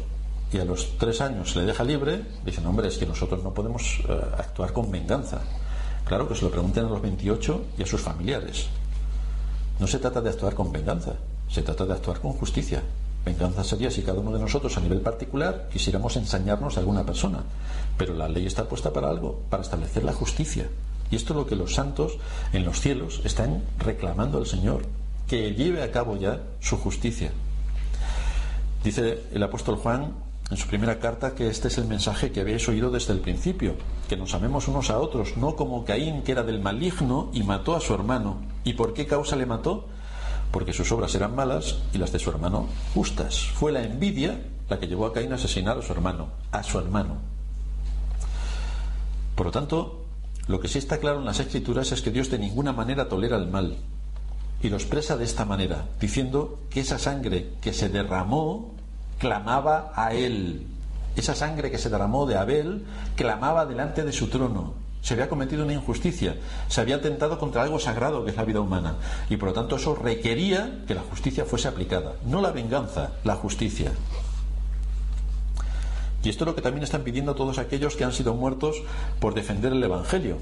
y 0.52 0.58
a 0.58 0.64
los 0.64 0.98
tres 0.98 1.20
años 1.20 1.56
le 1.56 1.62
deja 1.62 1.82
libre, 1.82 2.22
dicen, 2.44 2.66
hombre, 2.66 2.88
es 2.88 2.98
que 2.98 3.06
nosotros 3.06 3.42
no 3.42 3.54
podemos 3.54 4.00
eh, 4.08 4.20
actuar 4.38 4.72
con 4.72 4.90
venganza. 4.90 5.40
Claro 6.06 6.28
que 6.28 6.34
se 6.34 6.44
lo 6.44 6.50
pregunten 6.50 6.86
a 6.86 6.88
los 6.88 7.00
28 7.00 7.64
y 7.78 7.82
a 7.82 7.86
sus 7.86 8.00
familiares. 8.00 8.66
No 9.78 9.86
se 9.86 9.98
trata 9.98 10.20
de 10.20 10.30
actuar 10.30 10.54
con 10.54 10.72
venganza, 10.72 11.14
se 11.48 11.62
trata 11.62 11.86
de 11.86 11.92
actuar 11.94 12.20
con 12.20 12.32
justicia. 12.32 12.82
Venganza 13.24 13.62
sería 13.62 13.90
si 13.90 14.02
cada 14.02 14.20
uno 14.20 14.32
de 14.32 14.40
nosotros 14.40 14.76
a 14.76 14.80
nivel 14.80 15.00
particular 15.00 15.68
quisiéramos 15.72 16.16
ensañarnos 16.16 16.76
a 16.76 16.80
alguna 16.80 17.04
persona. 17.04 17.44
Pero 17.96 18.14
la 18.14 18.28
ley 18.28 18.46
está 18.46 18.68
puesta 18.68 18.92
para 18.92 19.08
algo, 19.08 19.42
para 19.48 19.62
establecer 19.62 20.02
la 20.02 20.12
justicia. 20.12 20.68
Y 21.10 21.16
esto 21.16 21.32
es 21.32 21.36
lo 21.36 21.46
que 21.46 21.56
los 21.56 21.74
santos 21.74 22.18
en 22.52 22.64
los 22.64 22.80
cielos 22.80 23.20
están 23.24 23.62
reclamando 23.78 24.38
al 24.38 24.46
Señor, 24.46 24.82
que 25.28 25.54
lleve 25.54 25.82
a 25.82 25.92
cabo 25.92 26.16
ya 26.16 26.40
su 26.60 26.78
justicia. 26.78 27.30
Dice 28.82 29.22
el 29.32 29.42
apóstol 29.42 29.76
Juan 29.76 30.12
en 30.52 30.58
su 30.58 30.68
primera 30.68 30.98
carta 30.98 31.34
que 31.34 31.48
este 31.48 31.68
es 31.68 31.78
el 31.78 31.86
mensaje 31.86 32.30
que 32.30 32.40
habéis 32.40 32.68
oído 32.68 32.90
desde 32.90 33.12
el 33.12 33.20
principio, 33.20 33.74
que 34.08 34.16
nos 34.16 34.34
amemos 34.34 34.68
unos 34.68 34.90
a 34.90 34.98
otros, 34.98 35.36
no 35.36 35.56
como 35.56 35.84
Caín, 35.84 36.22
que 36.22 36.32
era 36.32 36.42
del 36.42 36.60
maligno 36.60 37.30
y 37.32 37.42
mató 37.42 37.74
a 37.74 37.80
su 37.80 37.94
hermano. 37.94 38.36
¿Y 38.62 38.74
por 38.74 38.92
qué 38.92 39.06
causa 39.06 39.34
le 39.34 39.46
mató? 39.46 39.88
porque 40.52 40.74
sus 40.74 40.92
obras 40.92 41.14
eran 41.14 41.34
malas 41.34 41.78
y 41.92 41.98
las 41.98 42.12
de 42.12 42.18
su 42.18 42.30
hermano 42.30 42.68
justas. 42.94 43.40
Fue 43.40 43.72
la 43.72 43.82
envidia 43.82 44.38
la 44.68 44.78
que 44.78 44.86
llevó 44.86 45.06
a 45.06 45.12
Caín 45.12 45.32
a 45.32 45.36
asesinar 45.36 45.78
a 45.78 45.82
su 45.82 45.92
hermano, 45.92 46.28
a 46.52 46.62
su 46.62 46.78
hermano. 46.78 47.16
Por 49.34 49.46
lo 49.46 49.52
tanto, 49.52 50.04
lo 50.46 50.60
que 50.60 50.68
sí 50.68 50.78
está 50.78 50.98
claro 50.98 51.18
en 51.18 51.24
las 51.24 51.40
escrituras 51.40 51.90
es 51.90 52.02
que 52.02 52.10
Dios 52.10 52.30
de 52.30 52.38
ninguna 52.38 52.72
manera 52.72 53.08
tolera 53.08 53.38
el 53.38 53.48
mal 53.48 53.78
y 54.62 54.68
lo 54.68 54.76
expresa 54.76 55.16
de 55.16 55.24
esta 55.24 55.44
manera, 55.44 55.86
diciendo 55.98 56.60
que 56.70 56.80
esa 56.80 56.98
sangre 56.98 57.54
que 57.60 57.72
se 57.72 57.88
derramó 57.88 58.74
clamaba 59.22 59.92
a 59.94 60.12
Él. 60.12 60.66
Esa 61.14 61.36
sangre 61.36 61.70
que 61.70 61.78
se 61.78 61.88
derramó 61.88 62.26
de 62.26 62.36
Abel 62.36 62.84
clamaba 63.14 63.66
delante 63.66 64.02
de 64.02 64.12
su 64.12 64.26
trono 64.26 64.74
se 65.00 65.14
había 65.14 65.28
cometido 65.28 65.64
una 65.64 65.72
injusticia, 65.72 66.36
se 66.68 66.80
había 66.80 66.96
atentado 66.96 67.38
contra 67.38 67.62
algo 67.62 67.80
sagrado 67.80 68.24
que 68.24 68.30
es 68.30 68.36
la 68.36 68.44
vida 68.44 68.60
humana 68.60 68.96
y 69.30 69.36
por 69.36 69.48
lo 69.48 69.54
tanto 69.54 69.76
eso 69.76 69.94
requería 69.94 70.82
que 70.86 70.94
la 70.94 71.02
justicia 71.02 71.44
fuese 71.44 71.68
aplicada, 71.68 72.14
no 72.24 72.40
la 72.40 72.50
venganza, 72.50 73.12
la 73.22 73.36
justicia. 73.36 73.92
Y 76.24 76.28
esto 76.28 76.44
es 76.44 76.46
lo 76.46 76.54
que 76.56 76.62
también 76.62 76.82
están 76.82 77.02
pidiendo 77.02 77.34
todos 77.36 77.58
aquellos 77.58 77.94
que 77.94 78.04
han 78.04 78.12
sido 78.12 78.34
muertos 78.34 78.82
por 79.20 79.34
defender 79.34 79.72
el 79.72 79.82
Evangelio. 79.82 80.38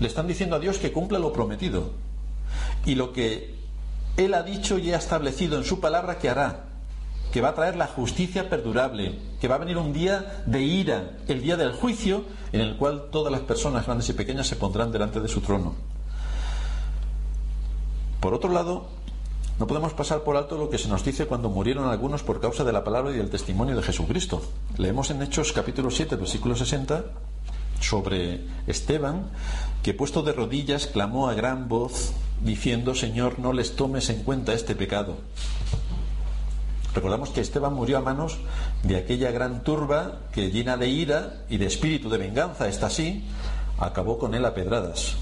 Le 0.00 0.06
están 0.06 0.26
diciendo 0.26 0.56
a 0.56 0.60
Dios 0.60 0.78
que 0.78 0.92
cumpla 0.92 1.18
lo 1.18 1.32
prometido 1.32 1.90
y 2.86 2.94
lo 2.94 3.12
que 3.12 3.54
Él 4.18 4.32
ha 4.34 4.42
dicho 4.42 4.78
y 4.78 4.92
ha 4.92 4.98
establecido 4.98 5.56
en 5.56 5.64
su 5.64 5.80
palabra 5.80 6.18
que 6.18 6.28
hará 6.28 6.73
que 7.34 7.40
va 7.40 7.48
a 7.48 7.54
traer 7.56 7.74
la 7.74 7.88
justicia 7.88 8.48
perdurable, 8.48 9.18
que 9.40 9.48
va 9.48 9.56
a 9.56 9.58
venir 9.58 9.76
un 9.76 9.92
día 9.92 10.44
de 10.46 10.62
ira, 10.62 11.16
el 11.26 11.42
día 11.42 11.56
del 11.56 11.72
juicio, 11.72 12.22
en 12.52 12.60
el 12.60 12.76
cual 12.76 13.08
todas 13.10 13.32
las 13.32 13.40
personas 13.40 13.86
grandes 13.86 14.08
y 14.08 14.12
pequeñas 14.12 14.46
se 14.46 14.54
pondrán 14.54 14.92
delante 14.92 15.18
de 15.18 15.26
su 15.26 15.40
trono. 15.40 15.74
Por 18.20 18.34
otro 18.34 18.52
lado, 18.52 18.86
no 19.58 19.66
podemos 19.66 19.92
pasar 19.94 20.22
por 20.22 20.36
alto 20.36 20.56
lo 20.56 20.70
que 20.70 20.78
se 20.78 20.86
nos 20.86 21.04
dice 21.04 21.26
cuando 21.26 21.50
murieron 21.50 21.88
algunos 21.88 22.22
por 22.22 22.40
causa 22.40 22.62
de 22.62 22.72
la 22.72 22.84
palabra 22.84 23.12
y 23.12 23.16
del 23.16 23.30
testimonio 23.30 23.74
de 23.74 23.82
Jesucristo. 23.82 24.40
Leemos 24.78 25.10
en 25.10 25.20
Hechos 25.20 25.52
capítulo 25.52 25.90
7, 25.90 26.14
versículo 26.14 26.54
60, 26.54 27.04
sobre 27.80 28.44
Esteban, 28.68 29.28
que 29.82 29.92
puesto 29.92 30.22
de 30.22 30.34
rodillas 30.34 30.86
clamó 30.86 31.28
a 31.28 31.34
gran 31.34 31.68
voz, 31.68 32.12
diciendo, 32.44 32.94
Señor, 32.94 33.40
no 33.40 33.52
les 33.52 33.74
tomes 33.74 34.08
en 34.08 34.22
cuenta 34.22 34.52
este 34.52 34.76
pecado. 34.76 35.16
Recordamos 36.94 37.30
que 37.30 37.40
Esteban 37.40 37.74
murió 37.74 37.98
a 37.98 38.00
manos 38.00 38.38
de 38.84 38.96
aquella 38.96 39.32
gran 39.32 39.64
turba 39.64 40.20
que 40.32 40.50
llena 40.50 40.76
de 40.76 40.88
ira 40.88 41.44
y 41.48 41.56
de 41.56 41.66
espíritu 41.66 42.08
de 42.08 42.18
venganza, 42.18 42.68
está 42.68 42.86
así, 42.86 43.24
acabó 43.78 44.18
con 44.18 44.34
él 44.34 44.44
a 44.44 44.54
pedradas. 44.54 45.16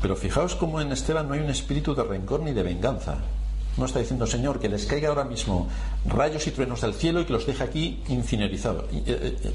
Pero 0.00 0.16
fijaos 0.16 0.54
cómo 0.54 0.80
en 0.80 0.90
Esteban 0.90 1.28
no 1.28 1.34
hay 1.34 1.40
un 1.40 1.50
espíritu 1.50 1.94
de 1.94 2.02
rencor 2.02 2.40
ni 2.40 2.52
de 2.52 2.62
venganza. 2.62 3.18
No 3.76 3.84
está 3.86 4.00
diciendo, 4.00 4.26
Señor, 4.26 4.58
que 4.58 4.68
les 4.68 4.86
caiga 4.86 5.08
ahora 5.08 5.24
mismo 5.24 5.68
rayos 6.06 6.46
y 6.46 6.50
truenos 6.50 6.80
del 6.80 6.94
cielo 6.94 7.20
y 7.20 7.24
que 7.24 7.32
los 7.32 7.46
deje 7.46 7.62
aquí 7.62 8.02
incinerizados. 8.08 8.84
Eh, 8.92 9.02
eh, 9.06 9.36
eh, 9.44 9.54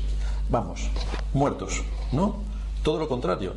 vamos, 0.49 0.89
muertos. 1.33 1.83
No, 2.11 2.37
todo 2.83 2.99
lo 2.99 3.07
contrario. 3.07 3.53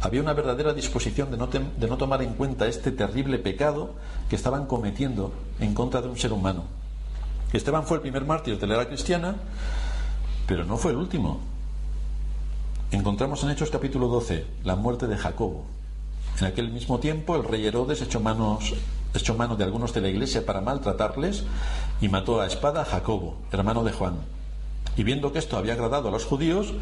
Había 0.00 0.20
una 0.20 0.34
verdadera 0.34 0.74
disposición 0.74 1.30
de 1.30 1.36
no, 1.36 1.46
de 1.46 1.88
no 1.88 1.96
tomar 1.96 2.22
en 2.22 2.34
cuenta 2.34 2.66
este 2.66 2.92
terrible 2.92 3.38
pecado 3.38 3.94
que 4.28 4.36
estaban 4.36 4.66
cometiendo 4.66 5.32
en 5.58 5.74
contra 5.74 6.02
de 6.02 6.08
un 6.08 6.18
ser 6.18 6.32
humano. 6.32 6.64
Esteban 7.52 7.86
fue 7.86 7.96
el 7.96 8.02
primer 8.02 8.24
mártir 8.24 8.58
de 8.58 8.66
la 8.66 8.74
era 8.74 8.88
cristiana, 8.88 9.36
pero 10.46 10.64
no 10.64 10.76
fue 10.76 10.92
el 10.92 10.98
último. 10.98 11.40
Encontramos 12.90 13.42
en 13.42 13.50
Hechos 13.50 13.70
capítulo 13.70 14.08
12 14.08 14.44
la 14.64 14.76
muerte 14.76 15.06
de 15.06 15.16
Jacobo. 15.16 15.64
En 16.38 16.46
aquel 16.46 16.70
mismo 16.70 16.98
tiempo 16.98 17.34
el 17.34 17.44
rey 17.44 17.64
Herodes 17.66 18.02
echó, 18.02 18.20
manos, 18.20 18.74
echó 19.14 19.34
mano 19.34 19.56
de 19.56 19.64
algunos 19.64 19.94
de 19.94 20.02
la 20.02 20.08
iglesia 20.08 20.44
para 20.44 20.60
maltratarles 20.60 21.44
y 22.00 22.08
mató 22.08 22.40
a 22.40 22.46
espada 22.46 22.82
a 22.82 22.84
Jacobo, 22.84 23.38
hermano 23.50 23.82
de 23.82 23.92
Juan. 23.92 24.16
Y 24.96 25.02
viendo 25.02 25.32
que 25.32 25.38
esto 25.38 25.56
había 25.56 25.72
agradado 25.72 26.08
a 26.08 26.10
los 26.10 26.24
judíos, 26.24 26.74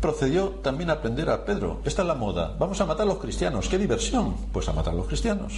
procedió 0.00 0.50
también 0.62 0.90
a 0.90 0.94
aprender 0.94 1.28
a 1.30 1.44
Pedro. 1.44 1.80
Esta 1.84 2.02
es 2.02 2.08
la 2.08 2.14
moda. 2.14 2.54
Vamos 2.58 2.80
a 2.80 2.86
matar 2.86 3.02
a 3.02 3.08
los 3.08 3.18
cristianos. 3.18 3.68
¡Qué 3.68 3.78
diversión! 3.78 4.34
Pues 4.52 4.68
a 4.68 4.72
matar 4.72 4.94
a 4.94 4.96
los 4.96 5.06
cristianos. 5.06 5.54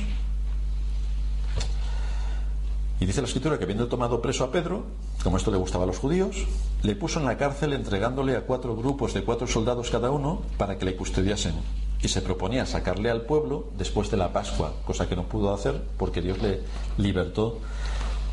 Y 3.01 3.07
dice 3.07 3.23
la 3.23 3.29
escritura 3.29 3.57
que 3.57 3.65
habiendo 3.65 3.89
tomado 3.89 4.21
preso 4.21 4.45
a 4.45 4.53
Pedro, 4.53 4.85
como 5.23 5.39
esto 5.39 5.51
le 5.51 5.57
gustaba 5.57 5.85
a 5.85 5.87
los 5.87 5.99
judíos, 5.99 6.47
le 6.83 6.95
puso 6.95 7.19
en 7.19 7.25
la 7.25 7.39
cárcel 7.39 7.73
entregándole 7.73 8.37
a 8.37 8.43
cuatro 8.43 8.77
grupos 8.77 9.15
de 9.15 9.25
cuatro 9.25 9.47
soldados 9.47 9.91
cada 9.91 10.11
uno 10.11 10.43
para 10.59 10.77
que 10.77 10.85
le 10.85 10.97
custodiasen. 10.97 11.55
Y 12.03 12.09
se 12.09 12.21
proponía 12.21 12.67
sacarle 12.67 13.11
al 13.11 13.23
pueblo 13.23 13.69
después 13.79 14.11
de 14.11 14.19
la 14.19 14.35
Pascua, 14.35 14.75
cosa 14.87 15.09
que 15.09 15.17
no 15.17 15.25
pudo 15.25 15.53
hacer 15.55 15.83
porque 15.97 16.21
Dios 16.21 16.43
le 16.43 16.61
libertó 16.99 17.59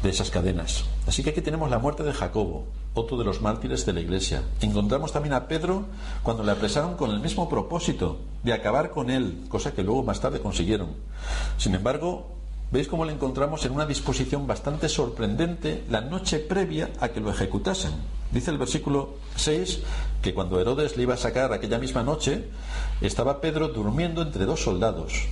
de 0.03 0.09
esas 0.09 0.31
cadenas. 0.31 0.83
Así 1.05 1.23
que 1.23 1.29
aquí 1.29 1.41
tenemos 1.41 1.69
la 1.69 1.79
muerte 1.79 2.03
de 2.03 2.11
Jacobo, 2.13 2.65
otro 2.97 3.17
de 3.17 3.23
los 3.23 3.41
mártires 3.41 3.85
de 3.85 3.93
la 3.93 4.01
iglesia. 4.01 4.43
Encontramos 4.61 5.11
también 5.11 5.33
a 5.33 5.47
Pedro 5.47 5.85
cuando 6.23 6.43
le 6.43 6.51
apresaron 6.51 6.95
con 6.95 7.11
el 7.11 7.19
mismo 7.19 7.47
propósito, 7.47 8.19
de 8.43 8.53
acabar 8.53 8.91
con 8.91 9.09
él, 9.09 9.45
cosa 9.49 9.73
que 9.73 9.83
luego 9.83 10.03
más 10.03 10.19
tarde 10.19 10.41
consiguieron. 10.41 10.89
Sin 11.57 11.75
embargo, 11.75 12.27
veis 12.71 12.87
cómo 12.87 13.05
le 13.05 13.13
encontramos 13.13 13.65
en 13.65 13.71
una 13.71 13.85
disposición 13.85 14.47
bastante 14.47 14.89
sorprendente 14.89 15.83
la 15.89 16.01
noche 16.01 16.39
previa 16.39 16.89
a 16.99 17.09
que 17.09 17.21
lo 17.21 17.29
ejecutasen. 17.29 17.91
Dice 18.31 18.51
el 18.51 18.57
versículo 18.57 19.15
6 19.35 19.79
que 20.21 20.33
cuando 20.33 20.59
Herodes 20.59 20.97
le 20.97 21.03
iba 21.03 21.13
a 21.13 21.17
sacar 21.17 21.53
aquella 21.53 21.79
misma 21.79 22.03
noche, 22.03 22.49
estaba 22.99 23.39
Pedro 23.39 23.69
durmiendo 23.69 24.21
entre 24.21 24.45
dos 24.45 24.63
soldados, 24.63 25.27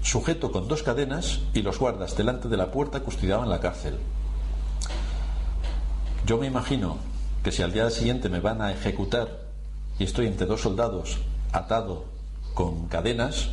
sujeto 0.00 0.50
con 0.50 0.68
dos 0.68 0.82
cadenas 0.82 1.40
y 1.52 1.62
los 1.62 1.78
guardas 1.78 2.16
delante 2.16 2.48
de 2.48 2.56
la 2.56 2.70
puerta 2.70 3.00
custodiaban 3.00 3.50
la 3.50 3.60
cárcel. 3.60 3.98
Yo 6.30 6.38
me 6.38 6.46
imagino 6.46 6.96
que 7.42 7.50
si 7.50 7.60
al 7.64 7.72
día 7.72 7.90
siguiente 7.90 8.28
me 8.28 8.38
van 8.38 8.62
a 8.62 8.70
ejecutar 8.70 9.40
y 9.98 10.04
estoy 10.04 10.28
entre 10.28 10.46
dos 10.46 10.60
soldados 10.60 11.18
atado 11.50 12.04
con 12.54 12.86
cadenas, 12.86 13.48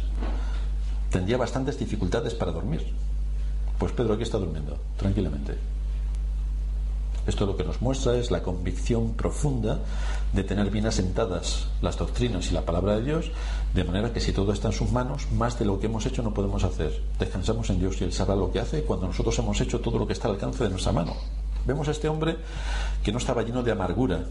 tendría 1.10 1.38
bastantes 1.38 1.80
dificultades 1.80 2.36
para 2.36 2.52
dormir. 2.52 2.94
Pues 3.80 3.94
Pedro 3.94 4.14
aquí 4.14 4.22
está 4.22 4.38
durmiendo, 4.38 4.78
tranquilamente. 4.96 5.58
Esto 7.26 7.48
lo 7.48 7.58
que 7.58 7.64
nos 7.64 7.82
muestra 7.82 8.16
es 8.16 8.30
la 8.30 8.44
convicción 8.44 9.14
profunda 9.14 9.80
de 10.34 10.44
tener 10.44 10.70
bien 10.70 10.86
asentadas 10.86 11.70
las 11.82 11.98
doctrinas 11.98 12.52
y 12.52 12.54
la 12.54 12.62
palabra 12.62 12.98
de 12.98 13.06
Dios, 13.06 13.32
de 13.74 13.86
manera 13.86 14.14
que 14.14 14.20
si 14.20 14.34
todo 14.34 14.54
está 14.54 14.68
en 14.68 14.76
sus 14.76 14.92
manos, 14.92 15.32
más 15.32 15.58
de 15.58 15.66
lo 15.66 15.80
que 15.80 15.88
hemos 15.88 16.06
hecho 16.06 16.22
no 16.22 16.32
podemos 16.32 16.64
hacer. 16.64 17.02
Descansamos 17.18 17.72
en 17.72 17.80
Dios 17.80 18.00
y 18.00 18.04
Él 18.04 18.14
sabrá 18.14 18.36
lo 18.36 18.52
que 18.52 18.60
hace 18.60 18.84
cuando 18.84 19.08
nosotros 19.08 19.40
hemos 19.40 19.60
hecho 19.62 19.82
todo 19.82 19.98
lo 19.98 20.06
que 20.06 20.14
está 20.14 20.28
al 20.28 20.36
alcance 20.36 20.64
de 20.64 20.70
nuestra 20.70 20.92
mano. 20.92 21.16
Vemos 21.68 21.88
a 21.88 21.92
este 21.92 22.10
hombre 22.10 22.38
que 23.04 23.12
no 23.12 23.20
estaba 23.20 23.44
lleno 23.44 23.62
de 23.62 23.72
amargura, 23.72 24.24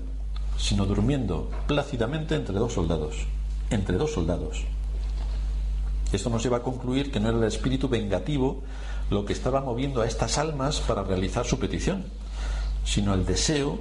sino 0.59 0.87
durmiendo 0.87 1.51
plácidamente 1.69 2.35
entre 2.35 2.57
dos 2.57 2.73
soldados. 2.73 3.27
Entre 3.71 3.97
dos 3.97 4.13
soldados. 4.13 4.65
Esto 6.13 6.31
nos 6.31 6.43
lleva 6.43 6.59
a 6.59 6.63
concluir 6.63 7.13
que 7.13 7.21
no 7.21 7.29
era 7.29 7.39
el 7.39 7.45
espíritu 7.45 7.89
vengativo 7.89 8.63
lo 9.11 9.25
que 9.25 9.33
estaba 9.33 9.61
moviendo 9.61 10.01
a 10.01 10.07
estas 10.07 10.39
almas 10.39 10.81
para 10.81 11.05
realizar 11.05 11.47
su 11.47 11.59
petición 11.59 12.05
sino 12.87 13.13
el 13.13 13.27
deseo 13.27 13.81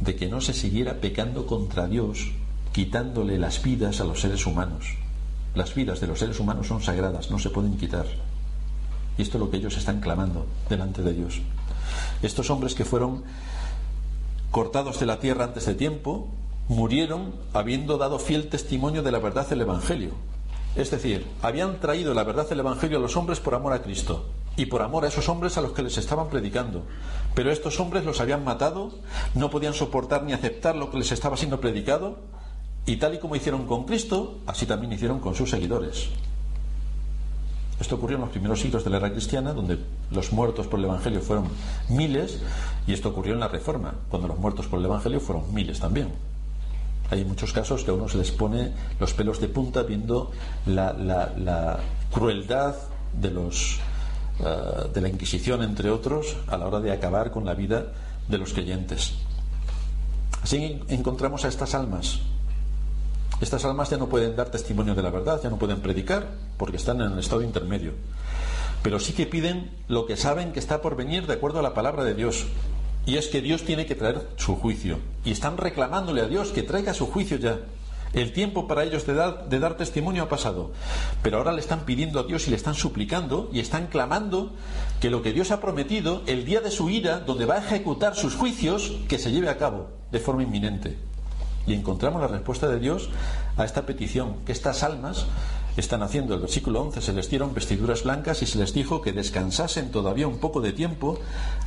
de 0.00 0.16
que 0.16 0.26
no 0.26 0.40
se 0.40 0.52
siguiera 0.52 1.00
pecando 1.00 1.46
contra 1.46 1.86
Dios, 1.86 2.32
quitándole 2.72 3.38
las 3.38 3.62
vidas 3.62 4.00
a 4.00 4.04
los 4.04 4.20
seres 4.20 4.44
humanos. 4.44 4.96
Las 5.54 5.74
vidas 5.74 6.00
de 6.00 6.08
los 6.08 6.18
seres 6.18 6.38
humanos 6.40 6.66
son 6.66 6.82
sagradas, 6.82 7.30
no 7.30 7.38
se 7.38 7.50
pueden 7.50 7.78
quitar. 7.78 8.06
Y 9.16 9.22
esto 9.22 9.38
es 9.38 9.40
lo 9.40 9.50
que 9.50 9.56
ellos 9.56 9.76
están 9.76 10.00
clamando 10.00 10.46
delante 10.68 11.02
de 11.02 11.14
Dios. 11.14 11.40
Estos 12.22 12.50
hombres 12.50 12.74
que 12.74 12.84
fueron 12.84 13.24
cortados 14.50 14.98
de 14.98 15.06
la 15.06 15.20
tierra 15.20 15.44
antes 15.44 15.66
de 15.66 15.74
tiempo, 15.74 16.28
murieron 16.68 17.34
habiendo 17.52 17.98
dado 17.98 18.18
fiel 18.18 18.48
testimonio 18.48 19.02
de 19.02 19.12
la 19.12 19.18
verdad 19.18 19.48
del 19.48 19.62
Evangelio. 19.62 20.10
Es 20.76 20.90
decir, 20.90 21.26
habían 21.42 21.80
traído 21.80 22.14
la 22.14 22.24
verdad 22.24 22.48
del 22.48 22.60
Evangelio 22.60 22.98
a 22.98 23.00
los 23.00 23.16
hombres 23.16 23.40
por 23.40 23.54
amor 23.54 23.72
a 23.72 23.82
Cristo 23.82 24.26
y 24.56 24.66
por 24.66 24.82
amor 24.82 25.04
a 25.04 25.08
esos 25.08 25.28
hombres 25.28 25.56
a 25.56 25.60
los 25.60 25.72
que 25.72 25.82
les 25.82 25.98
estaban 25.98 26.28
predicando. 26.28 26.82
Pero 27.34 27.50
estos 27.50 27.78
hombres 27.80 28.04
los 28.04 28.20
habían 28.20 28.44
matado, 28.44 28.92
no 29.34 29.50
podían 29.50 29.74
soportar 29.74 30.24
ni 30.24 30.32
aceptar 30.32 30.76
lo 30.76 30.90
que 30.90 30.98
les 30.98 31.12
estaba 31.12 31.36
siendo 31.36 31.60
predicado, 31.60 32.18
y 32.84 32.96
tal 32.96 33.14
y 33.14 33.18
como 33.18 33.36
hicieron 33.36 33.66
con 33.66 33.84
Cristo, 33.84 34.38
así 34.46 34.66
también 34.66 34.92
hicieron 34.92 35.20
con 35.20 35.34
sus 35.34 35.50
seguidores. 35.50 36.08
Esto 37.78 37.94
ocurrió 37.94 38.16
en 38.16 38.22
los 38.22 38.30
primeros 38.30 38.60
siglos 38.60 38.82
de 38.82 38.90
la 38.90 38.96
era 38.96 39.12
cristiana, 39.12 39.52
donde 39.52 39.78
los 40.10 40.32
muertos 40.32 40.66
por 40.66 40.78
el 40.78 40.86
Evangelio 40.86 41.20
fueron 41.20 41.48
miles, 41.88 42.38
y 42.86 42.92
esto 42.92 43.10
ocurrió 43.10 43.34
en 43.34 43.40
la 43.40 43.48
Reforma, 43.48 43.94
cuando 44.08 44.28
los 44.28 44.38
muertos 44.38 44.66
por 44.66 44.78
el 44.78 44.86
Evangelio 44.86 45.20
fueron 45.20 45.52
miles 45.52 45.80
también. 45.80 46.08
Hay 47.10 47.24
muchos 47.24 47.52
casos 47.52 47.84
que 47.84 47.90
a 47.90 47.94
uno 47.94 48.08
se 48.08 48.18
les 48.18 48.30
pone 48.30 48.72
los 49.00 49.14
pelos 49.14 49.40
de 49.40 49.48
punta 49.48 49.82
viendo 49.82 50.30
la, 50.66 51.78
crueldad 52.12 52.74
de 53.12 53.30
los 53.30 53.78
eh, 54.40 54.88
de 54.92 55.00
la 55.00 55.08
Inquisición, 55.08 55.62
entre 55.62 55.90
otros, 55.90 56.36
a 56.48 56.56
la 56.56 56.66
hora 56.66 56.80
de 56.80 56.92
acabar 56.92 57.30
con 57.30 57.44
la 57.44 57.54
vida 57.54 57.86
de 58.28 58.38
los 58.38 58.52
creyentes. 58.52 59.14
Así 60.42 60.80
encontramos 60.88 61.44
a 61.44 61.48
estas 61.48 61.74
almas. 61.74 62.20
Estas 63.40 63.64
almas 63.64 63.88
ya 63.90 63.96
no 63.96 64.08
pueden 64.08 64.34
dar 64.36 64.50
testimonio 64.50 64.94
de 64.94 65.02
la 65.02 65.10
verdad, 65.10 65.40
ya 65.42 65.50
no 65.50 65.58
pueden 65.58 65.80
predicar, 65.80 66.26
porque 66.56 66.76
están 66.76 67.00
en 67.00 67.12
el 67.12 67.18
estado 67.18 67.42
intermedio. 67.42 67.92
Pero 68.82 69.00
sí 69.00 69.12
que 69.12 69.26
piden 69.26 69.70
lo 69.88 70.06
que 70.06 70.16
saben 70.16 70.52
que 70.52 70.60
está 70.60 70.80
por 70.80 70.96
venir 70.96 71.26
de 71.26 71.34
acuerdo 71.34 71.58
a 71.58 71.62
la 71.62 71.74
palabra 71.74 72.04
de 72.04 72.14
Dios. 72.14 72.46
Y 73.06 73.16
es 73.16 73.28
que 73.28 73.40
Dios 73.40 73.64
tiene 73.64 73.86
que 73.86 73.94
traer 73.94 74.28
su 74.36 74.56
juicio. 74.56 74.98
Y 75.24 75.32
están 75.32 75.56
reclamándole 75.56 76.20
a 76.20 76.28
Dios 76.28 76.50
que 76.50 76.62
traiga 76.62 76.94
su 76.94 77.06
juicio 77.06 77.38
ya. 77.38 77.58
El 78.12 78.32
tiempo 78.32 78.66
para 78.66 78.84
ellos 78.84 79.06
de 79.06 79.14
dar, 79.14 79.76
testimonio 79.76 80.22
ha 80.22 80.28
pasado. 80.28 80.72
Pero 81.22 81.38
ahora 81.38 81.52
le 81.52 81.60
están 81.60 81.80
pidiendo 81.80 82.20
a 82.20 82.24
Dios 82.24 82.46
y 82.46 82.50
le 82.50 82.56
están 82.56 82.74
suplicando 82.74 83.50
y 83.52 83.60
están 83.60 83.88
clamando 83.88 84.52
que 85.00 85.10
lo 85.10 85.22
que 85.22 85.32
Dios 85.32 85.50
ha 85.50 85.60
prometido, 85.60 86.22
el 86.26 86.44
día 86.44 86.60
de 86.60 86.70
su 86.70 86.88
ira, 86.88 87.20
donde 87.20 87.44
va 87.44 87.56
a 87.56 87.64
ejecutar 87.64 88.14
sus 88.14 88.34
juicios, 88.34 88.96
que 89.08 89.18
se 89.18 89.30
lleve 89.30 89.50
a 89.50 89.58
cabo 89.58 89.88
de 90.10 90.20
forma 90.20 90.42
inminente. 90.42 90.96
Y 91.66 91.74
encontramos 91.74 92.22
la 92.22 92.28
respuesta 92.28 92.66
de 92.68 92.80
Dios 92.80 93.10
a 93.58 93.64
esta 93.64 93.84
petición, 93.84 94.36
que 94.46 94.52
estas 94.52 94.82
almas 94.82 95.26
están 95.80 96.02
haciendo. 96.02 96.34
El 96.34 96.40
versículo 96.40 96.82
11 96.82 97.00
se 97.00 97.12
les 97.12 97.30
dieron 97.30 97.54
vestiduras 97.54 98.04
blancas 98.04 98.42
y 98.42 98.46
se 98.46 98.58
les 98.58 98.72
dijo 98.74 99.02
que 99.02 99.12
descansasen 99.12 99.90
todavía 99.90 100.28
un 100.28 100.38
poco 100.38 100.60
de 100.60 100.72
tiempo 100.72 101.18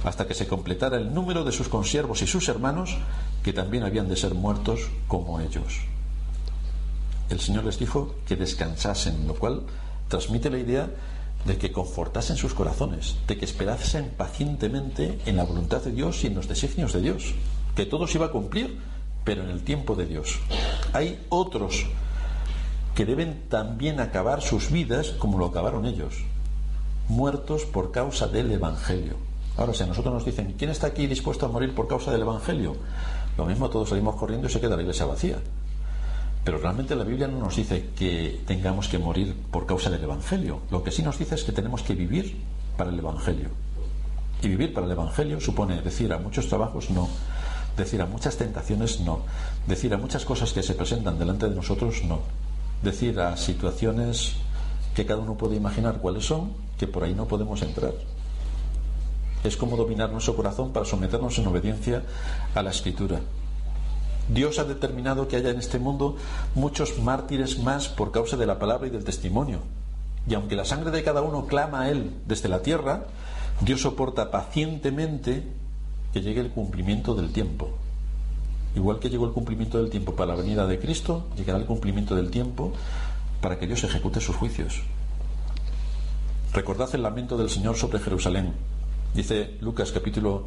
hasta 0.03 0.27
que 0.27 0.33
se 0.33 0.47
completara 0.47 0.97
el 0.97 1.13
número 1.13 1.43
de 1.43 1.51
sus 1.51 1.69
consiervos 1.69 2.21
y 2.21 2.27
sus 2.27 2.47
hermanos, 2.49 2.97
que 3.43 3.53
también 3.53 3.83
habían 3.83 4.09
de 4.09 4.15
ser 4.15 4.33
muertos 4.33 4.81
como 5.07 5.39
ellos 5.39 5.81
el 7.31 7.39
Señor 7.39 7.63
les 7.63 7.79
dijo 7.79 8.15
que 8.27 8.35
descansasen, 8.35 9.25
lo 9.27 9.35
cual 9.35 9.63
transmite 10.09 10.49
la 10.49 10.59
idea 10.59 10.89
de 11.45 11.57
que 11.57 11.71
confortasen 11.71 12.35
sus 12.35 12.53
corazones, 12.53 13.15
de 13.27 13.37
que 13.37 13.45
esperasen 13.45 14.11
pacientemente 14.15 15.17
en 15.25 15.37
la 15.37 15.43
voluntad 15.43 15.81
de 15.81 15.91
Dios 15.91 16.23
y 16.23 16.27
en 16.27 16.35
los 16.35 16.47
designios 16.47 16.93
de 16.93 17.01
Dios, 17.01 17.33
que 17.75 17.85
todo 17.85 18.05
se 18.05 18.17
iba 18.17 18.27
a 18.27 18.31
cumplir, 18.31 18.77
pero 19.23 19.43
en 19.43 19.49
el 19.49 19.63
tiempo 19.63 19.95
de 19.95 20.05
Dios. 20.05 20.39
Hay 20.93 21.25
otros 21.29 21.85
que 23.01 23.05
deben 23.07 23.49
también 23.49 23.99
acabar 23.99 24.43
sus 24.43 24.69
vidas 24.69 25.09
como 25.17 25.39
lo 25.39 25.47
acabaron 25.47 25.87
ellos, 25.87 26.23
muertos 27.09 27.65
por 27.65 27.91
causa 27.91 28.27
del 28.27 28.51
Evangelio. 28.51 29.15
Ahora, 29.57 29.73
si 29.73 29.81
a 29.81 29.87
nosotros 29.87 30.13
nos 30.13 30.23
dicen, 30.23 30.53
¿quién 30.55 30.69
está 30.69 30.85
aquí 30.85 31.07
dispuesto 31.07 31.47
a 31.47 31.49
morir 31.49 31.73
por 31.73 31.87
causa 31.87 32.11
del 32.11 32.21
Evangelio? 32.21 32.75
Lo 33.39 33.47
mismo 33.47 33.71
todos 33.71 33.89
salimos 33.89 34.17
corriendo 34.17 34.45
y 34.45 34.51
se 34.51 34.61
queda 34.61 34.75
la 34.75 34.83
iglesia 34.83 35.07
vacía. 35.07 35.39
Pero 36.43 36.59
realmente 36.59 36.95
la 36.95 37.03
Biblia 37.03 37.27
no 37.27 37.39
nos 37.39 37.55
dice 37.55 37.89
que 37.97 38.39
tengamos 38.45 38.87
que 38.87 38.99
morir 38.99 39.35
por 39.49 39.65
causa 39.65 39.89
del 39.89 40.03
Evangelio. 40.03 40.59
Lo 40.69 40.83
que 40.83 40.91
sí 40.91 41.01
nos 41.01 41.17
dice 41.17 41.33
es 41.33 41.43
que 41.43 41.53
tenemos 41.53 41.81
que 41.81 41.95
vivir 41.95 42.37
para 42.77 42.91
el 42.91 42.99
Evangelio. 42.99 43.49
Y 44.43 44.47
vivir 44.47 44.75
para 44.75 44.85
el 44.85 44.91
Evangelio 44.91 45.41
supone 45.41 45.81
decir 45.81 46.13
a 46.13 46.19
muchos 46.19 46.47
trabajos 46.47 46.91
no, 46.91 47.09
decir 47.75 47.99
a 47.99 48.05
muchas 48.05 48.37
tentaciones 48.37 48.99
no, 48.99 49.21
decir 49.65 49.91
a 49.91 49.97
muchas 49.97 50.23
cosas 50.23 50.53
que 50.53 50.61
se 50.61 50.75
presentan 50.75 51.17
delante 51.17 51.49
de 51.49 51.55
nosotros 51.55 52.03
no, 52.03 52.19
decir 52.83 53.19
a 53.19 53.37
situaciones 53.37 54.33
que 54.95 55.05
cada 55.05 55.21
uno 55.21 55.35
puede 55.35 55.55
imaginar 55.55 55.99
cuáles 55.99 56.25
son, 56.25 56.51
que 56.77 56.87
por 56.87 57.03
ahí 57.03 57.13
no 57.13 57.27
podemos 57.27 57.61
entrar. 57.61 57.93
Es 59.43 59.57
como 59.57 59.77
dominar 59.77 60.11
nuestro 60.11 60.35
corazón 60.35 60.71
para 60.71 60.85
someternos 60.85 61.37
en 61.39 61.47
obediencia 61.47 62.03
a 62.53 62.61
la 62.61 62.71
Escritura. 62.71 63.19
Dios 64.29 64.59
ha 64.59 64.63
determinado 64.63 65.27
que 65.27 65.35
haya 65.35 65.49
en 65.49 65.59
este 65.59 65.79
mundo 65.79 66.15
muchos 66.55 66.99
mártires 66.99 67.59
más 67.59 67.87
por 67.87 68.11
causa 68.11 68.37
de 68.37 68.45
la 68.45 68.59
palabra 68.59 68.87
y 68.87 68.91
del 68.91 69.03
testimonio. 69.03 69.59
Y 70.27 70.35
aunque 70.35 70.55
la 70.55 70.65
sangre 70.65 70.91
de 70.91 71.03
cada 71.03 71.21
uno 71.21 71.47
clama 71.47 71.81
a 71.81 71.89
Él 71.89 72.11
desde 72.27 72.49
la 72.49 72.61
tierra, 72.61 73.05
Dios 73.61 73.81
soporta 73.81 74.29
pacientemente 74.29 75.43
que 76.13 76.21
llegue 76.21 76.41
el 76.41 76.51
cumplimiento 76.51 77.15
del 77.15 77.31
tiempo. 77.31 77.69
Igual 78.75 78.99
que 78.99 79.09
llegó 79.09 79.25
el 79.25 79.33
cumplimiento 79.33 79.77
del 79.77 79.89
tiempo 79.89 80.15
para 80.15 80.33
la 80.33 80.41
venida 80.41 80.65
de 80.65 80.79
Cristo, 80.79 81.27
llegará 81.35 81.59
el 81.59 81.65
cumplimiento 81.65 82.15
del 82.15 82.29
tiempo 82.29 82.71
para 83.41 83.59
que 83.59 83.67
Dios 83.67 83.83
ejecute 83.83 84.21
sus 84.21 84.35
juicios. 84.35 84.81
Recordad 86.53 86.93
el 86.95 87.03
lamento 87.03 87.37
del 87.37 87.49
Señor 87.49 87.75
sobre 87.75 87.99
Jerusalén. 87.99 88.53
Dice 89.13 89.57
Lucas 89.61 89.91
capítulo 89.91 90.45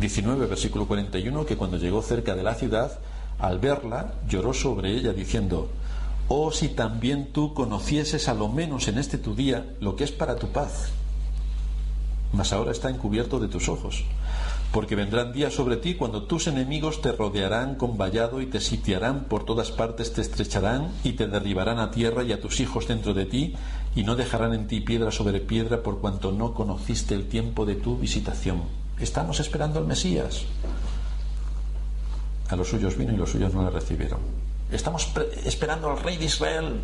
19, 0.00 0.46
versículo 0.46 0.86
41, 0.86 1.46
que 1.46 1.56
cuando 1.56 1.76
llegó 1.76 2.02
cerca 2.02 2.34
de 2.34 2.42
la 2.42 2.54
ciudad, 2.54 2.98
al 3.38 3.58
verla, 3.58 4.14
lloró 4.28 4.52
sobre 4.52 4.92
ella 4.92 5.12
diciendo, 5.12 5.68
Oh, 6.28 6.50
si 6.50 6.68
también 6.68 7.32
tú 7.32 7.52
conocieses 7.52 8.28
a 8.28 8.34
lo 8.34 8.48
menos 8.48 8.88
en 8.88 8.98
este 8.98 9.18
tu 9.18 9.34
día 9.34 9.74
lo 9.80 9.94
que 9.96 10.04
es 10.04 10.12
para 10.12 10.36
tu 10.36 10.48
paz. 10.48 10.90
mas 12.32 12.52
ahora 12.52 12.72
está 12.72 12.90
encubierto 12.90 13.38
de 13.38 13.46
tus 13.48 13.68
ojos. 13.68 14.04
Porque 14.74 14.96
vendrán 14.96 15.32
días 15.32 15.54
sobre 15.54 15.76
ti 15.76 15.94
cuando 15.94 16.24
tus 16.24 16.48
enemigos 16.48 17.00
te 17.00 17.12
rodearán 17.12 17.76
con 17.76 17.96
vallado 17.96 18.40
y 18.40 18.46
te 18.46 18.60
sitiarán 18.60 19.26
por 19.26 19.44
todas 19.44 19.70
partes, 19.70 20.12
te 20.12 20.20
estrecharán 20.20 20.90
y 21.04 21.12
te 21.12 21.28
derribarán 21.28 21.78
a 21.78 21.92
tierra 21.92 22.24
y 22.24 22.32
a 22.32 22.40
tus 22.40 22.58
hijos 22.58 22.88
dentro 22.88 23.14
de 23.14 23.24
ti, 23.24 23.54
y 23.94 24.02
no 24.02 24.16
dejarán 24.16 24.52
en 24.52 24.66
ti 24.66 24.80
piedra 24.80 25.12
sobre 25.12 25.38
piedra 25.38 25.84
por 25.84 26.00
cuanto 26.00 26.32
no 26.32 26.54
conociste 26.54 27.14
el 27.14 27.28
tiempo 27.28 27.64
de 27.66 27.76
tu 27.76 27.96
visitación. 27.98 28.64
Estamos 28.98 29.38
esperando 29.38 29.78
al 29.78 29.86
Mesías. 29.86 30.42
A 32.48 32.56
los 32.56 32.68
suyos 32.68 32.96
vino 32.96 33.12
y 33.12 33.16
los 33.16 33.30
suyos 33.30 33.54
no 33.54 33.62
le 33.62 33.70
recibieron. 33.70 34.18
Estamos 34.72 35.08
esperando 35.44 35.88
al 35.88 36.00
rey 36.02 36.16
de 36.16 36.24
Israel. 36.24 36.80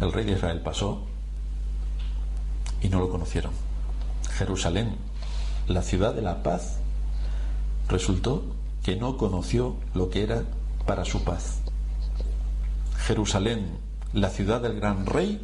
El 0.00 0.12
rey 0.12 0.24
de 0.24 0.32
Israel 0.32 0.60
pasó 0.60 1.02
y 2.82 2.88
no 2.88 2.98
lo 2.98 3.08
conocieron. 3.08 3.52
Jerusalén, 4.36 4.96
la 5.68 5.82
ciudad 5.82 6.14
de 6.14 6.22
la 6.22 6.42
paz, 6.42 6.78
resultó 7.88 8.44
que 8.82 8.96
no 8.96 9.16
conoció 9.16 9.76
lo 9.94 10.10
que 10.10 10.22
era 10.22 10.42
para 10.86 11.04
su 11.04 11.24
paz. 11.24 11.60
Jerusalén, 12.98 13.78
la 14.12 14.30
ciudad 14.30 14.60
del 14.60 14.76
gran 14.76 15.06
rey, 15.06 15.40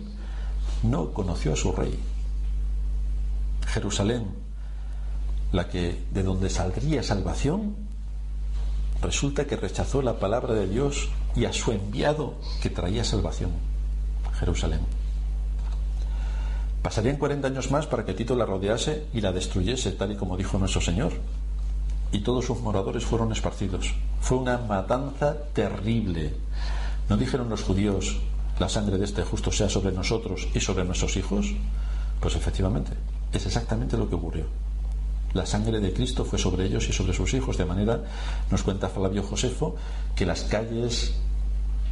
no 0.82 1.12
conoció 1.12 1.52
a 1.52 1.56
su 1.56 1.72
rey. 1.72 1.98
Jerusalén, 3.66 4.26
la 5.52 5.68
que 5.68 6.04
de 6.12 6.22
donde 6.22 6.50
saldría 6.50 7.02
salvación, 7.02 7.76
resulta 9.02 9.46
que 9.46 9.56
rechazó 9.56 10.02
la 10.02 10.18
palabra 10.18 10.54
de 10.54 10.68
Dios 10.68 11.08
y 11.34 11.44
a 11.44 11.52
su 11.52 11.72
enviado 11.72 12.34
que 12.62 12.70
traía 12.70 13.04
salvación. 13.04 13.50
Jerusalén. 14.38 14.80
Pasarían 16.82 17.16
40 17.16 17.46
años 17.46 17.70
más 17.70 17.86
para 17.86 18.04
que 18.04 18.14
Tito 18.14 18.34
la 18.34 18.46
rodease 18.46 19.04
y 19.12 19.20
la 19.20 19.32
destruyese, 19.32 19.92
tal 19.92 20.12
y 20.12 20.16
como 20.16 20.36
dijo 20.36 20.58
nuestro 20.58 20.80
Señor. 20.80 21.12
Y 22.10 22.20
todos 22.20 22.46
sus 22.46 22.60
moradores 22.60 23.04
fueron 23.04 23.32
esparcidos. 23.32 23.94
Fue 24.20 24.38
una 24.38 24.58
matanza 24.58 25.36
terrible. 25.52 26.34
¿No 27.08 27.16
dijeron 27.16 27.50
los 27.50 27.62
judíos, 27.62 28.18
la 28.58 28.68
sangre 28.68 28.96
de 28.96 29.04
este 29.04 29.22
justo 29.24 29.52
sea 29.52 29.68
sobre 29.68 29.92
nosotros 29.92 30.48
y 30.54 30.60
sobre 30.60 30.84
nuestros 30.84 31.16
hijos? 31.16 31.52
Pues 32.18 32.34
efectivamente, 32.34 32.92
es 33.32 33.44
exactamente 33.44 33.98
lo 33.98 34.08
que 34.08 34.14
ocurrió. 34.14 34.46
La 35.34 35.46
sangre 35.46 35.80
de 35.80 35.92
Cristo 35.92 36.24
fue 36.24 36.38
sobre 36.38 36.64
ellos 36.64 36.88
y 36.88 36.92
sobre 36.92 37.12
sus 37.12 37.34
hijos, 37.34 37.56
de 37.56 37.64
manera, 37.64 38.02
nos 38.50 38.62
cuenta 38.62 38.88
Flavio 38.88 39.22
Josefo, 39.22 39.76
que 40.16 40.26
las 40.26 40.42
calles 40.44 41.14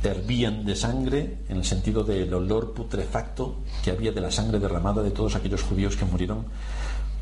hervían 0.03 0.65
de 0.65 0.77
sangre 0.77 1.39
en 1.49 1.57
el 1.57 1.65
sentido 1.65 2.05
del 2.05 2.33
olor 2.33 2.73
putrefacto 2.73 3.57
que 3.83 3.91
había 3.91 4.13
de 4.13 4.21
la 4.21 4.31
sangre 4.31 4.59
derramada 4.59 5.03
de 5.03 5.11
todos 5.11 5.35
aquellos 5.35 5.63
judíos 5.63 5.97
que 5.97 6.05
murieron 6.05 6.47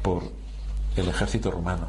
por 0.02 0.24
el 0.96 1.08
ejército 1.08 1.50
romano. 1.50 1.88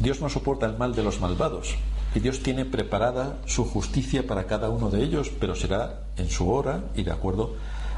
Dios 0.00 0.20
no 0.20 0.28
soporta 0.28 0.66
el 0.66 0.76
mal 0.76 0.94
de 0.94 1.02
los 1.02 1.20
malvados 1.20 1.76
y 2.14 2.20
Dios 2.20 2.42
tiene 2.42 2.64
preparada 2.64 3.38
su 3.46 3.64
justicia 3.64 4.26
para 4.26 4.46
cada 4.46 4.70
uno 4.70 4.90
de 4.90 5.02
ellos, 5.02 5.30
pero 5.40 5.54
será 5.54 6.04
en 6.16 6.30
su 6.30 6.50
hora 6.50 6.84
y 6.94 7.02
de 7.02 7.12
acuerdo 7.12 7.56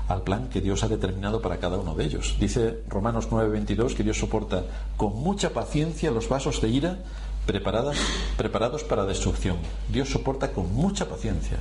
al 0.09 0.23
plan 0.23 0.49
que 0.49 0.61
Dios 0.61 0.83
ha 0.83 0.89
determinado 0.89 1.41
para 1.41 1.59
cada 1.59 1.79
uno 1.79 1.95
de 1.95 2.05
ellos. 2.05 2.37
Dice 2.41 2.83
Romanos 2.89 3.29
9:22 3.31 3.95
que 3.95 4.03
Dios 4.03 4.19
soporta 4.19 4.65
con 4.97 5.15
mucha 5.23 5.51
paciencia 5.51 6.11
los 6.11 6.29
vasos 6.29 6.61
de 6.61 6.69
ira 6.69 6.99
preparadas, 7.47 7.99
preparados 8.37 8.85
para 8.85 9.05
destrucción. 9.05 9.57
Dios 9.89 10.09
soporta 10.09 10.53
con 10.53 10.73
mucha 10.75 11.09
paciencia, 11.09 11.59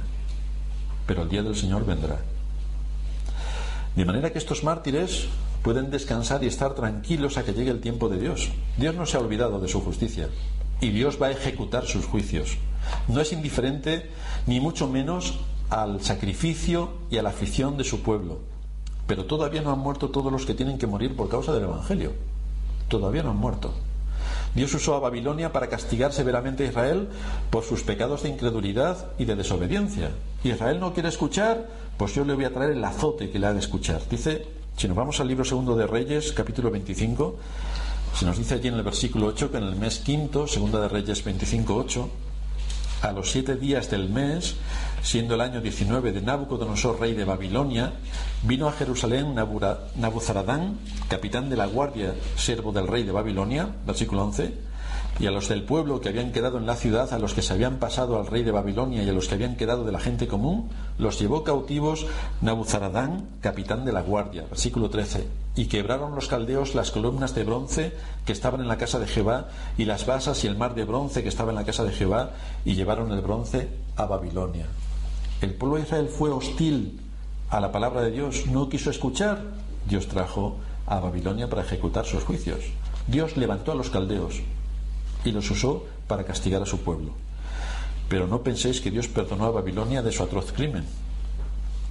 pero 1.05 1.23
el 1.23 1.29
día 1.29 1.43
del 1.43 1.55
Señor 1.55 1.85
vendrá. 1.85 2.19
De 3.95 4.05
manera 4.05 4.31
que 4.31 4.37
estos 4.37 4.63
mártires 4.63 5.27
pueden 5.63 5.91
descansar 5.91 6.43
y 6.43 6.47
estar 6.47 6.73
tranquilos 6.73 7.37
a 7.37 7.43
que 7.43 7.53
llegue 7.53 7.71
el 7.71 7.81
tiempo 7.81 8.09
de 8.09 8.19
Dios. 8.19 8.49
Dios 8.77 8.95
no 8.95 9.05
se 9.05 9.17
ha 9.17 9.19
olvidado 9.19 9.59
de 9.59 9.67
su 9.67 9.81
justicia 9.81 10.29
y 10.81 10.89
Dios 10.89 11.21
va 11.21 11.27
a 11.27 11.31
ejecutar 11.31 11.85
sus 11.85 12.05
juicios. 12.05 12.57
No 13.07 13.19
es 13.19 13.33
indiferente 13.33 14.09
ni 14.47 14.59
mucho 14.59 14.87
menos 14.87 15.39
al 15.69 16.01
sacrificio 16.01 16.93
y 17.11 17.17
a 17.17 17.23
la 17.23 17.29
afición 17.29 17.77
de 17.77 17.83
su 17.83 18.01
pueblo. 18.01 18.39
Pero 19.05 19.25
todavía 19.25 19.61
no 19.61 19.71
han 19.71 19.79
muerto 19.79 20.09
todos 20.09 20.31
los 20.31 20.45
que 20.45 20.53
tienen 20.53 20.77
que 20.77 20.87
morir 20.87 21.15
por 21.15 21.29
causa 21.29 21.51
del 21.51 21.63
Evangelio. 21.63 22.13
Todavía 22.87 23.23
no 23.23 23.31
han 23.31 23.37
muerto. 23.37 23.73
Dios 24.55 24.73
usó 24.73 24.95
a 24.95 24.99
Babilonia 24.99 25.51
para 25.51 25.67
castigar 25.67 26.11
severamente 26.11 26.65
a 26.65 26.69
Israel 26.69 27.07
por 27.49 27.63
sus 27.63 27.83
pecados 27.83 28.23
de 28.23 28.29
incredulidad 28.29 29.11
y 29.17 29.25
de 29.25 29.35
desobediencia. 29.35 30.11
Israel 30.43 30.79
no 30.79 30.93
quiere 30.93 31.09
escuchar, 31.09 31.67
pues 31.97 32.15
yo 32.15 32.25
le 32.25 32.33
voy 32.33 32.45
a 32.45 32.53
traer 32.53 32.71
el 32.71 32.83
azote 32.83 33.29
que 33.29 33.39
le 33.39 33.47
ha 33.47 33.53
de 33.53 33.59
escuchar. 33.59 34.01
Dice, 34.09 34.47
si 34.75 34.87
nos 34.87 34.97
vamos 34.97 35.19
al 35.19 35.27
libro 35.27 35.45
segundo 35.45 35.75
de 35.75 35.85
Reyes, 35.85 36.31
capítulo 36.31 36.71
25, 36.71 37.37
se 38.15 38.25
nos 38.25 38.37
dice 38.37 38.55
allí 38.55 38.69
en 38.69 38.75
el 38.75 38.83
versículo 38.83 39.27
8 39.27 39.51
que 39.51 39.57
en 39.57 39.63
el 39.63 39.75
mes 39.75 39.99
quinto, 39.99 40.47
segunda 40.47 40.81
de 40.81 40.89
Reyes 40.89 41.23
25, 41.23 41.75
8, 41.75 42.09
a 43.01 43.11
los 43.11 43.31
siete 43.31 43.55
días 43.55 43.89
del 43.89 44.09
mes, 44.09 44.55
siendo 45.01 45.35
el 45.35 45.41
año 45.41 45.61
19 45.61 46.11
de 46.11 46.21
Nabucodonosor, 46.21 46.99
rey 46.99 47.13
de 47.13 47.23
Babilonia, 47.23 47.93
vino 48.43 48.67
a 48.67 48.71
Jerusalén 48.71 49.35
Nabuzaradán, 49.35 50.77
capitán 51.09 51.49
de 51.49 51.57
la 51.57 51.65
guardia, 51.65 52.15
servo 52.35 52.71
del 52.71 52.87
rey 52.87 53.03
de 53.03 53.11
Babilonia, 53.11 53.75
versículo 53.85 54.23
11, 54.23 54.69
y 55.19 55.27
a 55.27 55.31
los 55.31 55.49
del 55.49 55.63
pueblo 55.63 55.99
que 55.99 56.07
habían 56.07 56.31
quedado 56.31 56.57
en 56.57 56.65
la 56.65 56.77
ciudad, 56.77 57.11
a 57.11 57.19
los 57.19 57.33
que 57.33 57.41
se 57.41 57.51
habían 57.51 57.77
pasado 57.77 58.17
al 58.17 58.27
rey 58.27 58.43
de 58.43 58.51
Babilonia 58.51 59.03
y 59.03 59.09
a 59.09 59.13
los 59.13 59.27
que 59.27 59.35
habían 59.35 59.57
quedado 59.57 59.83
de 59.83 59.91
la 59.91 59.99
gente 59.99 60.27
común, 60.27 60.69
los 60.97 61.19
llevó 61.19 61.43
cautivos 61.43 62.05
Nabuzaradán, 62.41 63.27
capitán 63.41 63.83
de 63.83 63.91
la 63.91 64.01
guardia. 64.01 64.45
Versículo 64.49 64.89
13. 64.89 65.27
Y 65.55 65.65
quebraron 65.65 66.15
los 66.15 66.29
caldeos 66.29 66.73
las 66.73 66.91
columnas 66.91 67.35
de 67.35 67.43
bronce 67.43 67.91
que 68.25 68.31
estaban 68.31 68.61
en 68.61 68.69
la 68.69 68.77
casa 68.77 68.99
de 68.99 69.07
Jehová 69.07 69.49
y 69.77 69.83
las 69.83 70.05
basas 70.05 70.41
y 70.45 70.47
el 70.47 70.57
mar 70.57 70.73
de 70.73 70.85
bronce 70.85 71.21
que 71.21 71.29
estaba 71.29 71.51
en 71.51 71.57
la 71.57 71.65
casa 71.65 71.83
de 71.83 71.91
Jehová 71.91 72.31
y 72.63 72.75
llevaron 72.75 73.11
el 73.11 73.19
bronce 73.19 73.67
a 73.97 74.05
Babilonia. 74.05 74.67
El 75.41 75.53
pueblo 75.55 75.75
de 75.75 75.83
Israel 75.83 76.07
fue 76.07 76.29
hostil 76.29 77.08
a 77.49 77.59
la 77.59 77.71
palabra 77.71 78.01
de 78.01 78.11
Dios, 78.11 78.45
no 78.47 78.69
quiso 78.69 78.89
escuchar. 78.89 79.41
Dios 79.87 80.07
trajo 80.07 80.57
a 80.85 80.99
Babilonia 80.99 81.49
para 81.49 81.63
ejecutar 81.63 82.05
sus 82.05 82.23
juicios. 82.23 82.59
Dios 83.07 83.37
levantó 83.37 83.71
a 83.71 83.75
los 83.75 83.89
caldeos, 83.89 84.41
y 85.23 85.31
los 85.31 85.49
usó 85.49 85.85
para 86.07 86.25
castigar 86.25 86.61
a 86.61 86.65
su 86.65 86.79
pueblo. 86.79 87.11
Pero 88.07 88.27
no 88.27 88.41
penséis 88.41 88.81
que 88.81 88.91
Dios 88.91 89.07
perdonó 89.07 89.45
a 89.45 89.51
Babilonia 89.51 90.01
de 90.01 90.11
su 90.11 90.23
atroz 90.23 90.51
crimen. 90.51 90.85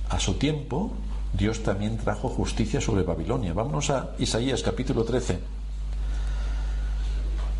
A 0.08 0.18
su 0.18 0.34
tiempo, 0.34 0.92
Dios 1.32 1.62
también 1.62 1.98
trajo 1.98 2.28
justicia 2.28 2.80
sobre 2.80 3.02
Babilonia. 3.02 3.52
Vámonos 3.52 3.90
a 3.90 4.10
Isaías 4.18 4.62
capítulo 4.62 5.04
13, 5.04 5.38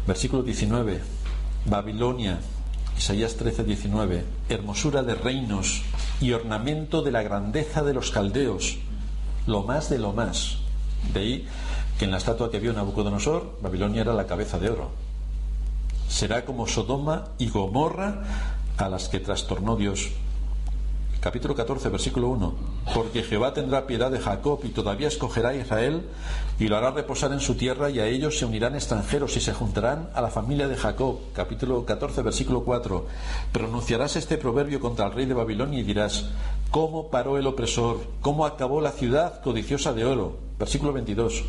versículo 0.07 0.43
19. 0.43 1.01
Babilonia, 1.67 2.39
Isaías 2.99 3.37
13, 3.37 3.65
19. 3.65 4.25
Hermosura 4.51 5.03
de 5.03 5.15
reinos 5.15 5.83
y 6.21 6.33
ornamento 6.33 7.01
de 7.01 7.13
la 7.13 7.23
grandeza 7.23 7.83
de 7.83 7.95
los 7.95 8.11
caldeos, 8.11 8.77
lo 9.47 9.63
más 9.63 9.89
de 9.89 9.99
lo 9.99 10.13
más. 10.13 10.59
De 11.15 11.21
ahí 11.21 11.49
que 11.99 12.05
en 12.05 12.11
la 12.11 12.19
estatua 12.19 12.51
que 12.51 12.61
vio 12.61 12.75
Nabucodonosor, 12.75 13.59
Babilonia 13.63 14.03
era 14.03 14.13
la 14.13 14.27
cabeza 14.27 14.59
de 14.59 14.71
oro 14.71 15.09
será 16.09 16.45
como 16.45 16.67
Sodoma 16.67 17.29
y 17.39 17.51
Gomorra 17.51 18.25
a 18.77 18.89
las 18.89 19.09
que 19.09 19.21
trastornó 19.21 19.77
Dios. 19.77 20.09
Capítulo 21.21 21.55
14, 21.55 21.89
versículo 21.91 22.29
1. 22.29 22.55
Porque 22.95 23.23
Jehová 23.23 23.53
tendrá 23.53 23.87
piedad 23.87 24.11
de 24.11 24.19
Jacob 24.19 24.61
y 24.65 24.69
todavía 24.69 25.09
escogerá 25.09 25.51
a 25.51 25.55
Israel 25.55 26.03
y 26.59 26.67
lo 26.67 26.77
hará 26.77 26.91
reposar 26.91 27.33
en 27.33 27.41
su 27.41 27.55
tierra 27.55 27.89
y 27.89 28.01
a 28.01 28.07
ellos 28.07 28.39
se 28.39 28.45
unirán 28.45 28.75
extranjeros 28.75 29.37
y 29.37 29.41
se 29.41 29.53
juntarán 29.53 30.11
a 30.15 30.21
la 30.21 30.29
familia 30.29 30.67
de 30.67 30.77
Jacob. 30.77 31.19
Capítulo 31.33 31.85
14, 31.85 32.23
versículo 32.23 32.65
4. 32.65 33.07
Pronunciarás 33.53 34.17
este 34.17 34.39
proverbio 34.39 34.81
contra 34.81 35.07
el 35.07 35.13
rey 35.13 35.27
de 35.27 35.35
Babilonia 35.35 35.79
y 35.79 35.85
dirás, 35.85 36.27
¿cómo 36.71 37.11
paró 37.11 37.39
el 37.39 37.47
opresor? 37.47 38.01
¿Cómo 38.21 38.45
acabó 38.45 38.81
la 38.81 38.91
ciudad 38.91 39.41
codiciosa 39.41 39.93
de 39.93 40.05
oro? 40.05 40.39
Versículo 40.59 40.93
22. 40.93 41.45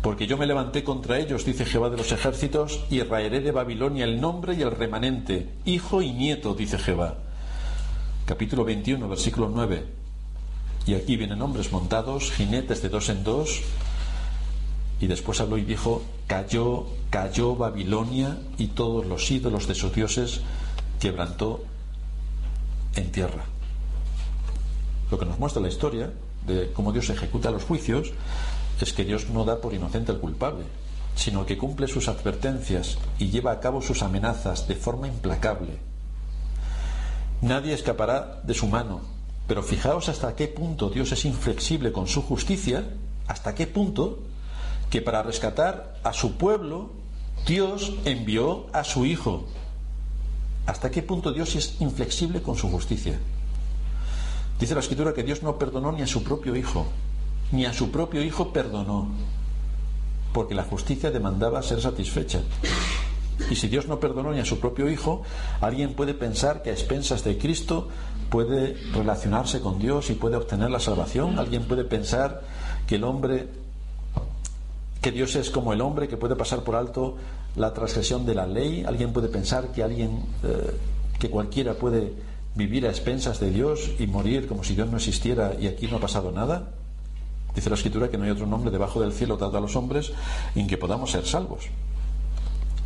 Porque 0.00 0.26
yo 0.26 0.38
me 0.38 0.46
levanté 0.46 0.82
contra 0.82 1.18
ellos, 1.18 1.44
dice 1.44 1.66
Jehová 1.66 1.90
de 1.90 1.98
los 1.98 2.12
ejércitos, 2.12 2.84
y 2.88 3.02
raeré 3.02 3.40
de 3.40 3.50
Babilonia 3.50 4.04
el 4.04 4.20
nombre 4.20 4.54
y 4.54 4.62
el 4.62 4.70
remanente, 4.70 5.50
hijo 5.66 6.00
y 6.00 6.12
nieto, 6.12 6.54
dice 6.54 6.78
Jehová. 6.78 7.16
Capítulo 8.24 8.64
21, 8.64 9.08
versículo 9.08 9.50
9. 9.52 9.84
Y 10.86 10.94
aquí 10.94 11.16
vienen 11.16 11.42
hombres 11.42 11.70
montados, 11.70 12.30
jinetes 12.30 12.80
de 12.80 12.88
dos 12.88 13.08
en 13.10 13.24
dos, 13.24 13.60
y 15.00 15.06
después 15.06 15.40
habló 15.40 15.58
y 15.58 15.62
dijo, 15.62 16.02
cayó, 16.26 16.86
cayó 17.10 17.54
Babilonia 17.56 18.38
y 18.58 18.68
todos 18.68 19.06
los 19.06 19.30
ídolos 19.30 19.68
de 19.68 19.74
sus 19.74 19.94
dioses 19.94 20.40
quebrantó 20.98 21.62
en 22.94 23.12
tierra. 23.12 23.44
Lo 25.10 25.18
que 25.18 25.26
nos 25.26 25.38
muestra 25.38 25.62
la 25.62 25.68
historia 25.68 26.12
de 26.46 26.72
cómo 26.72 26.92
Dios 26.92 27.10
ejecuta 27.10 27.50
los 27.50 27.64
juicios 27.64 28.12
es 28.80 28.92
que 28.92 29.04
Dios 29.04 29.28
no 29.30 29.44
da 29.44 29.60
por 29.60 29.74
inocente 29.74 30.12
al 30.12 30.18
culpable, 30.18 30.64
sino 31.14 31.46
que 31.46 31.58
cumple 31.58 31.88
sus 31.88 32.08
advertencias 32.08 32.98
y 33.18 33.30
lleva 33.30 33.52
a 33.52 33.60
cabo 33.60 33.82
sus 33.82 34.02
amenazas 34.02 34.68
de 34.68 34.74
forma 34.74 35.08
implacable. 35.08 35.78
Nadie 37.40 37.72
escapará 37.72 38.40
de 38.42 38.54
su 38.54 38.66
mano, 38.66 39.00
pero 39.46 39.62
fijaos 39.62 40.08
hasta 40.08 40.34
qué 40.34 40.48
punto 40.48 40.90
Dios 40.90 41.12
es 41.12 41.24
inflexible 41.24 41.92
con 41.92 42.06
su 42.06 42.22
justicia, 42.22 42.84
hasta 43.26 43.54
qué 43.54 43.66
punto 43.66 44.18
que 44.90 45.02
para 45.02 45.22
rescatar 45.22 45.98
a 46.02 46.12
su 46.12 46.36
pueblo, 46.36 46.90
Dios 47.46 47.92
envió 48.04 48.66
a 48.72 48.84
su 48.84 49.04
Hijo. 49.06 49.44
¿Hasta 50.66 50.90
qué 50.90 51.02
punto 51.02 51.32
Dios 51.32 51.54
es 51.56 51.80
inflexible 51.80 52.42
con 52.42 52.56
su 52.56 52.70
justicia? 52.70 53.18
Dice 54.60 54.74
la 54.74 54.80
Escritura 54.80 55.14
que 55.14 55.22
Dios 55.22 55.42
no 55.42 55.58
perdonó 55.58 55.92
ni 55.92 56.02
a 56.02 56.06
su 56.06 56.24
propio 56.24 56.56
Hijo, 56.56 56.86
ni 57.52 57.64
a 57.64 57.72
su 57.72 57.90
propio 57.90 58.22
Hijo 58.22 58.52
perdonó, 58.52 59.08
porque 60.32 60.54
la 60.54 60.64
justicia 60.64 61.10
demandaba 61.10 61.62
ser 61.62 61.80
satisfecha. 61.80 62.40
Y 63.50 63.54
si 63.54 63.68
Dios 63.68 63.86
no 63.86 64.00
perdonó 64.00 64.32
ni 64.32 64.40
a 64.40 64.44
su 64.44 64.58
propio 64.58 64.90
Hijo, 64.90 65.22
alguien 65.60 65.94
puede 65.94 66.12
pensar 66.12 66.62
que 66.62 66.70
a 66.70 66.72
expensas 66.72 67.24
de 67.24 67.38
Cristo 67.38 67.88
puede 68.30 68.74
relacionarse 68.92 69.60
con 69.60 69.78
Dios 69.78 70.10
y 70.10 70.14
puede 70.14 70.36
obtener 70.36 70.70
la 70.70 70.80
salvación. 70.80 71.38
Alguien 71.38 71.64
puede 71.64 71.84
pensar 71.84 72.42
que 72.86 72.96
el 72.96 73.04
hombre, 73.04 73.48
que 75.00 75.12
Dios 75.12 75.36
es 75.36 75.50
como 75.50 75.72
el 75.72 75.80
hombre 75.80 76.08
que 76.08 76.16
puede 76.16 76.36
pasar 76.36 76.64
por 76.64 76.76
alto 76.76 77.16
la 77.56 77.72
transgresión 77.72 78.26
de 78.26 78.34
la 78.34 78.46
ley. 78.46 78.84
Alguien 78.86 79.12
puede 79.12 79.28
pensar 79.28 79.68
que 79.72 79.82
alguien, 79.82 80.24
eh, 80.42 80.76
que 81.18 81.30
cualquiera 81.30 81.74
puede 81.74 82.12
vivir 82.54 82.86
a 82.86 82.90
expensas 82.90 83.38
de 83.40 83.50
Dios 83.50 83.92
y 83.98 84.06
morir 84.06 84.48
como 84.48 84.64
si 84.64 84.74
Dios 84.74 84.90
no 84.90 84.96
existiera 84.96 85.54
y 85.58 85.68
aquí 85.68 85.86
no 85.86 85.98
ha 85.98 86.00
pasado 86.00 86.32
nada. 86.32 86.70
Dice 87.54 87.70
la 87.70 87.76
Escritura 87.76 88.08
que 88.08 88.18
no 88.18 88.24
hay 88.24 88.30
otro 88.30 88.46
nombre 88.46 88.70
debajo 88.70 89.00
del 89.00 89.12
cielo 89.12 89.36
dado 89.36 89.58
a 89.58 89.60
los 89.60 89.76
hombres 89.76 90.12
en 90.54 90.66
que 90.66 90.76
podamos 90.76 91.12
ser 91.12 91.26
salvos. 91.26 91.66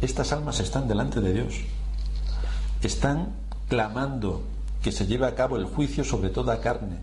Estas 0.01 0.33
almas 0.33 0.61
están 0.61 0.89
delante 0.89 1.21
de 1.21 1.33
Dios. 1.33 1.55
Están 2.83 3.35
clamando 3.69 4.43
que 4.83 4.93
se 4.93 5.07
lleve 5.07 5.27
a 5.27 5.35
cabo 5.35 5.57
el 5.57 5.65
juicio 5.65 6.05
sobre 6.05 6.29
toda 6.29 6.61
carne. 6.61 6.99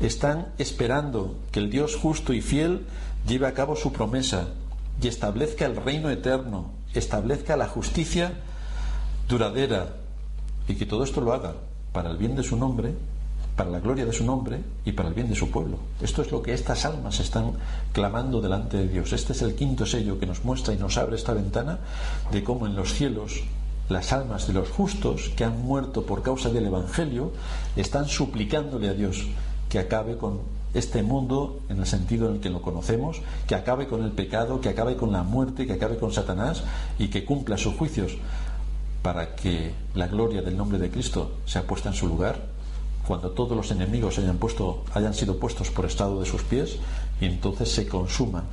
Están 0.00 0.48
esperando 0.58 1.36
que 1.50 1.60
el 1.60 1.70
Dios 1.70 1.96
justo 1.96 2.32
y 2.32 2.40
fiel 2.40 2.86
lleve 3.26 3.46
a 3.46 3.54
cabo 3.54 3.76
su 3.76 3.92
promesa 3.92 4.48
y 5.00 5.08
establezca 5.08 5.66
el 5.66 5.76
reino 5.76 6.10
eterno, 6.10 6.70
establezca 6.94 7.56
la 7.56 7.68
justicia 7.68 8.32
duradera 9.28 9.96
y 10.68 10.74
que 10.74 10.86
todo 10.86 11.04
esto 11.04 11.20
lo 11.20 11.32
haga 11.32 11.54
para 11.92 12.10
el 12.10 12.16
bien 12.16 12.36
de 12.36 12.42
su 12.42 12.56
nombre, 12.56 12.94
para 13.56 13.70
la 13.70 13.80
gloria 13.80 14.06
de 14.06 14.12
su 14.12 14.24
nombre 14.24 14.60
y 14.84 14.92
para 14.92 15.08
el 15.08 15.14
bien 15.14 15.28
de 15.28 15.34
su 15.34 15.50
pueblo. 15.50 15.78
Esto 16.00 16.22
es 16.22 16.32
lo 16.32 16.42
que 16.42 16.54
estas 16.54 16.84
almas 16.84 17.20
están 17.20 17.52
clamando 17.92 18.40
delante 18.40 18.76
de 18.78 18.88
Dios. 18.88 19.12
Este 19.12 19.32
es 19.32 19.42
el 19.42 19.54
quinto 19.54 19.86
sello 19.86 20.18
que 20.18 20.26
nos 20.26 20.44
muestra 20.44 20.72
y 20.72 20.78
nos 20.78 20.96
abre 20.96 21.16
esta 21.16 21.34
ventana 21.34 21.78
de 22.30 22.42
cómo 22.42 22.66
en 22.66 22.74
los 22.74 22.94
cielos 22.94 23.42
las 23.88 24.12
almas 24.12 24.46
de 24.46 24.54
los 24.54 24.70
justos 24.70 25.30
que 25.36 25.44
han 25.44 25.60
muerto 25.60 26.06
por 26.06 26.22
causa 26.22 26.48
del 26.48 26.66
Evangelio 26.66 27.32
están 27.76 28.08
suplicándole 28.08 28.88
a 28.88 28.94
Dios 28.94 29.26
que 29.68 29.78
acabe 29.78 30.16
con 30.16 30.40
este 30.74 31.02
mundo 31.02 31.60
en 31.68 31.78
el 31.80 31.86
sentido 31.86 32.28
en 32.28 32.36
el 32.36 32.40
que 32.40 32.50
lo 32.50 32.62
conocemos, 32.62 33.20
que 33.46 33.54
acabe 33.54 33.86
con 33.86 34.02
el 34.02 34.12
pecado, 34.12 34.60
que 34.60 34.70
acabe 34.70 34.96
con 34.96 35.12
la 35.12 35.22
muerte, 35.22 35.66
que 35.66 35.74
acabe 35.74 35.98
con 35.98 36.12
Satanás 36.12 36.64
y 36.98 37.08
que 37.08 37.24
cumpla 37.24 37.58
sus 37.58 37.74
juicios 37.74 38.16
para 39.02 39.34
que 39.34 39.74
la 39.94 40.06
gloria 40.06 40.42
del 40.42 40.56
nombre 40.56 40.78
de 40.78 40.90
Cristo 40.90 41.32
sea 41.44 41.66
puesta 41.66 41.88
en 41.88 41.94
su 41.94 42.06
lugar 42.06 42.52
cuando 43.06 43.32
todos 43.32 43.56
los 43.56 43.70
enemigos 43.70 44.18
hayan, 44.18 44.38
puesto, 44.38 44.84
hayan 44.94 45.12
sido 45.12 45.38
puestos 45.38 45.70
por 45.70 45.86
estado 45.86 46.20
de 46.20 46.26
sus 46.26 46.42
pies 46.42 46.76
y 47.20 47.26
entonces 47.26 47.70
se 47.70 47.88
consuma 47.88 48.44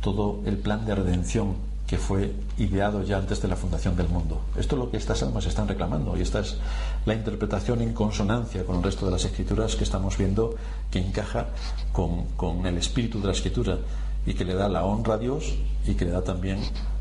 todo 0.00 0.40
el 0.46 0.58
plan 0.58 0.86
de 0.86 0.94
redención 0.94 1.56
que 1.86 1.98
fue 1.98 2.34
ideado 2.58 3.02
ya 3.02 3.18
antes 3.18 3.40
de 3.40 3.48
la 3.48 3.56
fundación 3.56 3.96
del 3.96 4.08
mundo. 4.08 4.40
Esto 4.56 4.74
es 4.74 4.80
lo 4.80 4.90
que 4.90 4.96
estas 4.96 5.22
almas 5.22 5.46
están 5.46 5.68
reclamando 5.68 6.16
y 6.16 6.22
esta 6.22 6.40
es 6.40 6.56
la 7.04 7.14
interpretación 7.14 7.80
en 7.80 7.92
consonancia 7.92 8.64
con 8.64 8.76
el 8.76 8.82
resto 8.82 9.06
de 9.06 9.12
las 9.12 9.24
escrituras 9.24 9.76
que 9.76 9.84
estamos 9.84 10.18
viendo 10.18 10.56
que 10.90 10.98
encaja 10.98 11.46
con, 11.92 12.26
con 12.36 12.66
el 12.66 12.76
espíritu 12.78 13.20
de 13.20 13.26
la 13.26 13.32
escritura 13.32 13.78
y 14.26 14.34
que 14.34 14.44
le 14.44 14.54
da 14.54 14.68
la 14.68 14.84
honra 14.84 15.14
a 15.14 15.18
Dios 15.18 15.54
y 15.86 15.94
que 15.94 16.04
le 16.04 16.10
da 16.10 16.22
también 16.22 16.58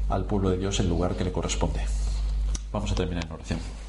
al 0.10 0.26
pueblo 0.26 0.52
de 0.52 0.58
Dios 0.58 0.80
el 0.80 0.88
lugar 0.88 1.16
que 1.16 1.24
le 1.24 1.32
corresponde. 1.32 1.82
Vamos 2.72 2.92
a 2.92 2.96
terminar 2.96 3.26
en 3.26 3.32
oración. 3.32 3.85